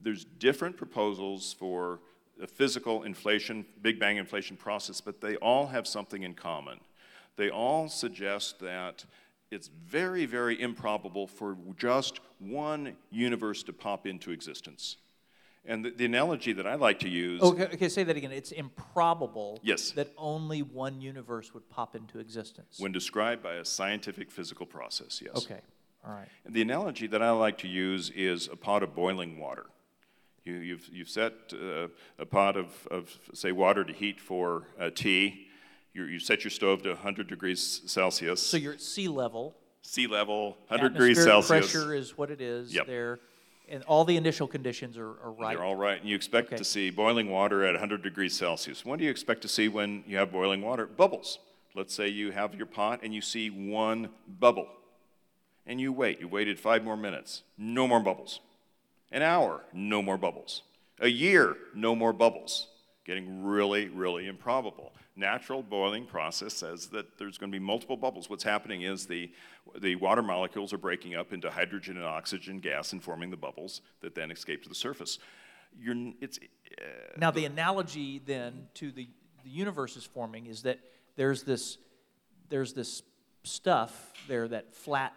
there's 0.00 0.24
different 0.24 0.76
proposals 0.76 1.52
for 1.52 2.00
the 2.38 2.46
physical 2.46 3.02
inflation, 3.02 3.66
Big 3.82 4.00
Bang 4.00 4.16
inflation 4.16 4.56
process, 4.56 5.00
but 5.00 5.20
they 5.20 5.36
all 5.36 5.66
have 5.66 5.86
something 5.86 6.22
in 6.22 6.34
common. 6.34 6.80
They 7.36 7.50
all 7.50 7.88
suggest 7.88 8.60
that 8.60 9.04
it's 9.50 9.68
very, 9.68 10.26
very 10.26 10.60
improbable 10.60 11.26
for 11.26 11.56
just 11.76 12.20
one 12.38 12.96
universe 13.10 13.62
to 13.64 13.72
pop 13.72 14.06
into 14.06 14.30
existence. 14.30 14.96
And 15.66 15.84
the, 15.84 15.90
the 15.90 16.06
analogy 16.06 16.54
that 16.54 16.66
I 16.66 16.76
like 16.76 17.00
to 17.00 17.08
use 17.08 17.42
Okay, 17.42 17.64
okay, 17.64 17.88
say 17.90 18.02
that 18.04 18.16
again. 18.16 18.32
It's 18.32 18.52
improbable 18.52 19.60
Yes. 19.62 19.90
that 19.92 20.08
only 20.16 20.62
one 20.62 21.02
universe 21.02 21.52
would 21.52 21.68
pop 21.68 21.94
into 21.94 22.18
existence. 22.18 22.76
when 22.78 22.92
described 22.92 23.42
by 23.42 23.54
a 23.56 23.64
scientific 23.64 24.30
physical 24.30 24.64
process, 24.64 25.20
yes. 25.22 25.36
okay, 25.44 25.60
all 26.06 26.12
right. 26.14 26.28
And 26.44 26.54
the 26.54 26.62
analogy 26.62 27.06
that 27.08 27.22
I 27.22 27.30
like 27.30 27.58
to 27.58 27.68
use 27.68 28.10
is 28.10 28.48
a 28.50 28.56
pot 28.56 28.82
of 28.82 28.94
boiling 28.94 29.38
water. 29.38 29.66
You, 30.44 30.54
you've, 30.54 30.88
you've 30.90 31.08
set 31.10 31.34
uh, 31.52 31.88
a 32.18 32.24
pot 32.26 32.56
of, 32.56 32.88
of, 32.90 33.14
say, 33.34 33.52
water 33.52 33.84
to 33.84 33.92
heat 33.92 34.20
for 34.20 34.64
uh, 34.78 34.90
tea. 34.94 35.46
You, 35.92 36.04
you 36.04 36.18
set 36.18 36.42
your 36.44 36.50
stove 36.50 36.82
to 36.84 36.90
100 36.90 37.26
degrees 37.28 37.82
Celsius, 37.86 38.40
So 38.40 38.56
you're 38.56 38.72
at 38.74 38.80
sea 38.80 39.08
level. 39.08 39.54
sea 39.82 40.06
level, 40.06 40.56
100 40.68 40.94
degrees 40.94 41.22
Celsius. 41.22 41.70
pressure 41.72 41.94
is 41.94 42.16
what 42.16 42.30
it 42.30 42.40
is 42.40 42.74
Yep. 42.74 42.86
there. 42.86 43.18
And 43.68 43.84
all 43.84 44.04
the 44.04 44.16
initial 44.16 44.48
conditions 44.48 44.96
are, 44.96 45.10
are 45.22 45.30
right. 45.32 45.56
They're 45.56 45.64
all 45.64 45.76
right. 45.76 46.00
And 46.00 46.08
you 46.08 46.16
expect 46.16 46.48
Okay. 46.48 46.56
to 46.56 46.64
see 46.64 46.90
boiling 46.90 47.28
water 47.30 47.64
at 47.64 47.74
100 47.74 48.02
degrees 48.02 48.34
Celsius. 48.34 48.84
What 48.84 48.98
do 48.98 49.04
you 49.04 49.10
expect 49.10 49.42
to 49.42 49.48
see 49.48 49.68
when 49.68 50.02
you 50.08 50.16
have 50.16 50.32
boiling 50.32 50.62
water? 50.62 50.86
Bubbles. 50.86 51.38
Let's 51.76 51.94
say 51.94 52.08
you 52.08 52.32
have 52.32 52.54
your 52.56 52.66
pot 52.66 53.00
and 53.04 53.14
you 53.14 53.20
see 53.20 53.48
one 53.50 54.08
bubble. 54.40 54.68
And 55.70 55.80
you 55.80 55.92
wait. 55.92 56.18
You 56.18 56.26
waited 56.26 56.58
five 56.58 56.82
more 56.82 56.96
minutes. 56.96 57.44
No 57.56 57.86
more 57.86 58.00
bubbles. 58.00 58.40
An 59.12 59.22
hour, 59.22 59.62
no 59.72 60.02
more 60.02 60.18
bubbles. 60.18 60.62
A 60.98 61.06
year, 61.06 61.56
no 61.76 61.94
more 61.94 62.12
bubbles. 62.12 62.66
Getting 63.04 63.44
really, 63.44 63.86
really 63.88 64.26
improbable. 64.26 64.92
Natural 65.14 65.62
boiling 65.62 66.06
process 66.06 66.54
says 66.54 66.88
that 66.88 67.18
there's 67.18 67.38
going 67.38 67.52
to 67.52 67.56
be 67.56 67.64
multiple 67.64 67.96
bubbles. 67.96 68.28
What's 68.28 68.42
happening 68.42 68.82
is 68.82 69.06
the, 69.06 69.30
the 69.78 69.94
water 69.94 70.22
molecules 70.22 70.72
are 70.72 70.78
breaking 70.78 71.14
up 71.14 71.32
into 71.32 71.48
hydrogen 71.48 71.96
and 71.96 72.04
oxygen 72.04 72.58
gas 72.58 72.92
and 72.92 73.00
forming 73.00 73.30
the 73.30 73.36
bubbles 73.36 73.80
that 74.00 74.16
then 74.16 74.32
escape 74.32 74.64
to 74.64 74.68
the 74.68 74.74
surface. 74.74 75.20
You're, 75.80 76.14
it's, 76.20 76.40
uh, 76.80 76.84
Now, 77.16 77.30
the 77.30 77.44
analogy 77.44 78.20
then 78.26 78.66
to 78.74 78.90
the, 78.90 79.08
the 79.44 79.50
universe 79.50 79.96
is 79.96 80.02
forming 80.02 80.46
is 80.46 80.62
that 80.62 80.80
there's 81.14 81.44
this, 81.44 81.78
there's 82.48 82.72
this 82.72 83.04
stuff 83.44 84.12
there, 84.26 84.48
that 84.48 84.74
flat 84.74 85.14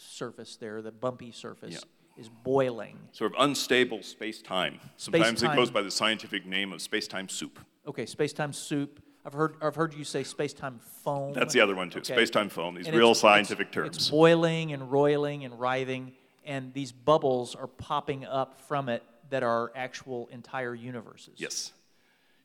surface 0.00 0.56
there, 0.56 0.82
the 0.82 0.90
bumpy 0.92 1.32
surface, 1.32 1.84
is 2.16 2.28
boiling. 2.44 2.98
sort 3.12 3.32
of 3.34 3.40
unstable 3.40 4.02
space-time. 4.02 4.78
Sometimes 4.96 5.26
it 5.26 5.38
Space-time. 5.38 5.56
goes 5.56 5.70
by 5.70 5.82
the 5.82 5.90
scientific 5.90 6.44
name 6.46 6.72
of 6.72 6.82
space-time 6.82 7.28
soup. 7.28 7.58
Okay, 7.86 8.04
space-time 8.06 8.52
soup. 8.52 9.02
I've 9.24 9.32
heard, 9.32 9.54
I've 9.62 9.74
heard 9.74 9.94
you 9.94 10.04
say 10.04 10.24
space-time 10.24 10.80
foam. 11.04 11.32
That's 11.34 11.52
the 11.54 11.60
other 11.60 11.74
one 11.74 11.90
too. 11.90 11.98
Okay. 11.98 12.14
Space-time 12.14 12.48
foam. 12.48 12.74
These 12.74 12.86
And 12.88 12.96
real 12.96 13.08
it's- 13.10 13.20
scientific 13.20 13.68
it's, 13.68 13.74
terms. 13.74 13.96
It's 13.96 14.10
boiling 14.10 14.72
and 14.72 14.90
roiling 14.90 15.44
and 15.44 15.58
writhing, 15.58 16.12
and 16.44 16.72
these 16.74 16.92
bubbles 16.92 17.54
are 17.54 17.66
popping 17.66 18.24
up 18.24 18.60
from 18.60 18.88
it 18.88 19.02
that 19.30 19.42
are 19.42 19.70
actual 19.76 20.28
entire 20.32 20.74
universes. 20.74 21.34
Yes. 21.36 21.72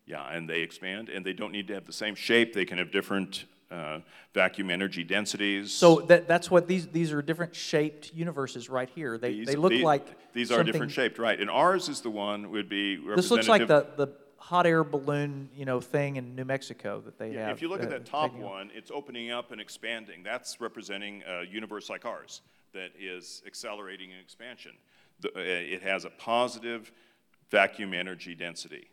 Yeah, 0.06 0.24
and 0.30 0.48
they 0.50 0.62
expand, 0.62 1.10
and 1.10 1.26
they 1.26 1.34
don't 1.34 1.52
need 1.52 1.68
to 1.70 1.74
have 1.74 1.86
the 1.86 1.94
same 1.94 2.14
shape. 2.14 2.54
They 2.54 2.66
can 2.66 2.78
have 2.78 2.92
different 2.92 3.46
uh, 3.72 4.00
vacuum 4.34 4.70
energy 4.70 5.04
densities. 5.04 5.72
So 5.74 6.02
that, 6.02 6.28
that's 6.28 6.52
what 6.52 6.68
these 6.68 6.88
these 6.88 7.12
are 7.12 7.22
different 7.22 7.56
shaped 7.56 8.14
universes 8.14 8.70
right 8.70 8.90
here. 8.90 9.18
They 9.18 9.34
These- 9.34 9.48
they 9.48 9.56
look 9.56 9.72
these- 9.72 9.84
like 9.84 10.34
these 10.34 10.52
are 10.52 10.56
something- 10.58 10.72
different 10.72 10.92
shaped, 10.92 11.18
right? 11.20 11.40
And 11.40 11.50
ours 11.50 11.90
is 11.90 12.02
the 12.02 12.10
one 12.10 12.52
would 12.52 12.70
be 12.70 12.98
representative. 12.98 13.16
This 13.24 13.32
looks 13.32 13.48
like 13.48 13.68
the 13.68 13.88
the 13.98 14.12
hot 14.38 14.68
air 14.68 14.84
balloon 14.84 15.50
you 15.56 15.66
know 15.66 15.82
thing 15.82 16.18
in 16.18 16.36
New 16.36 16.46
Mexico 16.46 17.02
that 17.02 17.18
they 17.18 17.32
Yeah, 17.34 17.48
have. 17.48 17.56
if 17.56 17.62
you 17.64 17.68
look 17.68 17.82
at 17.82 17.88
uh, 17.88 17.92
that 17.92 18.06
top 18.06 18.34
one, 18.34 18.70
it's 18.76 18.92
opening 18.92 19.32
up 19.32 19.52
and 19.52 19.60
expanding. 19.60 20.22
That's 20.24 20.62
representing 20.62 21.24
a 21.28 21.44
universe 21.44 21.90
like 21.90 22.06
ours 22.06 22.42
that 22.74 22.92
is 23.00 23.42
accelerating 23.48 24.12
in 24.12 24.20
expansion. 24.20 24.74
The, 25.22 25.30
uh, 25.30 25.40
it 25.40 25.82
has 25.82 26.06
a 26.06 26.10
positive 26.12 26.92
vacuum 27.50 27.94
energy 27.94 28.36
density. 28.36 28.90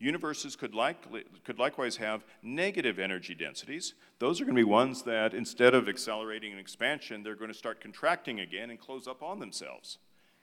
Universes 0.00 0.56
could, 0.56 0.74
likely, 0.74 1.24
could 1.44 1.58
likewise 1.58 1.96
have 1.96 2.24
negative 2.42 2.98
energy 2.98 3.34
densities. 3.34 3.92
Those 4.18 4.40
are 4.40 4.44
going 4.44 4.56
to 4.56 4.60
be 4.60 4.64
ones 4.64 5.02
that, 5.02 5.34
instead 5.34 5.74
of 5.74 5.90
accelerating 5.90 6.52
in 6.52 6.58
expansion, 6.58 7.22
they're 7.22 7.34
going 7.34 7.52
to 7.52 7.56
start 7.56 7.82
contracting 7.82 8.40
again 8.40 8.70
and 8.70 8.80
close 8.80 9.06
up 9.06 9.22
on 9.22 9.40
themselves. 9.40 9.98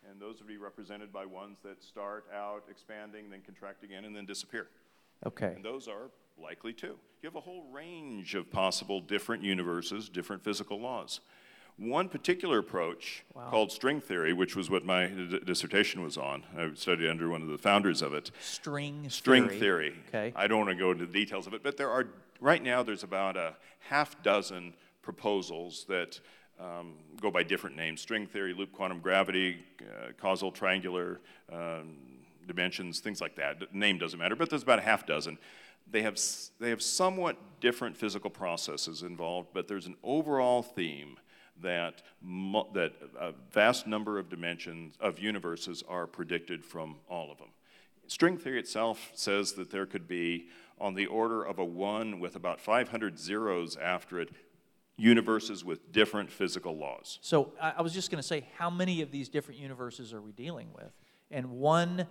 And 0.09 0.21
those 0.21 0.37
would 0.37 0.47
be 0.47 0.57
represented 0.57 1.11
by 1.11 1.25
ones 1.25 1.57
that 1.63 1.83
start 1.83 2.25
out 2.33 2.65
expanding, 2.69 3.31
then 3.31 3.41
contract 3.41 3.83
again, 3.83 4.05
and 4.05 4.15
then 4.15 4.27
disappear. 4.27 4.67
Okay. 5.25 5.53
And 5.55 5.65
those 5.65 5.87
are 5.87 6.11
likely 6.41 6.71
too. 6.71 6.95
You 7.23 7.27
have 7.27 7.35
a 7.35 7.41
whole 7.41 7.65
range 7.71 8.35
of 8.35 8.51
possible 8.51 9.01
different 9.01 9.43
universes, 9.43 10.07
different 10.07 10.43
physical 10.43 10.79
laws. 10.79 11.19
One 11.77 12.09
particular 12.09 12.57
approach 12.57 13.23
Wow. 13.35 13.49
called 13.51 13.71
string 13.71 14.01
theory, 14.01 14.33
which 14.33 14.55
was 14.55 14.69
what 14.69 14.83
my 14.83 15.05
d- 15.07 15.39
dissertation 15.45 16.01
was 16.01 16.17
on, 16.17 16.43
I 16.57 16.71
studied 16.73 17.07
under 17.07 17.29
one 17.29 17.43
of 17.43 17.49
the 17.49 17.57
founders 17.59 18.01
of 18.01 18.13
it. 18.15 18.31
String 18.39 19.07
String 19.09 19.47
theory. 19.47 19.59
theory. 19.59 19.95
Okay. 20.07 20.33
I 20.35 20.47
don't 20.47 20.57
want 20.65 20.69
to 20.71 20.75
go 20.75 20.89
into 20.91 21.05
the 21.05 21.13
details 21.13 21.45
of 21.45 21.53
it, 21.53 21.61
but 21.61 21.77
there 21.77 21.91
are, 21.91 22.07
right 22.41 22.63
now, 22.63 22.81
there's 22.81 23.03
about 23.03 23.37
a 23.37 23.55
half 23.79 24.21
dozen 24.23 24.73
proposals 25.03 25.85
that 25.87 26.19
um, 26.59 26.95
go 27.21 27.29
by 27.29 27.43
different 27.43 27.75
names 27.75 28.01
string 28.01 28.25
theory, 28.25 28.55
loop 28.55 28.71
quantum 28.71 28.99
gravity, 28.99 29.57
uh, 29.81 30.13
causal 30.17 30.51
triangular 30.51 31.19
um, 31.53 31.95
dimensions, 32.47 32.99
things 33.01 33.21
like 33.21 33.35
that. 33.35 33.59
The 33.59 33.67
name 33.71 33.99
doesn't 33.99 34.17
matter, 34.17 34.35
but 34.35 34.49
there's 34.49 34.63
about 34.63 34.79
a 34.79 34.81
half 34.81 35.05
dozen. 35.05 35.37
They 35.89 36.01
have, 36.01 36.15
s- 36.15 36.49
they 36.59 36.71
have 36.71 36.81
somewhat 36.81 37.37
different 37.61 37.95
physical 37.95 38.31
processes 38.31 39.03
involved, 39.03 39.49
but 39.53 39.67
there's 39.67 39.85
an 39.85 39.95
overall 40.03 40.63
theme 40.63 41.17
that, 41.61 42.03
mu- 42.21 42.71
that 42.73 42.93
a 43.19 43.33
vast 43.51 43.87
number 43.87 44.19
of 44.19 44.29
dimensions 44.29 44.95
of 44.99 45.19
universes 45.19 45.83
are 45.87 46.07
predicted 46.07 46.63
from 46.63 46.97
all 47.09 47.31
of 47.31 47.37
them. 47.37 47.49
String 48.07 48.37
theory 48.37 48.59
itself 48.59 49.11
says 49.13 49.53
that 49.53 49.71
there 49.71 49.85
could 49.85 50.07
be, 50.07 50.47
on 50.79 50.93
the 50.93 51.07
order 51.07 51.43
of 51.43 51.59
a 51.59 51.65
one 51.65 52.19
with 52.19 52.35
about 52.35 52.61
500 52.61 53.19
zeros 53.19 53.75
after 53.75 54.19
it, 54.19 54.29
universes 54.97 55.63
with 55.63 55.91
different 55.91 56.31
physical 56.31 56.75
laws. 56.75 57.19
So 57.21 57.53
I 57.61 57.81
was 57.81 57.93
just 57.93 58.09
going 58.09 58.21
to 58.21 58.27
say, 58.27 58.47
how 58.57 58.69
many 58.69 59.01
of 59.01 59.11
these 59.11 59.29
different 59.29 59.59
universes 59.59 60.13
are 60.13 60.21
we 60.21 60.31
dealing 60.31 60.69
with? 60.73 60.91
And 61.29 61.51
one 61.51 62.07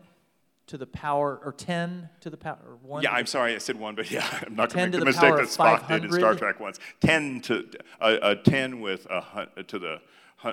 to 0.66 0.76
the 0.76 0.86
power, 0.86 1.40
or 1.44 1.52
ten 1.52 2.08
to 2.20 2.30
the 2.30 2.36
power, 2.36 2.58
or 2.66 2.76
one. 2.82 3.02
Yeah, 3.02 3.12
I'm 3.12 3.26
sorry 3.26 3.54
I 3.54 3.58
said 3.58 3.78
one, 3.78 3.94
but 3.94 4.10
yeah, 4.10 4.26
I'm 4.46 4.54
not 4.54 4.70
10 4.70 4.90
going 4.90 4.92
to 4.92 4.98
make 4.98 4.98
the 4.98 4.98
the 4.98 5.04
mistake 5.06 5.30
power 5.30 5.76
that 5.76 5.82
Spock 5.82 5.88
did 5.88 6.04
in 6.04 6.12
Star 6.12 6.34
500? 6.34 6.38
Trek 6.38 6.60
once. 6.60 6.78
10 7.00 7.40
to, 7.42 7.68
a, 8.00 8.30
a 8.30 8.36
10 8.36 8.80
with 8.80 9.06
a, 9.06 9.62
to 9.66 9.78
the 9.78 10.00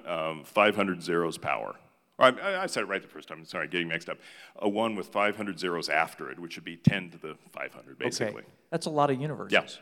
um, 0.05 0.43
500 0.43 1.01
zeros 1.01 1.37
power. 1.37 1.75
Or 2.19 2.25
I, 2.25 2.63
I 2.63 2.65
said 2.67 2.83
it 2.83 2.85
right 2.85 3.01
the 3.01 3.07
first 3.07 3.27
time, 3.27 3.39
I'm 3.39 3.45
sorry, 3.45 3.67
getting 3.67 3.87
mixed 3.87 4.07
up. 4.07 4.19
A 4.57 4.69
1 4.69 4.95
with 4.95 5.07
500 5.07 5.59
zeros 5.59 5.89
after 5.89 6.29
it, 6.29 6.39
which 6.39 6.55
would 6.55 6.65
be 6.65 6.77
10 6.77 7.11
to 7.11 7.17
the 7.17 7.35
500, 7.51 7.97
basically. 7.97 8.41
Okay. 8.41 8.47
That's 8.69 8.85
a 8.85 8.91
lot 8.91 9.09
of 9.09 9.19
universes. 9.19 9.53
Yes. 9.53 9.79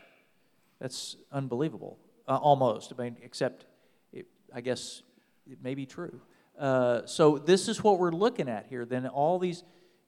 That's 0.80 1.16
unbelievable. 1.30 1.98
Uh, 2.26 2.36
almost. 2.36 2.92
I 2.96 3.02
mean, 3.02 3.16
except, 3.22 3.66
it, 4.12 4.26
I 4.54 4.62
guess 4.62 5.02
it 5.50 5.62
may 5.62 5.74
be 5.74 5.84
true. 5.84 6.20
Uh, 6.58 7.04
so 7.06 7.38
this 7.38 7.68
is 7.68 7.82
what 7.82 7.98
we're 7.98 8.12
looking 8.12 8.48
at 8.48 8.66
here. 8.68 8.84
Then 8.84 9.06
all 9.06 9.38
these 9.38 9.62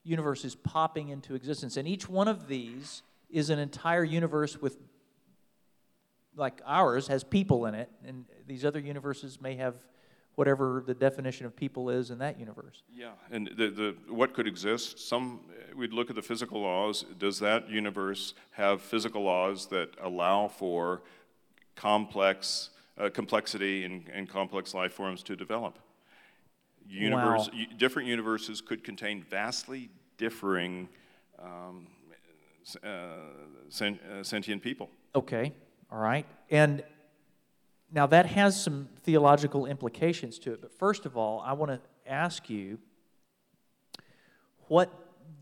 universes 0.05 0.55
popping 0.55 1.09
into 1.09 1.35
existence, 1.35 1.75
and 1.75 1.87
each 1.87 2.07
one 2.07 2.27
of 2.27 2.47
these 2.47 3.01
is 3.29 3.49
an 3.49 3.59
entire 3.59 4.03
universe 4.03 4.61
with, 4.61 4.77
like 6.35 6.61
ours, 6.65 7.07
has 7.07 7.23
people 7.23 7.65
in 7.65 7.75
it, 7.75 7.89
and 8.05 8.25
these 8.47 8.63
other 8.63 8.79
universes 8.79 9.41
may 9.41 9.55
have 9.55 9.75
whatever 10.35 10.83
the 10.85 10.93
definition 10.93 11.45
of 11.45 11.55
people 11.55 11.89
is 11.89 12.11
in 12.11 12.19
that 12.19 12.39
universe. 12.39 12.83
Yeah, 12.93 13.11
and 13.31 13.49
the, 13.57 13.69
the, 13.69 13.95
what 14.13 14.33
could 14.33 14.47
exist? 14.47 14.99
Some, 14.99 15.39
we'd 15.75 15.93
look 15.93 16.09
at 16.09 16.15
the 16.15 16.21
physical 16.21 16.61
laws. 16.61 17.05
Does 17.17 17.39
that 17.39 17.69
universe 17.69 18.33
have 18.51 18.81
physical 18.81 19.23
laws 19.23 19.67
that 19.67 19.89
allow 20.01 20.49
for 20.49 21.01
complex, 21.75 22.69
uh, 22.97 23.09
complexity 23.09 23.85
and, 23.85 24.09
and 24.13 24.29
complex 24.29 24.73
life 24.73 24.93
forms 24.93 25.23
to 25.23 25.35
develop? 25.35 25.79
Universe, 26.87 27.49
Wow. 27.51 27.59
different 27.77 28.07
universes 28.07 28.61
could 28.61 28.83
contain 28.83 29.23
vastly 29.23 29.89
differing 30.17 30.87
um, 31.39 31.87
uh, 32.83 33.07
sen- 33.69 33.99
uh, 34.11 34.23
sentient 34.23 34.61
people. 34.61 34.89
Okay, 35.13 35.53
all 35.91 35.99
right. 35.99 36.25
And 36.49 36.83
now 37.91 38.07
that 38.07 38.25
has 38.27 38.61
some 38.61 38.89
theological 39.03 39.65
implications 39.65 40.39
to 40.39 40.53
it. 40.53 40.61
But 40.61 40.77
first 40.77 41.05
of 41.05 41.15
all, 41.17 41.41
I 41.41 41.53
want 41.53 41.71
to 41.71 41.79
ask 42.09 42.49
you 42.49 42.79
what 44.67 44.91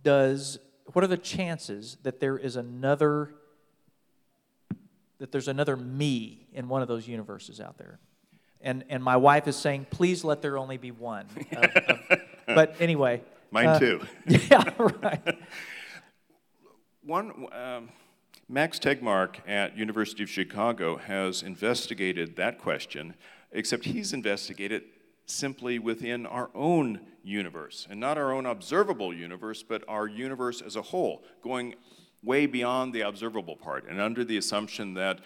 does 0.04 0.60
what 0.91 1.04
are 1.04 1.08
the 1.08 1.18
chances 1.18 1.98
that 2.04 2.20
there 2.20 2.38
is 2.38 2.56
another 2.56 3.34
that 5.20 5.32
there's 5.32 5.48
another 5.48 5.78
me 5.78 6.48
in 6.52 6.68
one 6.68 6.82
of 6.82 6.88
those 6.88 7.08
universes 7.08 7.62
out 7.62 7.78
there? 7.78 8.00
And 8.64 8.84
and 8.89 9.03
my 9.03 9.18
wife 9.18 9.47
is 9.47 9.55
saying, 9.55 9.88
please 9.91 10.24
let 10.24 10.41
there 10.41 10.57
only 10.57 10.78
be 10.78 10.91
one. 10.91 11.26
of- 11.55 11.64
of- 12.09 12.20
but 12.47 12.76
anyway. 12.80 13.22
Mine 13.51 13.68
uh, 13.68 13.80
too. 13.80 14.01
Yeah, 14.26 14.64
right. 14.78 15.38
One, 17.05 17.47
um, 17.51 17.89
Max 18.49 18.80
Tegmark 18.80 19.36
at 19.47 19.78
University 19.78 20.24
of 20.24 20.30
Chicago 20.30 20.95
has 20.97 21.43
investigated 21.43 22.36
that 22.38 22.57
question, 22.59 23.14
except 23.51 23.86
he's 23.86 24.14
investigated 24.14 24.84
simply 25.26 25.80
within 25.80 26.26
our 26.26 26.49
own 26.55 27.01
universe, 27.24 27.88
and 27.89 27.99
not 27.99 28.18
our 28.18 28.32
own 28.34 28.45
observable 28.45 29.14
universe, 29.14 29.64
but 29.64 29.84
our 29.88 30.07
universe 30.07 30.61
as 30.61 30.76
a 30.76 30.82
whole, 30.82 31.24
going 31.41 31.76
way 32.24 32.45
beyond 32.45 32.93
the 32.93 33.01
observable 33.01 33.55
part, 33.55 33.88
and 33.88 33.99
under 34.01 34.24
the 34.24 34.38
assumption 34.38 34.93
that 34.93 35.20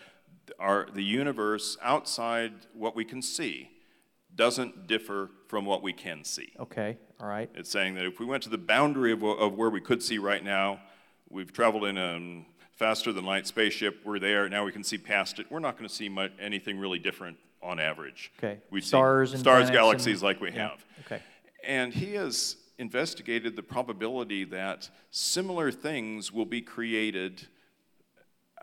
our, 0.60 0.88
the 0.94 1.04
universe 1.04 1.78
outside 1.82 2.54
what 2.74 2.96
we 2.96 3.06
can 3.06 3.22
see 3.22 3.70
doesn't 4.36 4.88
differ 4.88 5.32
from 5.48 5.66
what 5.66 5.82
we 5.82 5.94
can 5.94 6.24
see. 6.24 6.52
Okay, 6.60 6.98
all 7.20 7.28
right. 7.28 7.50
It's 7.56 7.70
saying 7.70 7.96
that 7.96 8.06
if 8.06 8.20
we 8.20 8.26
went 8.26 8.44
to 8.44 8.50
the 8.50 8.58
boundary 8.58 9.12
of, 9.12 9.24
of 9.24 9.54
where 9.54 9.70
we 9.70 9.82
could 9.82 10.04
see 10.04 10.18
right 10.18 10.44
now, 10.44 10.80
we've 11.30 11.52
traveled 11.52 11.86
in 11.86 11.98
a 11.98 12.46
faster 12.76 13.12
than 13.12 13.26
light 13.26 13.48
spaceship, 13.48 14.02
we're 14.06 14.20
there, 14.20 14.48
now 14.50 14.64
we 14.64 14.72
can 14.72 14.84
see 14.84 14.98
past 14.98 15.40
it. 15.40 15.48
We're 15.50 15.60
not 15.60 15.78
going 15.78 15.90
to 15.90 15.94
see 15.94 16.10
much, 16.10 16.32
anything 16.40 16.78
really 16.78 17.00
different 17.00 17.38
on 17.62 17.80
average. 17.80 18.32
Okay. 18.38 18.60
See 18.72 18.82
Stars 18.82 19.32
and 19.34 19.40
stars, 19.40 19.72
galaxies 19.72 20.22
and- 20.22 20.24
like 20.24 20.40
we 20.40 20.52
yeah, 20.52 20.70
have. 20.70 20.86
okay. 21.06 21.22
And 21.64 21.94
he 21.94 22.14
has 22.14 22.58
investigated 22.78 23.56
the 23.56 23.64
probability 23.64 24.44
that 24.44 24.90
similar 25.10 25.72
things 25.72 26.32
will 26.32 26.46
be 26.46 26.62
created 26.62 27.48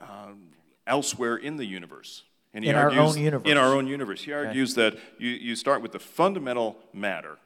um, 0.00 0.48
elsewhere 0.86 1.36
in 1.36 1.56
the 1.56 1.64
universe. 1.64 2.24
And 2.52 2.64
he 2.64 2.70
In 2.70 2.76
our 2.76 2.90
own 2.92 3.18
universe. 3.18 3.50
In 3.50 3.58
our 3.58 3.74
own 3.74 3.86
universe. 3.86 4.22
He 4.22 4.32
argues 4.32 4.74
that 4.74 4.96
you, 5.18 5.30
you 5.30 5.56
start 5.56 5.82
with 5.82 5.92
the 5.92 5.98
fundamental 5.98 6.78
matter 6.92 7.38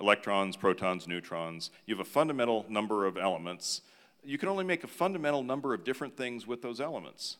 electrons, 0.00 0.56
protons, 0.56 1.06
neutrons. 1.06 1.70
You 1.86 1.94
have 1.94 2.04
a 2.04 2.10
fundamental 2.10 2.66
number 2.68 3.06
of 3.06 3.16
elements. 3.16 3.82
You 4.24 4.38
can 4.38 4.48
only 4.48 4.64
make 4.64 4.82
a 4.82 4.88
fundamental 4.88 5.42
number 5.42 5.72
of 5.72 5.84
different 5.84 6.16
things 6.16 6.46
with 6.46 6.62
those 6.62 6.80
elements. 6.80 7.36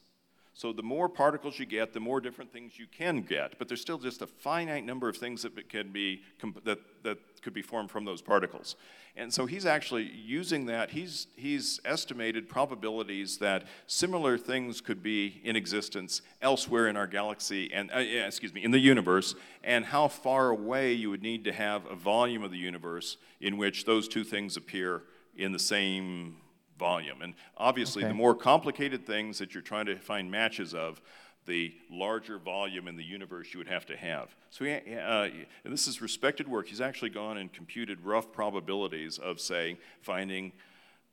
So 0.56 0.72
the 0.72 0.84
more 0.84 1.08
particles 1.08 1.58
you 1.58 1.66
get, 1.66 1.92
the 1.92 2.00
more 2.00 2.20
different 2.20 2.52
things 2.52 2.78
you 2.78 2.86
can 2.86 3.22
get. 3.22 3.58
But 3.58 3.66
there's 3.66 3.80
still 3.80 3.98
just 3.98 4.22
a 4.22 4.26
finite 4.28 4.86
number 4.86 5.08
of 5.08 5.16
things 5.16 5.42
that 5.42 5.68
can 5.68 5.90
be 5.90 6.22
that, 6.64 6.78
that 7.02 7.18
could 7.42 7.52
be 7.52 7.60
formed 7.60 7.90
from 7.90 8.04
those 8.04 8.22
particles. 8.22 8.76
And 9.16 9.34
so 9.34 9.46
he's 9.46 9.66
actually 9.66 10.04
using 10.04 10.66
that. 10.66 10.90
He's 10.90 11.26
he's 11.34 11.80
estimated 11.84 12.48
probabilities 12.48 13.38
that 13.38 13.64
similar 13.88 14.38
things 14.38 14.80
could 14.80 15.02
be 15.02 15.40
in 15.42 15.56
existence 15.56 16.22
elsewhere 16.40 16.86
in 16.86 16.96
our 16.96 17.08
galaxy 17.08 17.72
and 17.72 17.90
uh, 17.90 17.98
excuse 17.98 18.54
me 18.54 18.62
in 18.62 18.70
the 18.70 18.78
universe, 18.78 19.34
and 19.64 19.84
how 19.84 20.06
far 20.06 20.50
away 20.50 20.92
you 20.92 21.10
would 21.10 21.22
need 21.22 21.42
to 21.44 21.52
have 21.52 21.84
a 21.86 21.96
volume 21.96 22.44
of 22.44 22.52
the 22.52 22.58
universe 22.58 23.16
in 23.40 23.56
which 23.56 23.86
those 23.86 24.06
two 24.06 24.22
things 24.22 24.56
appear 24.56 25.02
in 25.36 25.50
the 25.50 25.58
same 25.58 26.36
volume. 26.78 27.22
And 27.22 27.34
obviously, 27.56 28.02
Okay. 28.02 28.08
the 28.08 28.14
more 28.14 28.34
complicated 28.34 29.06
things 29.06 29.38
that 29.38 29.54
you're 29.54 29.62
trying 29.62 29.86
to 29.86 29.96
find 29.96 30.30
matches 30.30 30.74
of, 30.74 31.00
the 31.46 31.74
larger 31.90 32.38
volume 32.38 32.88
in 32.88 32.96
the 32.96 33.04
universe 33.04 33.52
you 33.52 33.58
would 33.58 33.68
have 33.68 33.84
to 33.84 33.94
have. 33.96 34.34
So, 34.48 34.64
uh, 34.64 34.68
and 34.68 35.72
this 35.72 35.86
is 35.86 36.00
respected 36.00 36.48
work. 36.48 36.68
He's 36.68 36.80
actually 36.80 37.10
gone 37.10 37.36
and 37.36 37.52
computed 37.52 38.00
rough 38.00 38.32
probabilities 38.32 39.18
of, 39.18 39.38
say, 39.40 39.76
finding 40.00 40.52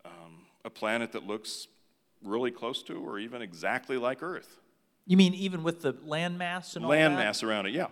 um, 0.05 0.45
a 0.63 0.69
planet 0.69 1.11
that 1.11 1.27
looks 1.27 1.67
really 2.23 2.51
close 2.51 2.81
to 2.83 2.93
or 2.93 3.19
even 3.19 3.41
exactly 3.41 3.97
like 3.97 4.23
Earth. 4.23 4.59
You 5.05 5.17
mean 5.17 5.33
even 5.33 5.63
with 5.63 5.81
the 5.81 5.97
land 6.05 6.37
mass 6.37 6.75
and 6.77 6.85
all 6.85 6.91
Land 6.91 7.15
that? 7.15 7.19
mass 7.25 7.43
around 7.43 7.65
it, 7.65 7.73
yeah. 7.73 7.87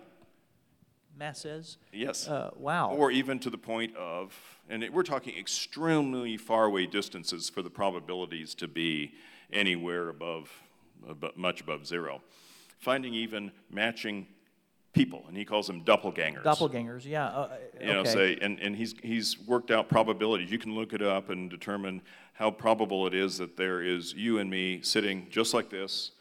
Masses? 1.20 1.76
Yes. 1.92 2.26
Uh, 2.26 2.50
wow. 2.56 2.90
Or 2.90 3.10
even 3.10 3.38
to 3.40 3.50
the 3.50 3.58
point 3.58 3.94
of, 3.94 4.34
and 4.70 4.82
it, 4.82 4.90
we're 4.90 5.02
talking 5.02 5.38
extremely 5.38 6.38
far 6.38 6.64
away 6.64 6.86
distances 6.86 7.50
for 7.50 7.60
the 7.60 7.68
probabilities 7.68 8.54
to 8.54 8.66
be 8.66 9.12
anywhere 9.52 10.08
above, 10.08 10.50
above, 11.06 11.36
much 11.36 11.60
above 11.60 11.86
zero. 11.86 12.22
Finding 12.78 13.12
even 13.12 13.52
matching 13.70 14.26
people, 14.94 15.24
and 15.28 15.36
he 15.36 15.44
calls 15.44 15.66
them 15.66 15.84
doppelgangers. 15.84 16.42
Doppelgangers, 16.42 17.04
yeah. 17.04 17.26
Uh, 17.26 17.48
You 17.78 17.92
know, 17.92 18.04
say, 18.04 18.38
and, 18.40 18.58
and 18.58 18.74
he's, 18.74 18.94
he's 19.02 19.38
worked 19.46 19.70
out 19.70 19.90
probabilities. 19.90 20.50
You 20.50 20.58
can 20.58 20.74
look 20.74 20.94
it 20.94 21.02
up 21.02 21.28
and 21.28 21.50
determine 21.50 22.00
how 22.32 22.50
probable 22.50 23.06
it 23.06 23.12
is 23.12 23.36
that 23.36 23.58
there 23.58 23.82
is 23.82 24.14
you 24.14 24.38
and 24.38 24.50
me 24.50 24.80
sitting 24.80 25.26
just 25.28 25.52
like 25.52 25.68
this, 25.68 26.12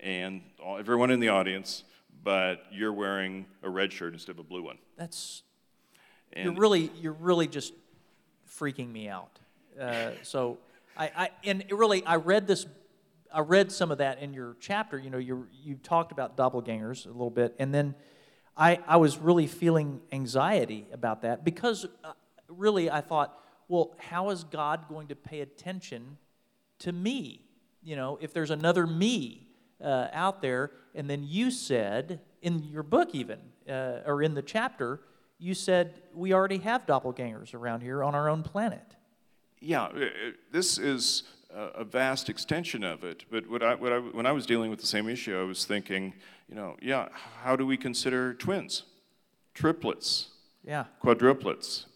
and 0.00 0.40
all, 0.58 0.78
everyone 0.78 1.10
in 1.10 1.20
the 1.20 1.28
audience, 1.28 1.84
but 2.26 2.64
you're 2.72 2.92
wearing 2.92 3.46
a 3.62 3.70
red 3.70 3.92
shirt 3.92 4.12
instead 4.12 4.32
of 4.32 4.40
a 4.40 4.42
blue 4.42 4.60
one. 4.60 4.78
That's 4.96 5.44
you're 6.36 6.54
really 6.54 6.90
you're 7.00 7.12
really 7.12 7.46
just 7.46 7.72
freaking 8.58 8.90
me 8.90 9.08
out. 9.08 9.38
Uh, 9.80 10.10
so 10.24 10.58
I, 10.96 11.10
I 11.16 11.30
and 11.44 11.62
it 11.62 11.72
really 11.72 12.04
I 12.04 12.16
read 12.16 12.48
this 12.48 12.66
I 13.32 13.40
read 13.40 13.70
some 13.70 13.92
of 13.92 13.98
that 13.98 14.18
in 14.18 14.34
your 14.34 14.56
chapter. 14.58 14.98
You 14.98 15.10
know, 15.10 15.18
you 15.18 15.46
you 15.62 15.76
talked 15.76 16.10
about 16.10 16.36
doppelgangers 16.36 17.06
a 17.06 17.10
little 17.10 17.30
bit, 17.30 17.54
and 17.60 17.72
then 17.72 17.94
I, 18.56 18.80
I 18.88 18.96
was 18.96 19.18
really 19.18 19.46
feeling 19.46 20.00
anxiety 20.10 20.88
about 20.92 21.22
that 21.22 21.44
because 21.44 21.86
uh, 22.02 22.12
really 22.48 22.90
I 22.90 23.02
thought, 23.02 23.38
well, 23.68 23.94
how 23.98 24.30
is 24.30 24.42
God 24.42 24.88
going 24.88 25.06
to 25.08 25.14
pay 25.14 25.42
attention 25.42 26.16
to 26.80 26.90
me? 26.90 27.42
You 27.84 27.94
know, 27.94 28.18
if 28.20 28.32
there's 28.32 28.50
another 28.50 28.84
me 28.84 29.46
uh, 29.80 30.08
out 30.12 30.42
there, 30.42 30.72
and 30.96 31.08
then 31.08 31.22
you 31.22 31.50
said 31.50 32.20
in 32.42 32.64
your 32.64 32.82
book, 32.82 33.14
even, 33.14 33.38
uh, 33.68 34.00
or 34.06 34.22
in 34.22 34.34
the 34.34 34.42
chapter, 34.42 35.00
you 35.38 35.54
said 35.54 35.94
we 36.14 36.32
already 36.32 36.58
have 36.58 36.86
doppelgangers 36.86 37.54
around 37.54 37.82
here 37.82 38.02
on 38.02 38.14
our 38.14 38.28
own 38.28 38.42
planet. 38.42 38.96
Yeah, 39.60 39.84
uh, 39.84 39.86
uh, 39.86 40.08
this 40.50 40.78
is 40.78 41.24
a 41.54 41.84
vast 41.84 42.28
extension 42.28 42.84
of 42.84 43.04
it. 43.04 43.24
But 43.30 43.48
what 43.48 43.62
I, 43.62 43.74
what 43.74 43.92
I, 43.92 43.98
when 43.98 44.26
I 44.26 44.32
was 44.32 44.46
dealing 44.46 44.70
with 44.70 44.80
the 44.80 44.86
same 44.86 45.08
issue, 45.08 45.38
I 45.38 45.44
was 45.44 45.64
thinking, 45.64 46.14
you 46.48 46.54
know, 46.54 46.76
yeah, 46.82 47.08
how 47.42 47.56
do 47.56 47.66
we 47.66 47.76
consider 47.76 48.34
twins, 48.34 48.82
triplets, 49.54 50.28
yeah, 50.64 50.84
quadruplets, 51.02 51.86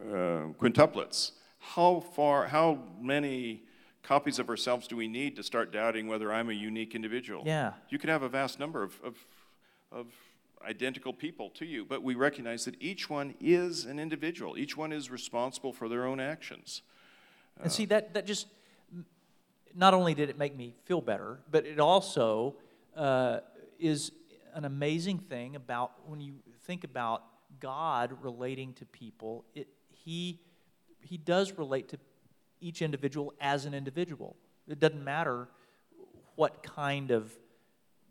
uh, 0.00 0.52
quintuplets? 0.60 1.32
How 1.58 2.00
far, 2.14 2.48
how 2.48 2.78
many 3.00 3.62
copies 4.04 4.38
of 4.38 4.48
ourselves 4.48 4.86
do 4.86 4.96
we 4.96 5.08
need 5.08 5.34
to 5.36 5.42
start 5.42 5.72
doubting 5.72 6.06
whether 6.06 6.32
I'm 6.32 6.50
a 6.50 6.52
unique 6.52 6.94
individual? 6.94 7.42
Yeah. 7.44 7.72
You 7.88 7.98
can 7.98 8.10
have 8.10 8.22
a 8.22 8.28
vast 8.28 8.60
number 8.60 8.82
of, 8.82 9.00
of, 9.02 9.16
of 9.90 10.06
identical 10.64 11.12
people 11.12 11.50
to 11.50 11.64
you, 11.64 11.84
but 11.84 12.02
we 12.02 12.14
recognize 12.14 12.64
that 12.66 12.76
each 12.80 13.10
one 13.10 13.34
is 13.40 13.84
an 13.84 13.98
individual. 13.98 14.56
Each 14.56 14.76
one 14.76 14.92
is 14.92 15.10
responsible 15.10 15.72
for 15.72 15.88
their 15.88 16.06
own 16.06 16.20
actions. 16.20 16.82
And 17.60 17.72
see, 17.72 17.86
that, 17.86 18.14
that 18.14 18.26
just, 18.26 18.46
not 19.74 19.94
only 19.94 20.14
did 20.14 20.28
it 20.30 20.38
make 20.38 20.56
me 20.56 20.74
feel 20.84 21.00
better, 21.00 21.40
but 21.50 21.66
it 21.66 21.80
also 21.80 22.56
uh, 22.96 23.40
is 23.78 24.12
an 24.54 24.64
amazing 24.64 25.18
thing 25.18 25.56
about 25.56 25.92
when 26.06 26.20
you 26.20 26.34
think 26.66 26.84
about 26.84 27.22
God 27.60 28.16
relating 28.22 28.72
to 28.74 28.84
people, 28.84 29.44
it, 29.54 29.68
he, 29.90 30.40
he 31.00 31.16
does 31.16 31.52
relate 31.52 31.88
to 31.90 31.98
each 32.64 32.80
individual 32.80 33.34
as 33.40 33.66
an 33.66 33.74
individual. 33.74 34.36
It 34.66 34.80
doesn't 34.80 35.04
matter 35.04 35.48
what 36.34 36.62
kind 36.62 37.10
of 37.10 37.30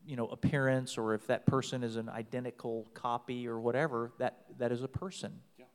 you 0.06 0.16
know 0.16 0.28
appearance 0.28 0.97
or 0.97 1.16
if 1.16 1.26
that 1.28 1.45
person 1.45 1.84
is 1.84 1.95
an 1.95 2.08
identical 2.08 2.88
copy 2.93 3.47
or 3.47 3.60
whatever 3.60 4.12
that 4.20 4.45
that 4.58 4.72
is 4.72 4.84
a 4.84 4.88
person 4.88 5.32
yeah. 5.58 5.66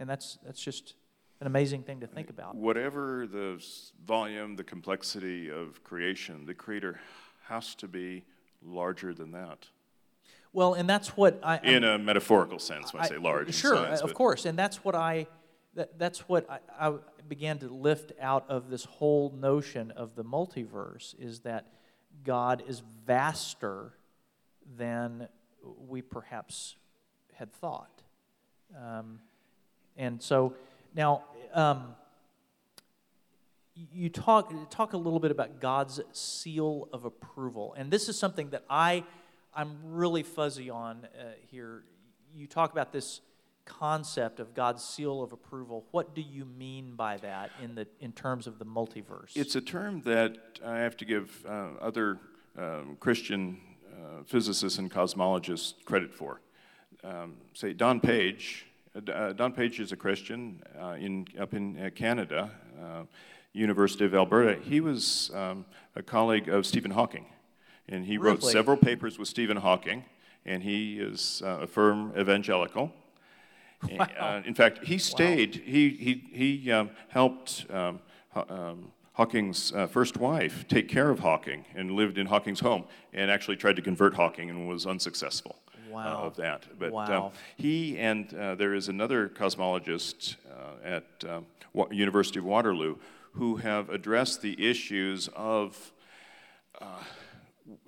and 0.00 0.08
that's 0.08 0.38
that's 0.44 0.60
just 0.60 0.94
an 1.40 1.46
amazing 1.46 1.82
thing 1.82 2.00
to 2.00 2.06
think 2.06 2.30
about 2.30 2.54
whatever 2.54 3.26
the 3.26 3.62
volume 4.06 4.56
the 4.56 4.64
complexity 4.64 5.50
of 5.50 5.84
creation 5.84 6.46
the 6.46 6.54
creator 6.54 6.98
has 7.46 7.74
to 7.74 7.86
be 7.86 8.24
larger 8.62 9.12
than 9.12 9.32
that 9.32 9.68
well 10.54 10.72
and 10.72 10.88
that's 10.88 11.08
what 11.16 11.38
i 11.42 11.58
in 11.58 11.84
I'm, 11.84 12.00
a 12.00 12.02
metaphorical 12.02 12.58
sense 12.58 12.94
when 12.94 13.02
i, 13.02 13.04
I 13.04 13.08
say 13.08 13.18
large 13.18 13.54
sure 13.54 13.76
size, 13.76 14.00
of 14.00 14.14
course 14.14 14.46
and 14.46 14.58
that's 14.58 14.82
what 14.82 14.94
i 14.94 15.26
that, 15.74 15.98
that's 15.98 16.28
what 16.28 16.48
I, 16.50 16.58
I 16.88 16.94
began 17.28 17.58
to 17.58 17.68
lift 17.68 18.12
out 18.20 18.44
of 18.48 18.70
this 18.70 18.84
whole 18.84 19.32
notion 19.38 19.90
of 19.90 20.14
the 20.14 20.24
multiverse 20.24 21.14
is 21.18 21.40
that 21.40 21.66
God 22.24 22.62
is 22.66 22.82
vaster 23.06 23.92
than 24.76 25.28
we 25.88 26.02
perhaps 26.02 26.76
had 27.34 27.52
thought. 27.52 28.02
Um, 28.76 29.20
and 29.96 30.22
so 30.22 30.54
now, 30.94 31.24
um, 31.54 31.94
you 33.92 34.08
talk, 34.08 34.52
talk 34.70 34.92
a 34.92 34.96
little 34.96 35.20
bit 35.20 35.30
about 35.30 35.60
God's 35.60 36.00
seal 36.12 36.88
of 36.92 37.04
approval. 37.04 37.74
And 37.78 37.90
this 37.90 38.08
is 38.08 38.18
something 38.18 38.50
that 38.50 38.64
I, 38.68 39.04
I'm 39.54 39.78
really 39.84 40.24
fuzzy 40.24 40.68
on 40.68 41.06
uh, 41.06 41.24
here. 41.50 41.84
You 42.34 42.46
talk 42.46 42.72
about 42.72 42.92
this 42.92 43.20
concept 43.68 44.40
of 44.40 44.54
God's 44.54 44.82
seal 44.82 45.22
of 45.22 45.32
approval. 45.32 45.84
What 45.90 46.14
do 46.14 46.22
you 46.22 46.44
mean 46.44 46.94
by 46.96 47.18
that 47.18 47.50
in, 47.62 47.74
the, 47.74 47.86
in 48.00 48.12
terms 48.12 48.46
of 48.46 48.58
the 48.58 48.64
multiverse? 48.64 49.36
It's 49.36 49.54
a 49.54 49.60
term 49.60 50.00
that 50.02 50.36
I 50.64 50.78
have 50.78 50.96
to 50.96 51.04
give 51.04 51.44
uh, 51.46 51.68
other 51.80 52.18
um, 52.56 52.96
Christian 52.98 53.60
uh, 53.92 54.24
physicists 54.24 54.78
and 54.78 54.90
cosmologists 54.90 55.74
credit 55.84 56.14
for. 56.14 56.40
Um, 57.04 57.34
say, 57.52 57.72
Don 57.72 58.00
Page. 58.00 58.66
Uh, 58.96 59.12
uh 59.12 59.32
Don 59.34 59.52
Page 59.52 59.80
is 59.80 59.92
a 59.92 59.96
Christian 59.96 60.62
uh, 60.80 60.96
in, 60.98 61.26
up 61.38 61.54
in 61.54 61.78
uh, 61.78 61.90
Canada, 61.94 62.50
University 63.52 64.04
of 64.04 64.14
Alberta. 64.14 64.60
He 64.60 64.80
was 64.80 65.30
um, 65.34 65.66
a 65.94 66.02
colleague 66.02 66.48
of 66.48 66.64
Stephen 66.66 66.90
Hawking, 66.90 67.26
and 67.88 68.04
he 68.04 68.18
wrote 68.18 68.42
several 68.42 68.76
papers 68.76 69.18
with 69.18 69.28
Stephen 69.28 69.56
Hawking, 69.56 70.04
and 70.44 70.62
he 70.62 70.98
is 70.98 71.42
a 71.44 71.66
firm 71.66 72.12
evangelical. 72.16 72.92
Wow. 73.92 74.06
Uh, 74.18 74.42
in 74.44 74.54
fact, 74.54 74.84
he 74.84 74.98
stayed, 74.98 75.56
wow. 75.56 75.62
he, 75.64 75.88
he, 75.90 76.24
he 76.32 76.72
um, 76.72 76.90
helped 77.08 77.64
um, 77.70 78.00
um, 78.34 78.92
Hawking's 79.12 79.72
uh, 79.72 79.86
first 79.86 80.16
wife 80.16 80.66
take 80.68 80.88
care 80.88 81.10
of 81.10 81.20
Hawking 81.20 81.64
and 81.74 81.90
lived 81.90 82.18
in 82.18 82.26
Hawking's 82.26 82.60
home 82.60 82.84
and 83.12 83.30
actually 83.30 83.56
tried 83.56 83.76
to 83.76 83.82
convert 83.82 84.14
Hawking 84.14 84.50
and 84.50 84.68
was 84.68 84.86
unsuccessful 84.86 85.56
uh, 85.68 85.92
wow. 85.92 86.22
uh, 86.22 86.26
of 86.26 86.36
that. 86.36 86.66
But 86.78 86.92
wow. 86.92 87.32
he 87.56 87.98
and 87.98 88.32
uh, 88.34 88.54
there 88.54 88.74
is 88.74 88.88
another 88.88 89.28
cosmologist 89.28 90.36
uh, 90.48 90.84
at 90.84 91.04
um, 91.28 91.46
University 91.90 92.38
of 92.38 92.44
Waterloo 92.44 92.96
who 93.32 93.56
have 93.56 93.90
addressed 93.90 94.42
the 94.42 94.64
issues 94.64 95.28
of 95.34 95.92
uh, 96.80 97.02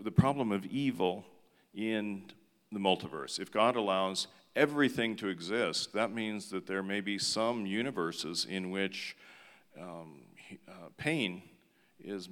the 0.01 0.11
problem 0.11 0.53
of 0.53 0.67
evil 0.67 1.25
in 1.75 2.25
the 2.73 2.79
multiverse. 2.79 3.39
If 3.39 3.51
God 3.51 3.77
allows 3.77 4.27
everything 4.57 5.17
to 5.17 5.29
exist, 5.29 5.93
that 5.93 6.13
means 6.13 6.51
that 6.51 6.67
there 6.67 6.83
may 6.83 7.01
be 7.01 7.19
some 7.19 7.67
universes 7.67 8.47
in 8.49 8.71
which 8.71 9.17
um, 9.81 10.23
uh, 10.69 10.89
pain 10.97 11.43
is, 12.03 12.29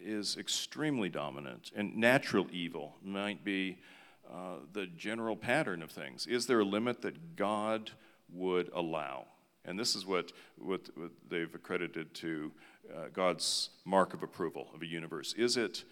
is 0.00 0.36
extremely 0.36 1.08
dominant, 1.08 1.70
and 1.76 1.96
natural 1.96 2.46
evil 2.50 2.96
might 3.02 3.44
be 3.44 3.78
uh, 4.32 4.56
the 4.72 4.86
general 4.86 5.36
pattern 5.36 5.82
of 5.82 5.90
things. 5.90 6.26
Is 6.26 6.46
there 6.46 6.60
a 6.60 6.64
limit 6.64 7.02
that 7.02 7.36
God 7.36 7.90
would 8.32 8.70
allow? 8.74 9.26
And 9.64 9.78
this 9.78 9.94
is 9.94 10.06
what, 10.06 10.32
what, 10.56 10.88
what 10.96 11.10
they've 11.28 11.54
accredited 11.54 12.14
to 12.14 12.52
uh, 12.94 13.08
God's 13.12 13.70
mark 13.84 14.14
of 14.14 14.22
approval 14.22 14.68
of 14.74 14.82
a 14.82 14.86
universe. 14.86 15.34
Is 15.34 15.56
it, 15.56 15.84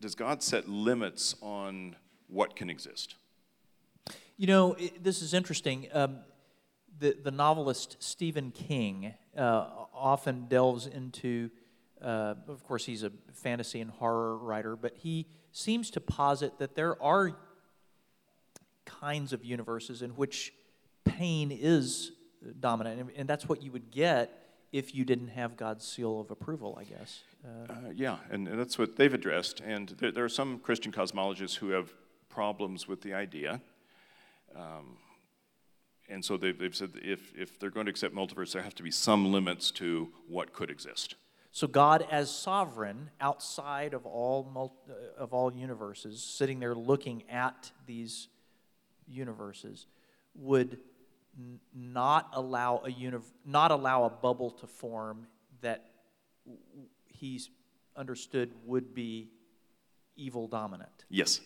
does 0.00 0.14
God 0.14 0.42
set 0.42 0.68
limits 0.68 1.34
on 1.42 1.96
what 2.28 2.56
can 2.56 2.70
exist? 2.70 3.16
You 4.36 4.46
know, 4.46 4.74
it, 4.74 5.02
this 5.02 5.22
is 5.22 5.34
interesting. 5.34 5.88
Um, 5.92 6.18
the, 6.98 7.16
the 7.22 7.30
novelist 7.30 7.96
Stephen 8.00 8.50
King 8.50 9.14
uh, 9.36 9.66
often 9.94 10.46
delves 10.48 10.86
into, 10.86 11.50
uh, 12.02 12.34
of 12.48 12.62
course, 12.64 12.84
he's 12.84 13.02
a 13.02 13.12
fantasy 13.32 13.80
and 13.80 13.90
horror 13.90 14.36
writer, 14.36 14.76
but 14.76 14.96
he 14.96 15.26
seems 15.52 15.90
to 15.90 16.00
posit 16.00 16.58
that 16.58 16.74
there 16.74 17.00
are 17.02 17.36
kinds 18.84 19.32
of 19.32 19.44
universes 19.44 20.02
in 20.02 20.10
which 20.10 20.52
pain 21.04 21.50
is 21.50 22.12
dominant. 22.60 23.00
And, 23.00 23.10
and 23.16 23.28
that's 23.28 23.48
what 23.48 23.62
you 23.62 23.72
would 23.72 23.90
get 23.90 24.36
if 24.72 24.94
you 24.94 25.04
didn't 25.04 25.28
have 25.28 25.56
God's 25.56 25.86
seal 25.86 26.20
of 26.20 26.30
approval, 26.30 26.78
I 26.80 26.84
guess. 26.84 27.20
Uh, 27.44 27.72
uh, 27.72 27.76
yeah, 27.94 28.18
and, 28.30 28.46
and, 28.46 28.58
that's 28.58 28.78
what 28.78 28.96
they've 28.96 29.12
addressed. 29.12 29.60
And 29.60 29.88
there, 29.98 30.12
there, 30.12 30.24
are 30.24 30.28
some 30.28 30.58
Christian 30.58 30.92
cosmologists 30.92 31.56
who 31.56 31.70
have 31.70 31.92
problems 32.28 32.86
with 32.86 33.00
the 33.00 33.14
idea. 33.14 33.60
Um, 34.54 34.96
and 36.08 36.24
so 36.24 36.36
they've, 36.36 36.58
they've 36.58 36.74
said 36.74 36.92
if, 36.96 37.32
if 37.36 37.58
they're 37.58 37.70
going 37.70 37.86
to 37.86 37.90
accept 37.90 38.14
multiverse, 38.14 38.52
there 38.52 38.62
have 38.62 38.74
to 38.76 38.82
be 38.82 38.90
some 38.90 39.30
limits 39.32 39.70
to 39.72 40.08
what 40.28 40.52
could 40.52 40.70
exist. 40.70 41.14
So 41.52 41.66
God, 41.66 42.06
as 42.10 42.30
sovereign, 42.30 43.10
outside 43.20 43.94
of 43.94 44.06
all 44.06 44.72
uh, 44.88 45.20
of 45.20 45.32
all 45.32 45.52
universes, 45.52 46.22
sitting 46.22 46.60
there 46.60 46.74
looking 46.74 47.24
at 47.28 47.72
these 47.86 48.28
universes, 49.08 49.86
would 50.34 50.78
n- 51.36 51.58
not 51.74 52.28
allow 52.34 52.82
a 52.84 52.90
uni- 52.90 53.18
not 53.44 53.72
allow 53.72 54.04
a 54.04 54.10
bubble 54.10 54.50
to 54.52 54.66
form 54.68 55.26
that 55.60 55.90
he's 57.08 57.50
understood 57.96 58.52
would 58.64 58.94
be 58.94 59.30
evil 60.16 60.46
dominant. 60.46 61.04
Yes. 61.08 61.40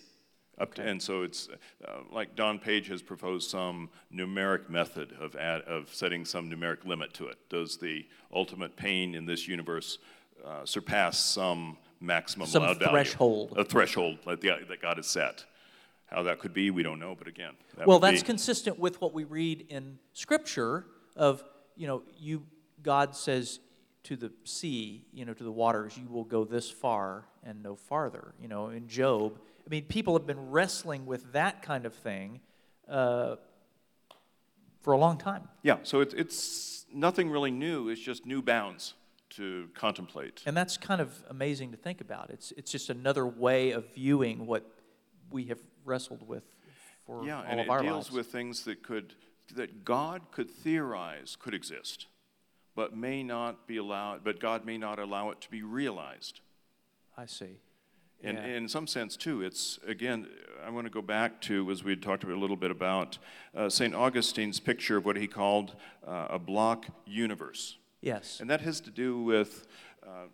Up 0.59 0.75
to, 0.75 0.83
and 0.83 1.03
so 1.03 1.23
it's 1.23 1.49
uh, 1.87 1.99
like 2.13 2.37
Don 2.37 2.61
Page 2.61 2.87
has 2.89 3.03
proposed 3.03 3.51
some 3.51 3.91
numeric 4.15 4.69
method 4.69 5.13
of, 5.21 5.35
add, 5.35 5.63
of 5.63 5.93
setting 5.93 6.25
some 6.25 6.49
numeric 6.49 6.85
limit 6.85 7.13
to 7.15 7.27
it. 7.27 7.39
Does 7.49 7.77
the 7.77 8.07
ultimate 8.33 8.77
pain 8.77 9.15
in 9.15 9.27
this 9.27 9.49
universe 9.49 9.99
uh, 10.47 10.65
surpass 10.65 11.19
some 11.19 11.77
maximum 12.01 12.47
some 12.47 12.63
allowed 12.63 12.79
threshold. 12.79 13.51
value? 13.51 13.63
A 13.63 13.65
threshold 13.65 14.19
that, 14.27 14.41
the, 14.41 14.53
that 14.69 14.81
God 14.81 14.99
has 14.99 15.07
set. 15.07 15.45
How 16.07 16.23
that 16.23 16.39
could 16.39 16.55
be, 16.55 16.71
we 16.71 16.85
don't 16.85 17.01
know, 17.01 17.17
but 17.17 17.27
again. 17.27 17.55
That 17.77 17.89
well, 17.89 17.99
that's 17.99 18.23
be. 18.23 18.27
consistent 18.27 18.79
with 18.79 19.01
what 19.01 19.13
we 19.13 19.25
read 19.25 19.67
in 19.71 19.99
Scripture 20.13 20.87
of, 21.17 21.43
you 21.77 21.89
know, 21.89 22.03
you, 22.17 22.45
God 22.83 23.17
says 23.17 23.59
to 24.05 24.15
the 24.15 24.31
sea, 24.45 25.03
you 25.13 25.25
know, 25.25 25.33
to 25.33 25.43
the 25.43 25.51
waters, 25.51 25.97
you 25.99 26.07
will 26.09 26.25
go 26.25 26.45
this 26.45 26.71
far 26.71 27.25
and 27.43 27.63
no 27.63 27.75
farther. 27.75 28.35
You 28.41 28.49
know, 28.49 28.69
in 28.69 28.87
Job, 28.87 29.39
I 29.67 29.71
mean, 29.71 29.85
people 29.85 30.15
have 30.15 30.27
been 30.27 30.51
wrestling 30.51 31.07
with 31.07 31.33
that 31.33 31.63
kind 31.63 31.87
of 31.87 31.95
thing 31.95 32.41
uh, 32.89 33.37
for 34.83 34.93
a 34.93 34.99
long 34.99 35.17
time. 35.17 35.49
Yeah, 35.63 35.79
so 35.83 36.01
it's, 36.01 36.15
it's 36.15 36.87
nothing 36.93 37.31
really 37.31 37.51
new, 37.51 37.89
it's 37.89 38.01
just 38.01 38.27
new 38.27 38.43
bounds 38.43 38.95
to 39.31 39.69
contemplate. 39.75 40.43
And 40.47 40.57
that's 40.57 40.77
kind 40.77 41.01
of 41.01 41.25
amazing 41.29 41.71
to 41.73 41.77
think 41.77 42.01
about. 42.01 42.31
It's, 42.31 42.53
it's 42.57 42.71
just 42.71 42.91
another 42.91 43.27
way 43.27 43.71
of 43.73 43.93
viewing 43.95 44.47
what 44.47 44.71
we 45.31 45.45
have 45.45 45.59
wrestled 45.85 46.27
with 46.27 46.45
for 47.07 47.25
yeah, 47.25 47.39
all 47.39 47.45
and 47.47 47.61
of 47.61 47.67
it 47.67 47.83
deals 47.83 48.11
with 48.11 48.29
things 48.29 48.65
that 48.65 48.83
could 48.83 49.15
that 49.55 49.85
God 49.85 50.23
could 50.31 50.51
theorize 50.51 51.37
could 51.37 51.53
exist, 51.53 52.07
but 52.75 52.97
may 52.97 53.23
not 53.23 53.67
be 53.67 53.77
allowed. 53.77 54.25
But 54.25 54.41
God 54.41 54.65
may 54.65 54.79
not 54.79 54.99
allow 54.99 55.31
it 55.31 55.41
to 55.43 55.51
be 55.51 55.63
realized. 55.63 56.41
I 57.17 57.27
see. 57.27 57.59
And, 58.23 58.39
Yeah. 58.39 58.45
in 58.57 58.69
some 58.69 58.87
sense, 58.87 59.17
too, 59.17 59.43
it's 59.43 59.79
again, 59.87 60.29
I 60.65 60.71
want 60.71 60.87
to 60.87 60.91
go 60.91 61.03
back 61.03 61.41
to, 61.43 61.71
as 61.71 61.85
we 61.85 61.93
had 61.93 62.03
talked 62.03 62.25
a 62.25 62.27
little 62.37 62.57
bit 62.57 62.71
about, 62.71 63.19
uh, 63.55 63.69
St. 63.69 63.95
Augustine's 63.95 64.61
picture 64.61 64.97
of 64.97 65.05
what 65.05 65.17
he 65.17 65.27
called 65.27 65.75
uh, 66.07 66.29
a 66.31 66.39
block 66.39 66.87
universe. 67.07 67.77
Yes. 68.01 68.41
And 68.41 68.49
that 68.51 68.61
has 68.63 68.81
to 68.81 68.91
do 68.91 69.19
with, 69.23 69.67
uh, 70.07 70.29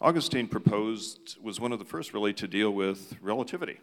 Augustine 0.00 0.48
proposed, 0.48 1.36
was 1.40 1.60
one 1.60 1.70
of 1.70 1.78
the 1.78 1.84
first 1.84 2.12
really 2.12 2.32
to 2.34 2.48
deal 2.48 2.72
with 2.72 3.16
relativity. 3.20 3.78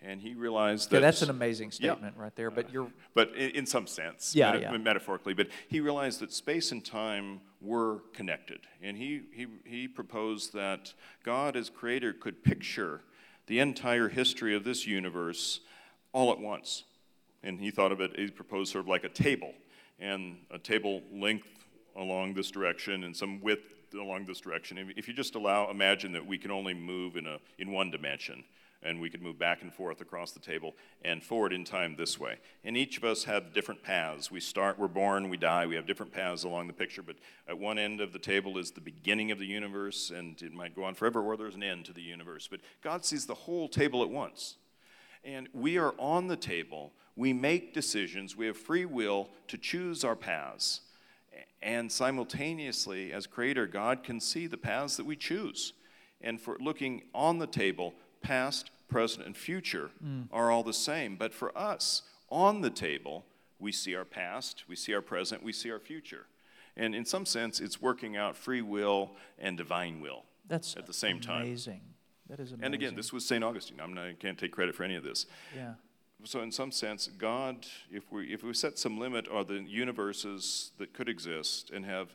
And 0.00 0.20
he 0.20 0.34
realized 0.34 0.90
that. 0.90 0.96
Okay, 0.98 1.02
that's 1.02 1.22
an 1.22 1.30
amazing 1.30 1.68
Yeah. 1.70 1.92
statement 1.92 2.16
right 2.16 2.34
there. 2.36 2.50
But 2.50 2.72
you're 2.72 2.90
But 3.14 3.34
in, 3.34 3.50
in 3.50 3.66
some 3.66 3.86
sense, 3.86 4.34
Yeah, 4.34 4.52
meta- 4.52 4.70
yeah. 4.72 4.76
metaphorically, 4.78 5.34
but 5.34 5.48
he 5.68 5.80
realized 5.80 6.20
that 6.20 6.32
space 6.32 6.70
and 6.70 6.84
time 6.84 7.40
were 7.60 8.00
connected. 8.12 8.60
And 8.80 8.96
he, 8.96 9.22
he, 9.32 9.46
he 9.64 9.88
proposed 9.88 10.52
that 10.52 10.94
God, 11.24 11.56
as 11.56 11.68
creator, 11.68 12.12
could 12.12 12.44
picture 12.44 13.02
the 13.46 13.58
entire 13.58 14.08
history 14.08 14.54
of 14.54 14.62
this 14.62 14.86
universe 14.86 15.60
all 16.12 16.30
at 16.30 16.38
once. 16.38 16.84
And 17.42 17.58
he 17.60 17.70
thought 17.72 17.90
of 17.92 18.00
it, 18.00 18.16
he 18.16 18.28
proposed 18.30 18.72
sort 18.72 18.84
of 18.84 18.88
like 18.88 19.04
a 19.04 19.08
table, 19.08 19.52
and 19.98 20.38
a 20.50 20.58
table 20.58 21.02
length 21.12 21.48
along 21.96 22.34
this 22.34 22.50
direction 22.52 23.02
and 23.02 23.16
some 23.16 23.40
width 23.40 23.94
along 23.94 24.26
this 24.26 24.38
direction. 24.40 24.78
If- 24.78 24.96
If 24.96 25.08
you 25.08 25.14
just 25.14 25.34
allow, 25.34 25.70
imagine 25.70 26.12
that 26.12 26.24
we 26.24 26.38
can 26.38 26.52
only 26.52 26.74
move 26.74 27.16
in, 27.16 27.26
a, 27.26 27.38
in 27.58 27.72
one 27.72 27.90
dimension, 27.90 28.44
and 28.82 29.00
we 29.00 29.10
could 29.10 29.22
move 29.22 29.38
back 29.38 29.62
and 29.62 29.72
forth 29.72 30.00
across 30.00 30.32
the 30.32 30.40
table 30.40 30.76
and 31.04 31.22
forward 31.22 31.52
in 31.52 31.64
time 31.64 31.96
this 31.96 32.18
way. 32.18 32.38
And 32.64 32.76
each 32.76 32.96
of 32.96 33.04
us 33.04 33.24
have 33.24 33.52
different 33.52 33.82
paths. 33.82 34.30
We 34.30 34.40
start, 34.40 34.78
we're 34.78 34.88
born, 34.88 35.28
we 35.28 35.36
die, 35.36 35.66
we 35.66 35.74
have 35.74 35.86
different 35.86 36.12
paths 36.12 36.44
along 36.44 36.68
the 36.68 36.72
picture, 36.72 37.02
but 37.02 37.16
at 37.48 37.58
one 37.58 37.78
end 37.78 38.00
of 38.00 38.12
the 38.12 38.18
table 38.18 38.56
is 38.58 38.70
the 38.70 38.80
beginning 38.80 39.30
of 39.30 39.38
the 39.38 39.46
universe, 39.46 40.10
and 40.10 40.40
it 40.42 40.52
might 40.52 40.76
go 40.76 40.84
on 40.84 40.94
forever, 40.94 41.20
or 41.20 41.36
there's 41.36 41.56
an 41.56 41.62
end 41.62 41.84
to 41.86 41.92
the 41.92 42.02
universe. 42.02 42.46
But 42.48 42.60
God 42.82 43.04
sees 43.04 43.26
the 43.26 43.34
whole 43.34 43.68
table 43.68 44.02
at 44.02 44.10
once. 44.10 44.56
And 45.24 45.48
we 45.52 45.78
are 45.78 45.94
on 45.98 46.28
the 46.28 46.36
table. 46.36 46.92
We 47.16 47.32
make 47.32 47.74
decisions. 47.74 48.36
We 48.36 48.46
have 48.46 48.56
free 48.56 48.84
will 48.84 49.30
to 49.48 49.58
choose 49.58 50.04
our 50.04 50.16
paths. 50.16 50.82
And 51.60 51.90
simultaneously, 51.90 53.12
as 53.12 53.26
creator, 53.26 53.66
God 53.66 54.04
can 54.04 54.20
see 54.20 54.46
the 54.46 54.56
paths 54.56 54.96
that 54.96 55.06
we 55.06 55.16
choose. 55.16 55.72
And 56.20 56.40
for 56.40 56.56
looking 56.60 57.02
on 57.14 57.38
the 57.38 57.46
table, 57.46 57.94
past, 58.20 58.70
present, 58.88 59.26
and 59.26 59.36
future 59.36 59.90
are 60.32 60.50
all 60.50 60.62
the 60.62 60.72
same. 60.72 61.16
But 61.16 61.32
for 61.32 61.56
us, 61.56 62.02
on 62.30 62.60
the 62.60 62.70
table, 62.70 63.24
we 63.58 63.72
see 63.72 63.94
our 63.94 64.04
past, 64.04 64.64
we 64.68 64.76
see 64.76 64.94
our 64.94 65.02
present, 65.02 65.42
we 65.42 65.52
see 65.52 65.70
our 65.70 65.78
future. 65.78 66.26
And 66.76 66.94
in 66.94 67.04
some 67.04 67.26
sense, 67.26 67.60
it's 67.60 67.82
working 67.82 68.16
out 68.16 68.36
free 68.36 68.62
will 68.62 69.12
and 69.38 69.56
divine 69.56 70.00
will 70.00 70.24
that's 70.48 70.76
at 70.76 70.86
the 70.86 70.92
same 70.92 71.20
time. 71.20 71.42
amazing. 71.42 71.80
That 72.28 72.40
is 72.40 72.52
amazing. 72.52 72.64
And 72.64 72.74
again, 72.74 72.94
this 72.94 73.12
was 73.12 73.24
St. 73.24 73.42
Augustine. 73.42 73.78
I'm 73.80 73.94
not, 73.94 74.06
I 74.06 74.12
can't 74.14 74.38
take 74.38 74.52
credit 74.52 74.74
for 74.74 74.84
any 74.84 74.96
of 74.96 75.02
this. 75.04 75.26
yeah. 75.54 75.74
So, 76.24 76.40
in 76.40 76.50
some 76.50 76.72
sense, 76.72 77.06
God, 77.06 77.64
if 77.92 78.10
we, 78.10 78.32
if 78.32 78.42
we 78.42 78.52
set 78.52 78.76
some 78.76 78.98
limit 78.98 79.28
on 79.28 79.46
the 79.46 79.60
universes 79.60 80.72
that 80.78 80.92
could 80.92 81.08
exist 81.08 81.70
and 81.70 81.84
have 81.84 82.08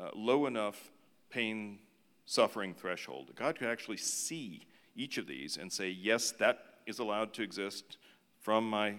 uh, 0.00 0.08
low 0.14 0.46
enough 0.46 0.90
pain, 1.28 1.78
suffering 2.24 2.72
threshold, 2.72 3.32
God 3.36 3.58
could 3.58 3.68
actually 3.68 3.98
see 3.98 4.62
each 4.94 5.18
of 5.18 5.26
these 5.26 5.56
and 5.56 5.72
say, 5.72 5.88
yes, 5.88 6.32
that 6.32 6.58
is 6.86 6.98
allowed 6.98 7.32
to 7.34 7.42
exist 7.42 7.98
from 8.40 8.68
my, 8.68 8.94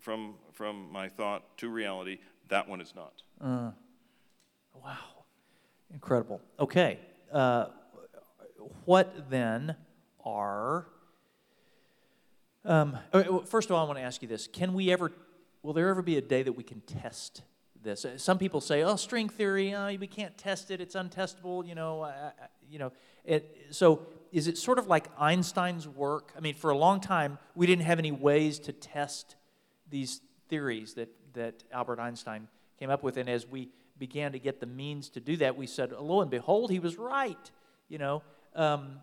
from, 0.00 0.34
from 0.52 0.90
my 0.90 1.08
thought 1.08 1.56
to 1.58 1.68
reality, 1.68 2.18
that 2.48 2.68
one 2.68 2.80
is 2.80 2.94
not. 2.94 3.22
Wow. 3.40 4.96
Incredible. 5.92 6.40
Okay. 6.58 6.98
Uh, 7.32 7.66
what 8.84 9.30
then 9.30 9.76
are. 10.24 10.86
Um, 12.64 12.98
uh, 13.12 13.38
first 13.40 13.70
of 13.70 13.76
all, 13.76 13.84
I 13.84 13.86
want 13.86 13.98
to 13.98 14.04
ask 14.04 14.22
you 14.22 14.28
this. 14.28 14.46
Can 14.46 14.74
we 14.74 14.92
ever. 14.92 15.12
Will 15.62 15.72
there 15.72 15.88
ever 15.88 16.02
be 16.02 16.16
a 16.16 16.20
day 16.20 16.42
that 16.42 16.52
we 16.52 16.62
can 16.62 16.80
test 16.82 17.42
this? 17.82 18.04
Uh, 18.04 18.18
Some 18.18 18.38
people 18.38 18.60
say, 18.60 18.82
oh, 18.82 18.96
string 18.96 19.28
theory, 19.28 19.74
uh, 19.74 19.92
we 19.98 20.06
can't 20.06 20.36
test 20.38 20.70
it, 20.70 20.80
it's 20.80 20.94
untestable, 20.94 21.66
you 21.66 21.74
know. 21.74 22.02
Uh, 22.02 22.06
uh, 22.06 22.30
you 22.68 22.78
know 22.78 22.92
it, 23.24 23.66
so 23.70 24.06
is 24.32 24.46
it 24.46 24.58
sort 24.58 24.78
of 24.78 24.86
like 24.86 25.08
Einstein's 25.18 25.88
work? 25.88 26.32
I 26.36 26.40
mean, 26.40 26.54
for 26.54 26.70
a 26.70 26.76
long 26.76 27.00
time, 27.00 27.38
we 27.54 27.66
didn't 27.66 27.84
have 27.84 27.98
any 27.98 28.12
ways 28.12 28.58
to 28.60 28.72
test 28.72 29.36
these 29.88 30.20
theories 30.48 30.94
that, 30.94 31.08
that 31.34 31.64
Albert 31.72 32.00
Einstein 32.00 32.48
came 32.78 32.90
up 32.90 33.02
with. 33.02 33.16
And 33.16 33.28
as 33.28 33.46
we 33.46 33.68
began 33.98 34.32
to 34.32 34.38
get 34.38 34.60
the 34.60 34.66
means 34.66 35.08
to 35.10 35.20
do 35.20 35.36
that, 35.38 35.56
we 35.56 35.66
said, 35.66 35.92
lo 35.92 36.20
and 36.20 36.30
behold, 36.30 36.70
he 36.70 36.78
was 36.78 36.96
right. 36.96 37.50
You 37.88 37.98
know, 37.98 38.22
um, 38.54 39.00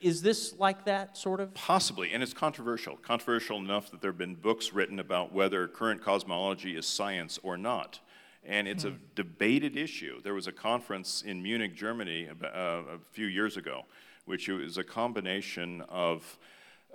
is 0.00 0.22
this 0.22 0.54
like 0.58 0.84
that, 0.86 1.16
sort 1.16 1.40
of? 1.40 1.54
Possibly, 1.54 2.12
and 2.12 2.22
it's 2.22 2.34
controversial. 2.34 2.96
Controversial 2.96 3.58
enough 3.58 3.90
that 3.92 4.00
there 4.00 4.10
have 4.10 4.18
been 4.18 4.34
books 4.34 4.72
written 4.72 4.98
about 4.98 5.32
whether 5.32 5.68
current 5.68 6.02
cosmology 6.02 6.76
is 6.76 6.86
science 6.86 7.38
or 7.42 7.56
not. 7.56 8.00
And 8.44 8.66
it's 8.66 8.82
a 8.82 8.94
debated 9.14 9.76
issue. 9.76 10.20
There 10.20 10.34
was 10.34 10.48
a 10.48 10.52
conference 10.52 11.22
in 11.22 11.44
Munich, 11.44 11.76
Germany, 11.76 12.28
uh, 12.28 12.48
a 12.48 12.98
few 13.12 13.26
years 13.26 13.56
ago, 13.56 13.84
which 14.24 14.48
is 14.48 14.78
a 14.78 14.84
combination 14.84 15.82
of 15.88 16.38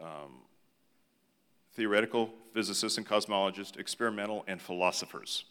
um, 0.01 0.41
theoretical 1.73 2.33
physicists 2.53 2.97
and 2.97 3.07
cosmologists, 3.07 3.77
experimental, 3.77 4.43
and 4.47 4.61
philosophers. 4.61 5.45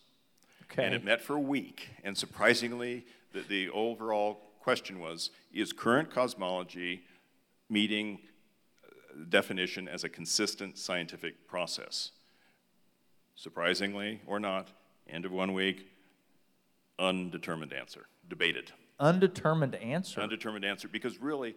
And 0.84 0.94
it 0.94 1.04
met 1.04 1.22
for 1.22 1.36
a 1.36 1.40
week. 1.40 1.88
And 2.02 2.16
surprisingly, 2.16 3.06
the, 3.32 3.40
the 3.42 3.68
overall 3.70 4.40
question 4.60 4.98
was 4.98 5.30
Is 5.52 5.72
current 5.72 6.10
cosmology 6.10 7.04
meeting 7.68 8.18
uh, 8.84 9.24
definition 9.28 9.86
as 9.86 10.02
a 10.02 10.08
consistent 10.08 10.78
scientific 10.78 11.46
process? 11.46 12.10
Surprisingly 13.36 14.20
or 14.26 14.40
not, 14.40 14.68
end 15.08 15.24
of 15.24 15.30
one 15.30 15.52
week, 15.52 15.86
undetermined 16.98 17.72
answer, 17.72 18.06
debated. 18.28 18.72
Undetermined 18.98 19.74
answer. 19.76 20.20
Undetermined 20.20 20.64
answer, 20.64 20.88
because 20.88 21.20
really, 21.20 21.54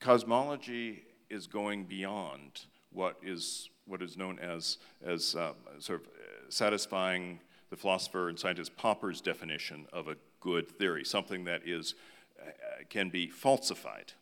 cosmology 0.00 1.02
is 1.30 1.46
going 1.46 1.84
beyond 1.84 2.62
what 2.90 3.16
is 3.22 3.68
what 3.86 4.00
is 4.00 4.16
known 4.16 4.38
as 4.38 4.78
as 5.04 5.34
um, 5.34 5.54
sort 5.78 6.00
of 6.02 6.06
uh, 6.06 6.10
satisfying 6.48 7.38
the 7.70 7.76
philosopher 7.76 8.28
and 8.28 8.38
scientist 8.38 8.74
Popper's 8.76 9.20
definition 9.20 9.86
of 9.92 10.08
a 10.08 10.16
good 10.40 10.68
theory, 10.68 11.04
something 11.04 11.44
that 11.44 11.66
is 11.66 11.94
uh, 12.40 12.50
can 12.88 13.08
be 13.10 13.28
falsified 13.28 14.12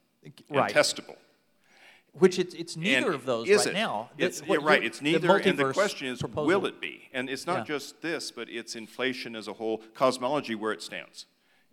Right. 0.49 0.75
and 0.75 0.85
testable. 0.85 1.17
Which 2.13 2.39
it's, 2.39 2.55
it's 2.55 2.77
neither 2.77 3.07
And 3.07 3.15
of 3.15 3.25
those 3.25 3.49
right 3.49 3.67
it? 3.67 3.73
now. 3.73 4.11
It's, 4.19 4.39
That- 4.41 4.49
what 4.49 4.61
you're 4.61 4.69
right. 4.69 4.85
It's 4.85 5.01
neither. 5.01 5.35
and 5.39 5.59
the 5.59 5.73
question 5.73 6.09
is, 6.09 6.21
proposal. 6.21 6.47
will 6.47 6.67
it 6.67 6.81
be? 6.81 7.09
And 7.13 7.29
it's 7.31 7.47
not 7.47 7.61
Yeah. 7.61 7.65
just 7.77 8.03
this, 8.03 8.31
but 8.31 8.49
it's 8.51 8.77
inflation 8.77 9.35
as 9.35 9.49
a 9.49 9.55
whole. 9.55 9.79
Cosmology, 9.95 10.55
where 10.55 10.73
it 10.73 10.83
stands, 10.83 11.27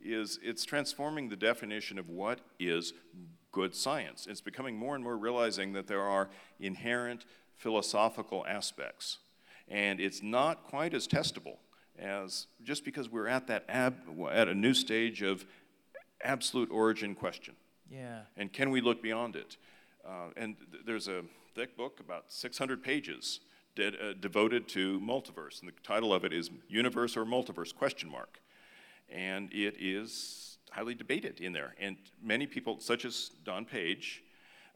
is 0.04 0.40
it's 0.44 0.66
transforming 0.66 1.30
the 1.30 1.36
definition 1.36 2.00
of 2.00 2.10
what 2.10 2.40
is 2.60 2.94
good 3.52 3.76
science. 3.76 4.28
It's 4.30 4.42
becoming 4.42 4.78
more 4.78 4.96
and 4.96 5.04
more 5.04 5.18
realizing 5.18 5.74
that 5.74 5.88
there 5.88 6.02
are 6.02 6.30
inherent 6.60 7.26
philosophical 7.58 8.46
aspects, 8.48 9.18
and 9.68 10.00
it's 10.00 10.22
not 10.22 10.64
quite 10.64 10.94
as 10.94 11.08
testable 11.08 11.58
as 11.98 12.48
just 12.64 12.86
because 12.86 13.10
we're 13.10 13.28
at 13.28 13.48
that 13.48 13.66
ab, 13.68 13.96
at 14.32 14.48
a 14.48 14.54
new 14.54 14.74
stage 14.74 15.22
of 15.22 15.46
absolute 16.24 16.70
origin 16.72 17.16
question. 17.16 17.56
Yeah. 17.92 18.22
And 18.38 18.52
can 18.52 18.70
we 18.70 18.82
look 18.82 19.02
beyond 19.02 19.36
it? 19.36 19.58
Uh, 20.06 20.30
and 20.38 20.56
th- 20.72 20.86
there's 20.86 21.08
a 21.08 21.24
thick 21.56 21.76
book, 21.76 22.00
about 22.00 22.26
600 22.30 22.84
pages, 22.84 23.40
ded- 23.76 23.96
uh, 24.02 24.14
devoted 24.14 24.68
to 24.70 25.00
multiverse. 25.00 25.60
And 25.60 25.70
the 25.70 25.74
title 25.84 26.14
of 26.14 26.24
it 26.24 26.34
is 26.34 26.50
Universe 26.68 27.18
or 27.18 27.26
Multiverse? 27.26 27.76
Question 27.76 28.10
mark. 28.10 28.40
And 29.12 29.52
it 29.54 29.76
is 29.80 30.58
highly 30.72 30.94
debated 30.94 31.40
in 31.40 31.52
there. 31.54 31.76
And 31.80 31.98
many 32.22 32.46
people, 32.46 32.80
such 32.80 33.06
as 33.06 33.32
Don 33.44 33.66
Page, 33.66 34.24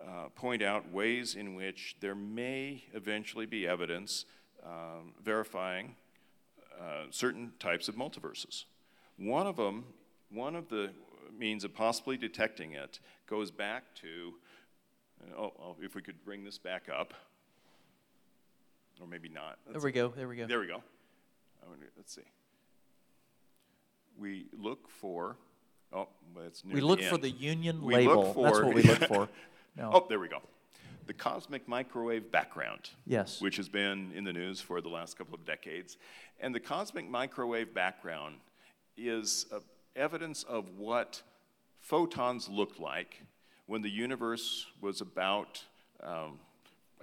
uh, 0.01 0.29
point 0.35 0.61
out 0.61 0.91
ways 0.91 1.35
in 1.35 1.55
which 1.55 1.95
there 2.01 2.15
may 2.15 2.83
eventually 2.93 3.45
be 3.45 3.67
evidence 3.67 4.25
um, 4.65 5.13
verifying 5.23 5.95
uh, 6.79 7.05
certain 7.11 7.53
types 7.59 7.87
of 7.87 7.95
multiverses. 7.95 8.65
One 9.17 9.45
of 9.47 9.55
them, 9.55 9.85
one 10.31 10.55
of 10.55 10.67
the 10.69 10.91
means 11.37 11.63
of 11.63 11.73
possibly 11.73 12.17
detecting 12.17 12.73
it 12.73 12.99
goes 13.27 13.51
back 13.51 13.83
to, 14.01 14.33
oh, 15.37 15.53
oh, 15.59 15.75
if 15.81 15.95
we 15.95 16.01
could 16.01 16.23
bring 16.25 16.43
this 16.43 16.57
back 16.57 16.89
up, 16.89 17.13
or 18.99 19.07
maybe 19.07 19.29
not. 19.29 19.57
There 19.71 19.81
we 19.81 19.91
go. 19.91 20.09
There 20.09 20.27
we 20.27 20.35
go. 20.35 20.47
There 20.47 20.59
we 20.59 20.67
go. 20.67 20.83
I 21.63 21.69
wonder- 21.69 21.91
Let's 21.95 22.13
see. 22.13 22.21
We 24.19 24.45
look 24.57 24.89
for, 24.89 25.35
oh, 25.91 26.07
it's 26.45 26.63
near 26.63 26.75
We 26.75 26.79
the 26.81 26.85
look 26.85 27.01
for 27.03 27.17
the 27.17 27.29
union 27.29 27.83
We 27.83 27.95
label. 27.95 28.33
look 28.33 28.43
That's 28.43 28.59
for- 28.59 28.65
what 28.65 28.75
we 28.75 28.81
look 28.83 29.03
for. 29.07 29.29
No. 29.75 29.91
Oh, 29.93 30.05
there 30.07 30.19
we 30.19 30.27
go. 30.27 30.41
The 31.07 31.13
cosmic 31.13 31.67
microwave 31.67 32.31
background. 32.31 32.91
Yes. 33.05 33.41
Which 33.41 33.57
has 33.57 33.67
been 33.67 34.11
in 34.15 34.23
the 34.23 34.31
news 34.33 34.61
for 34.61 34.79
the 34.81 34.89
last 34.89 35.17
couple 35.17 35.35
of 35.35 35.45
decades. 35.45 35.97
And 36.39 36.53
the 36.55 36.59
cosmic 36.59 37.09
microwave 37.09 37.73
background 37.73 38.35
is 38.95 39.45
uh, 39.51 39.59
evidence 39.95 40.43
of 40.43 40.65
what 40.77 41.21
photons 41.81 42.47
looked 42.47 42.79
like 42.79 43.21
when 43.65 43.81
the 43.81 43.89
universe 43.89 44.67
was 44.79 45.01
about 45.01 45.63
um, 46.01 46.39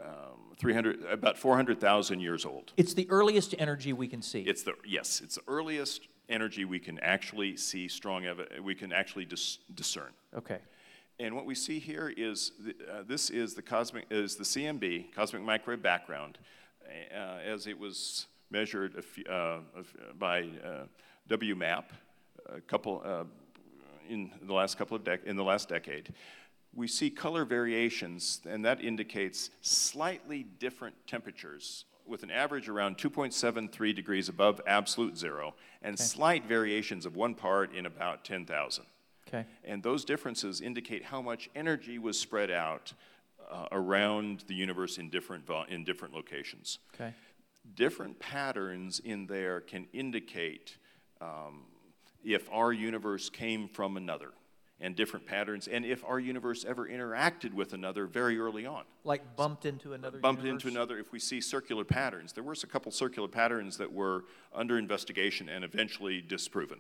um, 0.03 0.55
300, 0.59 1.05
about 1.11 1.37
400,000 1.37 2.21
years 2.21 2.47
old. 2.47 2.73
It's 2.77 2.95
the 2.95 3.07
earliest 3.11 3.55
energy 3.59 3.93
we 3.93 4.09
can 4.09 4.23
see. 4.23 4.41
It's 4.43 4.63
the 4.63 4.73
yes, 4.87 5.21
it's 5.23 5.35
the 5.35 5.43
earliest 5.49 6.03
energy 6.31 6.65
we 6.65 6.79
can 6.79 6.99
actually 7.01 7.57
see 7.57 7.89
strong 7.89 8.25
evidence. 8.25 8.61
We 8.61 8.75
can 8.75 8.93
actually 8.93 9.25
dis- 9.25 9.59
discern. 9.75 10.13
okay. 10.37 10.59
And 11.19 11.37
what 11.37 11.45
we 11.45 11.55
see 11.55 11.79
here 11.79 12.15
is 12.17 12.53
the, 12.59 12.75
uh, 12.91 13.03
this 13.07 13.29
is 13.29 13.53
the 13.53 13.61
cosmic 13.61 14.07
is 14.11 14.37
the 14.37 14.45
CMB 14.45 15.15
cosmic 15.15 15.43
microwave 15.43 15.83
background 15.83 16.39
uh, 17.15 17.39
as 17.45 17.67
it 17.67 17.79
was 17.79 18.27
measured 18.51 18.97
a 18.97 19.03
few, 19.03 19.25
uh, 19.25 19.59
by 20.19 20.45
uh, 20.65 20.85
WMAP 21.29 21.85
a 22.47 22.61
couple 22.63 23.03
uh, 23.05 23.25
in 24.09 24.31
the 24.43 24.53
last 24.53 24.79
couple 24.79 24.97
of 24.97 25.05
dec- 25.05 25.25
in 25.25 25.37
the 25.37 25.45
last 25.45 25.69
decade. 25.69 26.13
We 26.75 26.89
see 26.89 27.11
color 27.11 27.45
variations, 27.45 28.41
and 28.49 28.65
that 28.65 28.81
indicates 28.81 29.51
slightly 29.61 30.45
different 30.59 30.95
temperatures 31.07 31.85
with 32.07 32.23
an 32.23 32.31
average 32.31 32.69
around 32.69 32.99
2.73 32.99 33.95
degrees 33.95 34.29
above 34.29 34.61
absolute 34.67 35.17
zero, 35.17 35.55
and 35.83 35.99
slight 35.99 36.47
variations 36.47 37.07
of 37.07 37.17
one 37.17 37.35
part 37.35 37.75
in 37.75 37.87
about 37.87 38.25
10,000. 38.25 38.85
Okay. 39.29 39.47
And 39.65 39.83
those 39.83 40.05
differences 40.05 40.61
indicate 40.61 41.05
how 41.05 41.23
much 41.23 41.49
energy 41.55 41.99
was 41.99 42.19
spread 42.19 42.51
out 42.51 42.93
uh, 43.51 43.67
around 43.73 44.45
the 44.47 44.55
universe 44.55 44.99
in 44.99 45.09
different, 45.09 45.47
vo- 45.47 45.65
in 45.69 45.85
different 45.85 46.15
locations. 46.15 46.79
Okay. 46.95 47.15
Different 47.75 48.19
patterns 48.19 49.01
in 49.01 49.27
there 49.27 49.61
can 49.61 49.87
indicate 49.93 50.77
um, 51.21 51.65
if 52.25 52.49
our 52.53 52.73
universe 52.73 53.31
came 53.31 53.69
from 53.69 53.97
another, 53.97 54.31
and 54.81 54.97
different 54.97 55.27
patterns, 55.27 55.69
and 55.69 55.85
if 55.85 56.05
our 56.05 56.19
universe 56.19 56.65
ever 56.65 56.89
interacted 56.89 57.53
with 57.53 57.73
another 57.75 58.07
very 58.07 58.39
early 58.39 58.67
on 58.67 58.85
Like 59.05 59.37
bumped 59.37 59.67
into 59.67 59.93
another 59.93 60.19
bumped 60.19 60.43
universe? 60.43 60.65
into 60.65 60.77
another 60.77 60.99
if 60.99 61.13
we 61.13 61.19
see 61.19 61.41
circular 61.41 61.85
patterns. 61.85 62.33
There 62.33 62.45
were 62.45 62.55
a 62.55 62.67
couple 62.67 62.91
circular 62.91 63.29
patterns 63.29 63.77
that 63.77 63.93
were 63.93 64.25
under 64.55 64.79
investigation 64.79 65.49
and 65.49 65.65
eventually 65.65 66.21
disproven. 66.21 66.79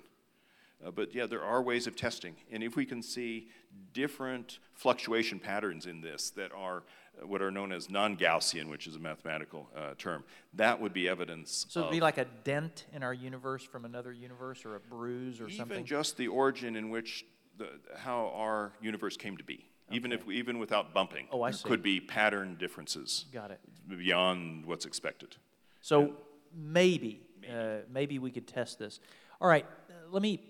Uh, 0.84 0.90
but 0.90 1.14
yeah, 1.14 1.26
there 1.26 1.42
are 1.42 1.62
ways 1.62 1.86
of 1.86 1.94
testing. 1.94 2.36
And 2.50 2.62
if 2.62 2.74
we 2.74 2.86
can 2.86 3.02
see 3.02 3.48
different 3.92 4.60
fluctuation 4.72 5.38
patterns 5.38 5.84
in 5.84 6.00
this 6.00 6.30
that 6.30 6.52
are 6.52 6.84
uh, 7.20 7.26
what 7.26 7.42
are 7.42 7.50
known 7.50 7.70
as 7.70 7.90
non 7.90 8.16
Gaussian, 8.16 8.70
which 8.70 8.86
is 8.86 8.96
a 8.96 8.98
mathematical 8.98 9.68
uh, 9.76 9.94
term, 9.98 10.24
that 10.54 10.80
would 10.80 10.94
be 10.94 11.06
evidence. 11.06 11.66
So 11.68 11.80
it'd 11.80 11.92
be 11.92 12.00
like 12.00 12.16
a 12.16 12.26
dent 12.44 12.86
in 12.94 13.02
our 13.02 13.12
universe 13.12 13.62
from 13.62 13.84
another 13.84 14.12
universe 14.12 14.64
or 14.64 14.76
a 14.76 14.80
bruise 14.80 15.38
or 15.38 15.48
even 15.48 15.56
something? 15.58 15.84
just 15.84 16.16
the 16.16 16.28
origin 16.28 16.76
in 16.76 16.88
which 16.88 17.26
the, 17.60 17.98
how 17.98 18.32
our 18.34 18.72
universe 18.80 19.16
came 19.16 19.36
to 19.36 19.44
be. 19.44 19.66
Even 19.92 20.12
if 20.12 20.28
even 20.28 20.58
without 20.60 20.94
bumping, 20.94 21.26
Oh, 21.32 21.42
I 21.42 21.50
there 21.50 21.58
see. 21.58 21.68
could 21.68 21.82
be 21.82 22.00
pattern 22.00 22.56
differences 22.58 23.24
Got 23.32 23.50
it. 23.50 23.60
beyond 23.88 24.64
what's 24.64 24.86
expected. 24.86 25.36
So 25.80 26.14
maybe, 26.54 27.20
uh, 27.52 27.78
maybe 27.92 28.18
we 28.20 28.30
could 28.30 28.46
test 28.46 28.78
this. 28.78 29.00
All 29.40 29.48
right, 29.48 29.66
uh, 29.88 29.92
let 30.10 30.22
me 30.22 30.40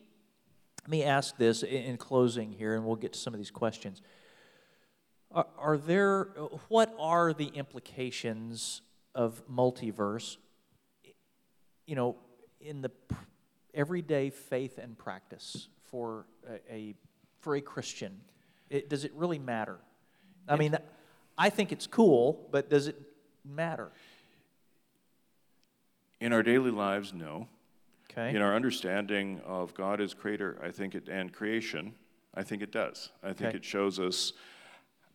let 0.82 0.90
me 0.90 1.02
ask 1.04 1.36
this 1.38 1.62
in, 1.62 1.82
in 1.84 1.96
closing 1.96 2.52
here, 2.52 2.74
and 2.74 2.84
we'll 2.84 2.96
get 2.96 3.14
to 3.14 3.18
some 3.18 3.32
of 3.32 3.38
these 3.38 3.50
questions. 3.50 4.02
Are, 5.32 5.46
are 5.58 5.78
there 5.78 6.24
what 6.68 6.94
are 6.98 7.32
the 7.32 7.46
implications 7.46 8.82
of 9.14 9.42
multiverse? 9.48 10.36
You 11.86 11.96
know, 11.96 12.16
in 12.60 12.82
the 12.82 12.90
pr- 12.90 13.14
everyday 13.72 14.28
faith 14.28 14.76
and 14.76 14.98
practice 14.98 15.68
for 15.90 16.26
a, 16.48 16.72
a 16.72 16.94
for 17.40 17.56
a 17.56 17.60
Christian, 17.60 18.20
it, 18.68 18.88
does 18.88 19.04
it 19.04 19.12
really 19.14 19.38
matter? 19.38 19.78
I 20.48 20.56
mean, 20.56 20.76
I 21.38 21.50
think 21.50 21.72
it's 21.72 21.86
cool, 21.86 22.48
but 22.50 22.68
does 22.68 22.86
it 22.86 23.00
matter? 23.44 23.90
In 26.20 26.32
our 26.32 26.42
daily 26.42 26.70
lives, 26.70 27.14
no. 27.14 27.48
Okay. 28.10 28.34
In 28.34 28.42
our 28.42 28.54
understanding 28.54 29.40
of 29.46 29.72
God 29.74 30.00
as 30.00 30.12
creator, 30.12 30.58
I 30.62 30.70
think 30.70 30.94
it, 30.94 31.08
and 31.08 31.32
creation, 31.32 31.94
I 32.34 32.42
think 32.42 32.62
it 32.62 32.72
does. 32.72 33.10
I 33.22 33.32
think 33.32 33.48
Okay. 33.50 33.56
it 33.58 33.64
shows 33.64 33.98
us 34.00 34.32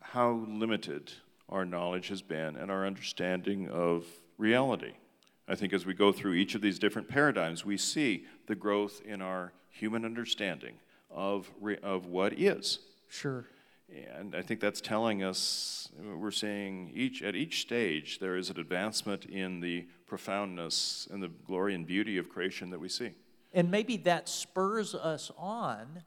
how 0.00 0.44
limited 0.48 1.12
our 1.48 1.64
knowledge 1.64 2.08
has 2.08 2.22
been 2.22 2.56
and 2.56 2.70
our 2.70 2.86
understanding 2.86 3.68
of 3.68 4.06
reality. 4.38 4.92
I 5.46 5.54
think 5.54 5.72
as 5.72 5.86
we 5.86 5.94
go 5.94 6.10
through 6.10 6.32
each 6.34 6.54
of 6.54 6.60
these 6.60 6.78
different 6.78 7.08
paradigms, 7.08 7.64
we 7.64 7.76
see 7.76 8.26
the 8.46 8.54
growth 8.54 9.00
in 9.04 9.22
our 9.22 9.52
human 9.78 10.04
understanding 10.04 10.74
of, 11.10 11.50
re, 11.60 11.76
of 11.82 12.06
what 12.06 12.32
is. 12.32 12.80
Sure. 13.08 13.44
And 14.18 14.34
I 14.34 14.42
think 14.42 14.60
that's 14.60 14.80
telling 14.80 15.22
us 15.22 15.88
we're 16.18 16.32
seeing 16.32 16.90
each 16.92 17.22
at 17.22 17.36
each 17.36 17.60
stage 17.60 18.18
there 18.18 18.36
is 18.36 18.50
an 18.50 18.58
advancement 18.58 19.26
in 19.26 19.60
the 19.60 19.86
profoundness 20.06 21.06
and 21.10 21.22
the 21.22 21.28
glory 21.46 21.74
and 21.74 21.86
beauty 21.86 22.18
of 22.18 22.28
creation 22.28 22.70
that 22.70 22.80
we 22.80 22.88
see. 22.88 23.12
And 23.52 23.70
maybe 23.70 23.96
that 23.98 24.28
spurs 24.28 24.94
us 24.94 25.30
on. 25.38 26.02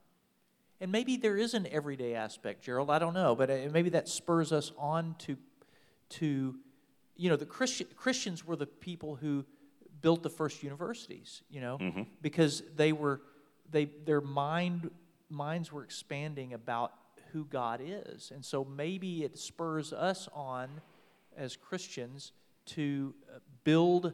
And 0.81 0.91
maybe 0.91 1.17
there 1.17 1.37
is 1.37 1.53
an 1.53 1.67
everyday 1.71 2.15
aspect, 2.15 2.63
Gerald. 2.63 2.89
I 2.89 2.99
don't 2.99 3.13
know, 3.13 3.35
but 3.35 3.49
uh, 3.49 3.57
maybe 3.71 3.89
that 3.89 4.07
spurs 4.07 4.51
us 4.51 4.71
on 4.77 5.15
to, 5.19 5.37
to, 6.09 6.55
you 7.17 7.29
know, 7.29 7.35
the 7.35 7.45
Christian, 7.45 7.87
Christians 7.95 8.45
were 8.45 8.55
the 8.55 8.65
people 8.65 9.15
who 9.15 9.45
built 10.01 10.23
the 10.23 10.29
first 10.29 10.63
universities. 10.63 11.41
You 11.49 11.61
know, 11.61 12.05
because 12.21 12.63
they 12.75 12.93
were, 12.93 13.21
they 13.71 13.85
their 14.05 14.21
mind 14.21 14.89
minds 15.29 15.71
were 15.71 15.83
expanding 15.83 16.53
about 16.53 16.93
who 17.31 17.45
God 17.45 17.81
is, 17.83 18.31
and 18.33 18.43
so 18.43 18.65
maybe 18.65 19.23
it 19.23 19.37
spurs 19.37 19.93
us 19.93 20.27
on 20.33 20.81
as 21.37 21.55
Christians 21.55 22.31
to 22.65 23.13
uh, 23.33 23.39
build 23.63 24.13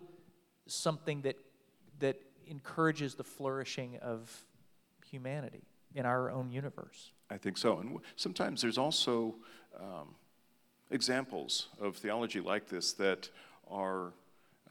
something 0.68 1.22
that 1.22 1.38
that 1.99 2.20
encourages 2.47 3.16
the 3.16 3.24
flourishing 3.24 3.97
of 3.97 4.45
humanity 5.10 5.64
in 5.93 6.06
our 6.06 6.30
own 6.30 6.51
universe. 6.51 7.12
I 7.30 7.38
think 7.38 7.58
so. 7.58 7.80
And 7.80 7.99
sometimes 8.16 8.62
there's 8.62 8.78
also 8.78 9.36
um, 9.80 10.16
examples 10.91 11.68
of 11.80 11.95
theology 11.97 12.41
like 12.41 12.68
this 12.68 12.93
that 12.93 13.30
are 13.70 14.14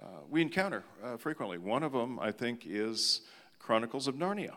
uh, 0.00 0.06
we 0.28 0.42
encounter 0.42 0.84
uh, 1.02 1.16
frequently. 1.16 1.58
One 1.58 1.82
of 1.82 1.92
them, 1.92 2.18
I 2.18 2.30
think, 2.30 2.64
is 2.66 3.22
Chronicles 3.58 4.06
of 4.06 4.16
Narnia. 4.16 4.54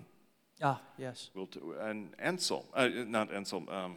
Ah, 0.62 0.82
yes. 0.98 1.30
We'll 1.36 1.48
t- 1.48 1.60
and 1.82 2.10
Anselm, 2.20 2.64
uh, 2.74 2.88
not 3.08 3.32
Anselm, 3.32 3.70
um, 3.70 3.96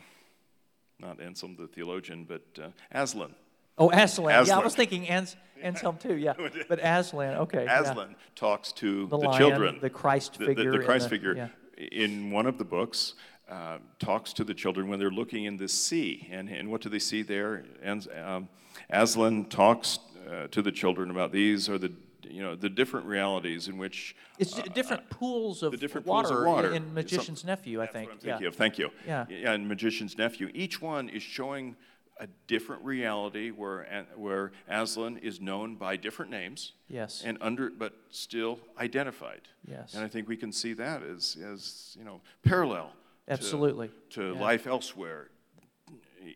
not 0.99 1.21
Anselm 1.21 1.57
the 1.57 1.67
theologian, 1.67 2.25
but 2.25 2.43
uh, 2.63 2.69
Aslan. 2.93 3.35
Oh, 3.79 3.91
Aslan. 3.91 4.47
Yeah, 4.47 4.59
I 4.59 4.63
was 4.65 4.75
thinking 4.75 5.09
Ans- 5.09 5.37
Anselm 5.63 5.97
too. 5.97 6.17
Yeah, 6.17 6.35
but 6.69 6.79
Aslan. 6.83 7.37
Okay. 7.39 7.65
yeah. 7.65 7.81
Aslan 7.81 8.15
talks 8.35 8.73
to 8.73 9.07
The 9.07 9.19
the, 9.19 9.29
lion, 9.29 9.39
children. 9.39 9.79
the 9.81 9.89
Christ 9.91 10.39
the, 10.39 10.47
figure 10.47 10.73
The, 10.73 10.81
in 10.81 10.85
Christ 10.85 11.05
the- 11.05 11.11
figure 11.11 11.35
yeah. 11.35 11.49
in 11.91 12.31
one 12.31 12.47
of 12.47 12.59
the 12.59 12.65
books 12.65 13.15
uh, 13.49 13.79
talks 13.99 14.33
to 14.35 14.45
the 14.45 14.55
children 14.55 14.89
when 14.89 14.99
they're 14.99 15.11
looking 15.11 15.45
in 15.45 15.57
the 15.57 15.69
sea. 15.69 16.29
And, 16.31 16.49
and 16.51 16.71
what 16.71 16.83
do 16.83 16.89
they 16.91 16.99
see 17.01 17.23
there? 17.23 17.65
And, 17.83 18.07
um, 18.25 18.49
Aslan 18.91 19.47
talks 19.47 19.99
uh, 20.31 20.47
to 20.49 20.63
the 20.63 20.71
children 20.71 21.11
about 21.11 21.33
these 21.33 21.69
are 21.69 21.79
the 21.79 21.93
you 22.29 22.43
know 22.43 22.55
the 22.55 22.68
different 22.68 23.07
realities 23.07 23.68
in 23.68 23.79
which 23.79 24.16
It's 24.39 24.53
d- 24.53 24.62
uh, 24.62 24.73
different 24.73 25.09
pools 25.11 25.62
of 25.62 25.73
the 25.73 25.79
different 25.79 26.07
water, 26.07 26.29
pools 26.29 26.41
of 26.41 26.47
water 26.47 26.73
in 26.73 26.93
Magician's 26.95 27.45
Nephew, 27.45 27.81
I 27.83 27.87
think. 27.87 28.11
what 28.11 28.25
yeah. 28.25 28.49
of. 28.49 28.55
Thank 28.57 28.79
you. 28.79 28.91
Yeah. 29.07 29.27
And 29.29 29.68
Magician's 29.68 30.16
Nephew. 30.18 30.51
Each 30.55 30.81
one 30.81 31.09
is 31.09 31.23
showing 31.23 31.77
a 32.18 32.27
different 32.47 32.85
reality 32.85 33.51
where, 33.51 34.07
where 34.14 34.53
Aslan 34.68 35.16
is 35.18 35.41
known 35.41 35.77
by 35.77 35.97
different 35.97 36.31
names. 36.31 36.73
Yes. 36.87 37.23
And 37.25 37.39
under, 37.41 37.71
but 37.71 37.95
still 38.11 38.61
identified. 38.79 39.41
Yes. 39.66 39.95
And 39.95 40.05
I 40.05 40.09
think 40.09 40.29
we 40.29 40.37
can 40.37 40.53
see 40.53 40.75
that 40.75 41.03
as, 41.03 41.39
as 41.43 41.97
you 41.99 42.05
know, 42.05 42.21
parallel. 42.43 42.93
to- 43.27 43.33
Absolutely. 43.33 43.91
To, 44.11 44.35
Yeah. 44.35 44.41
life 44.41 44.66
elsewhere, 44.66 45.31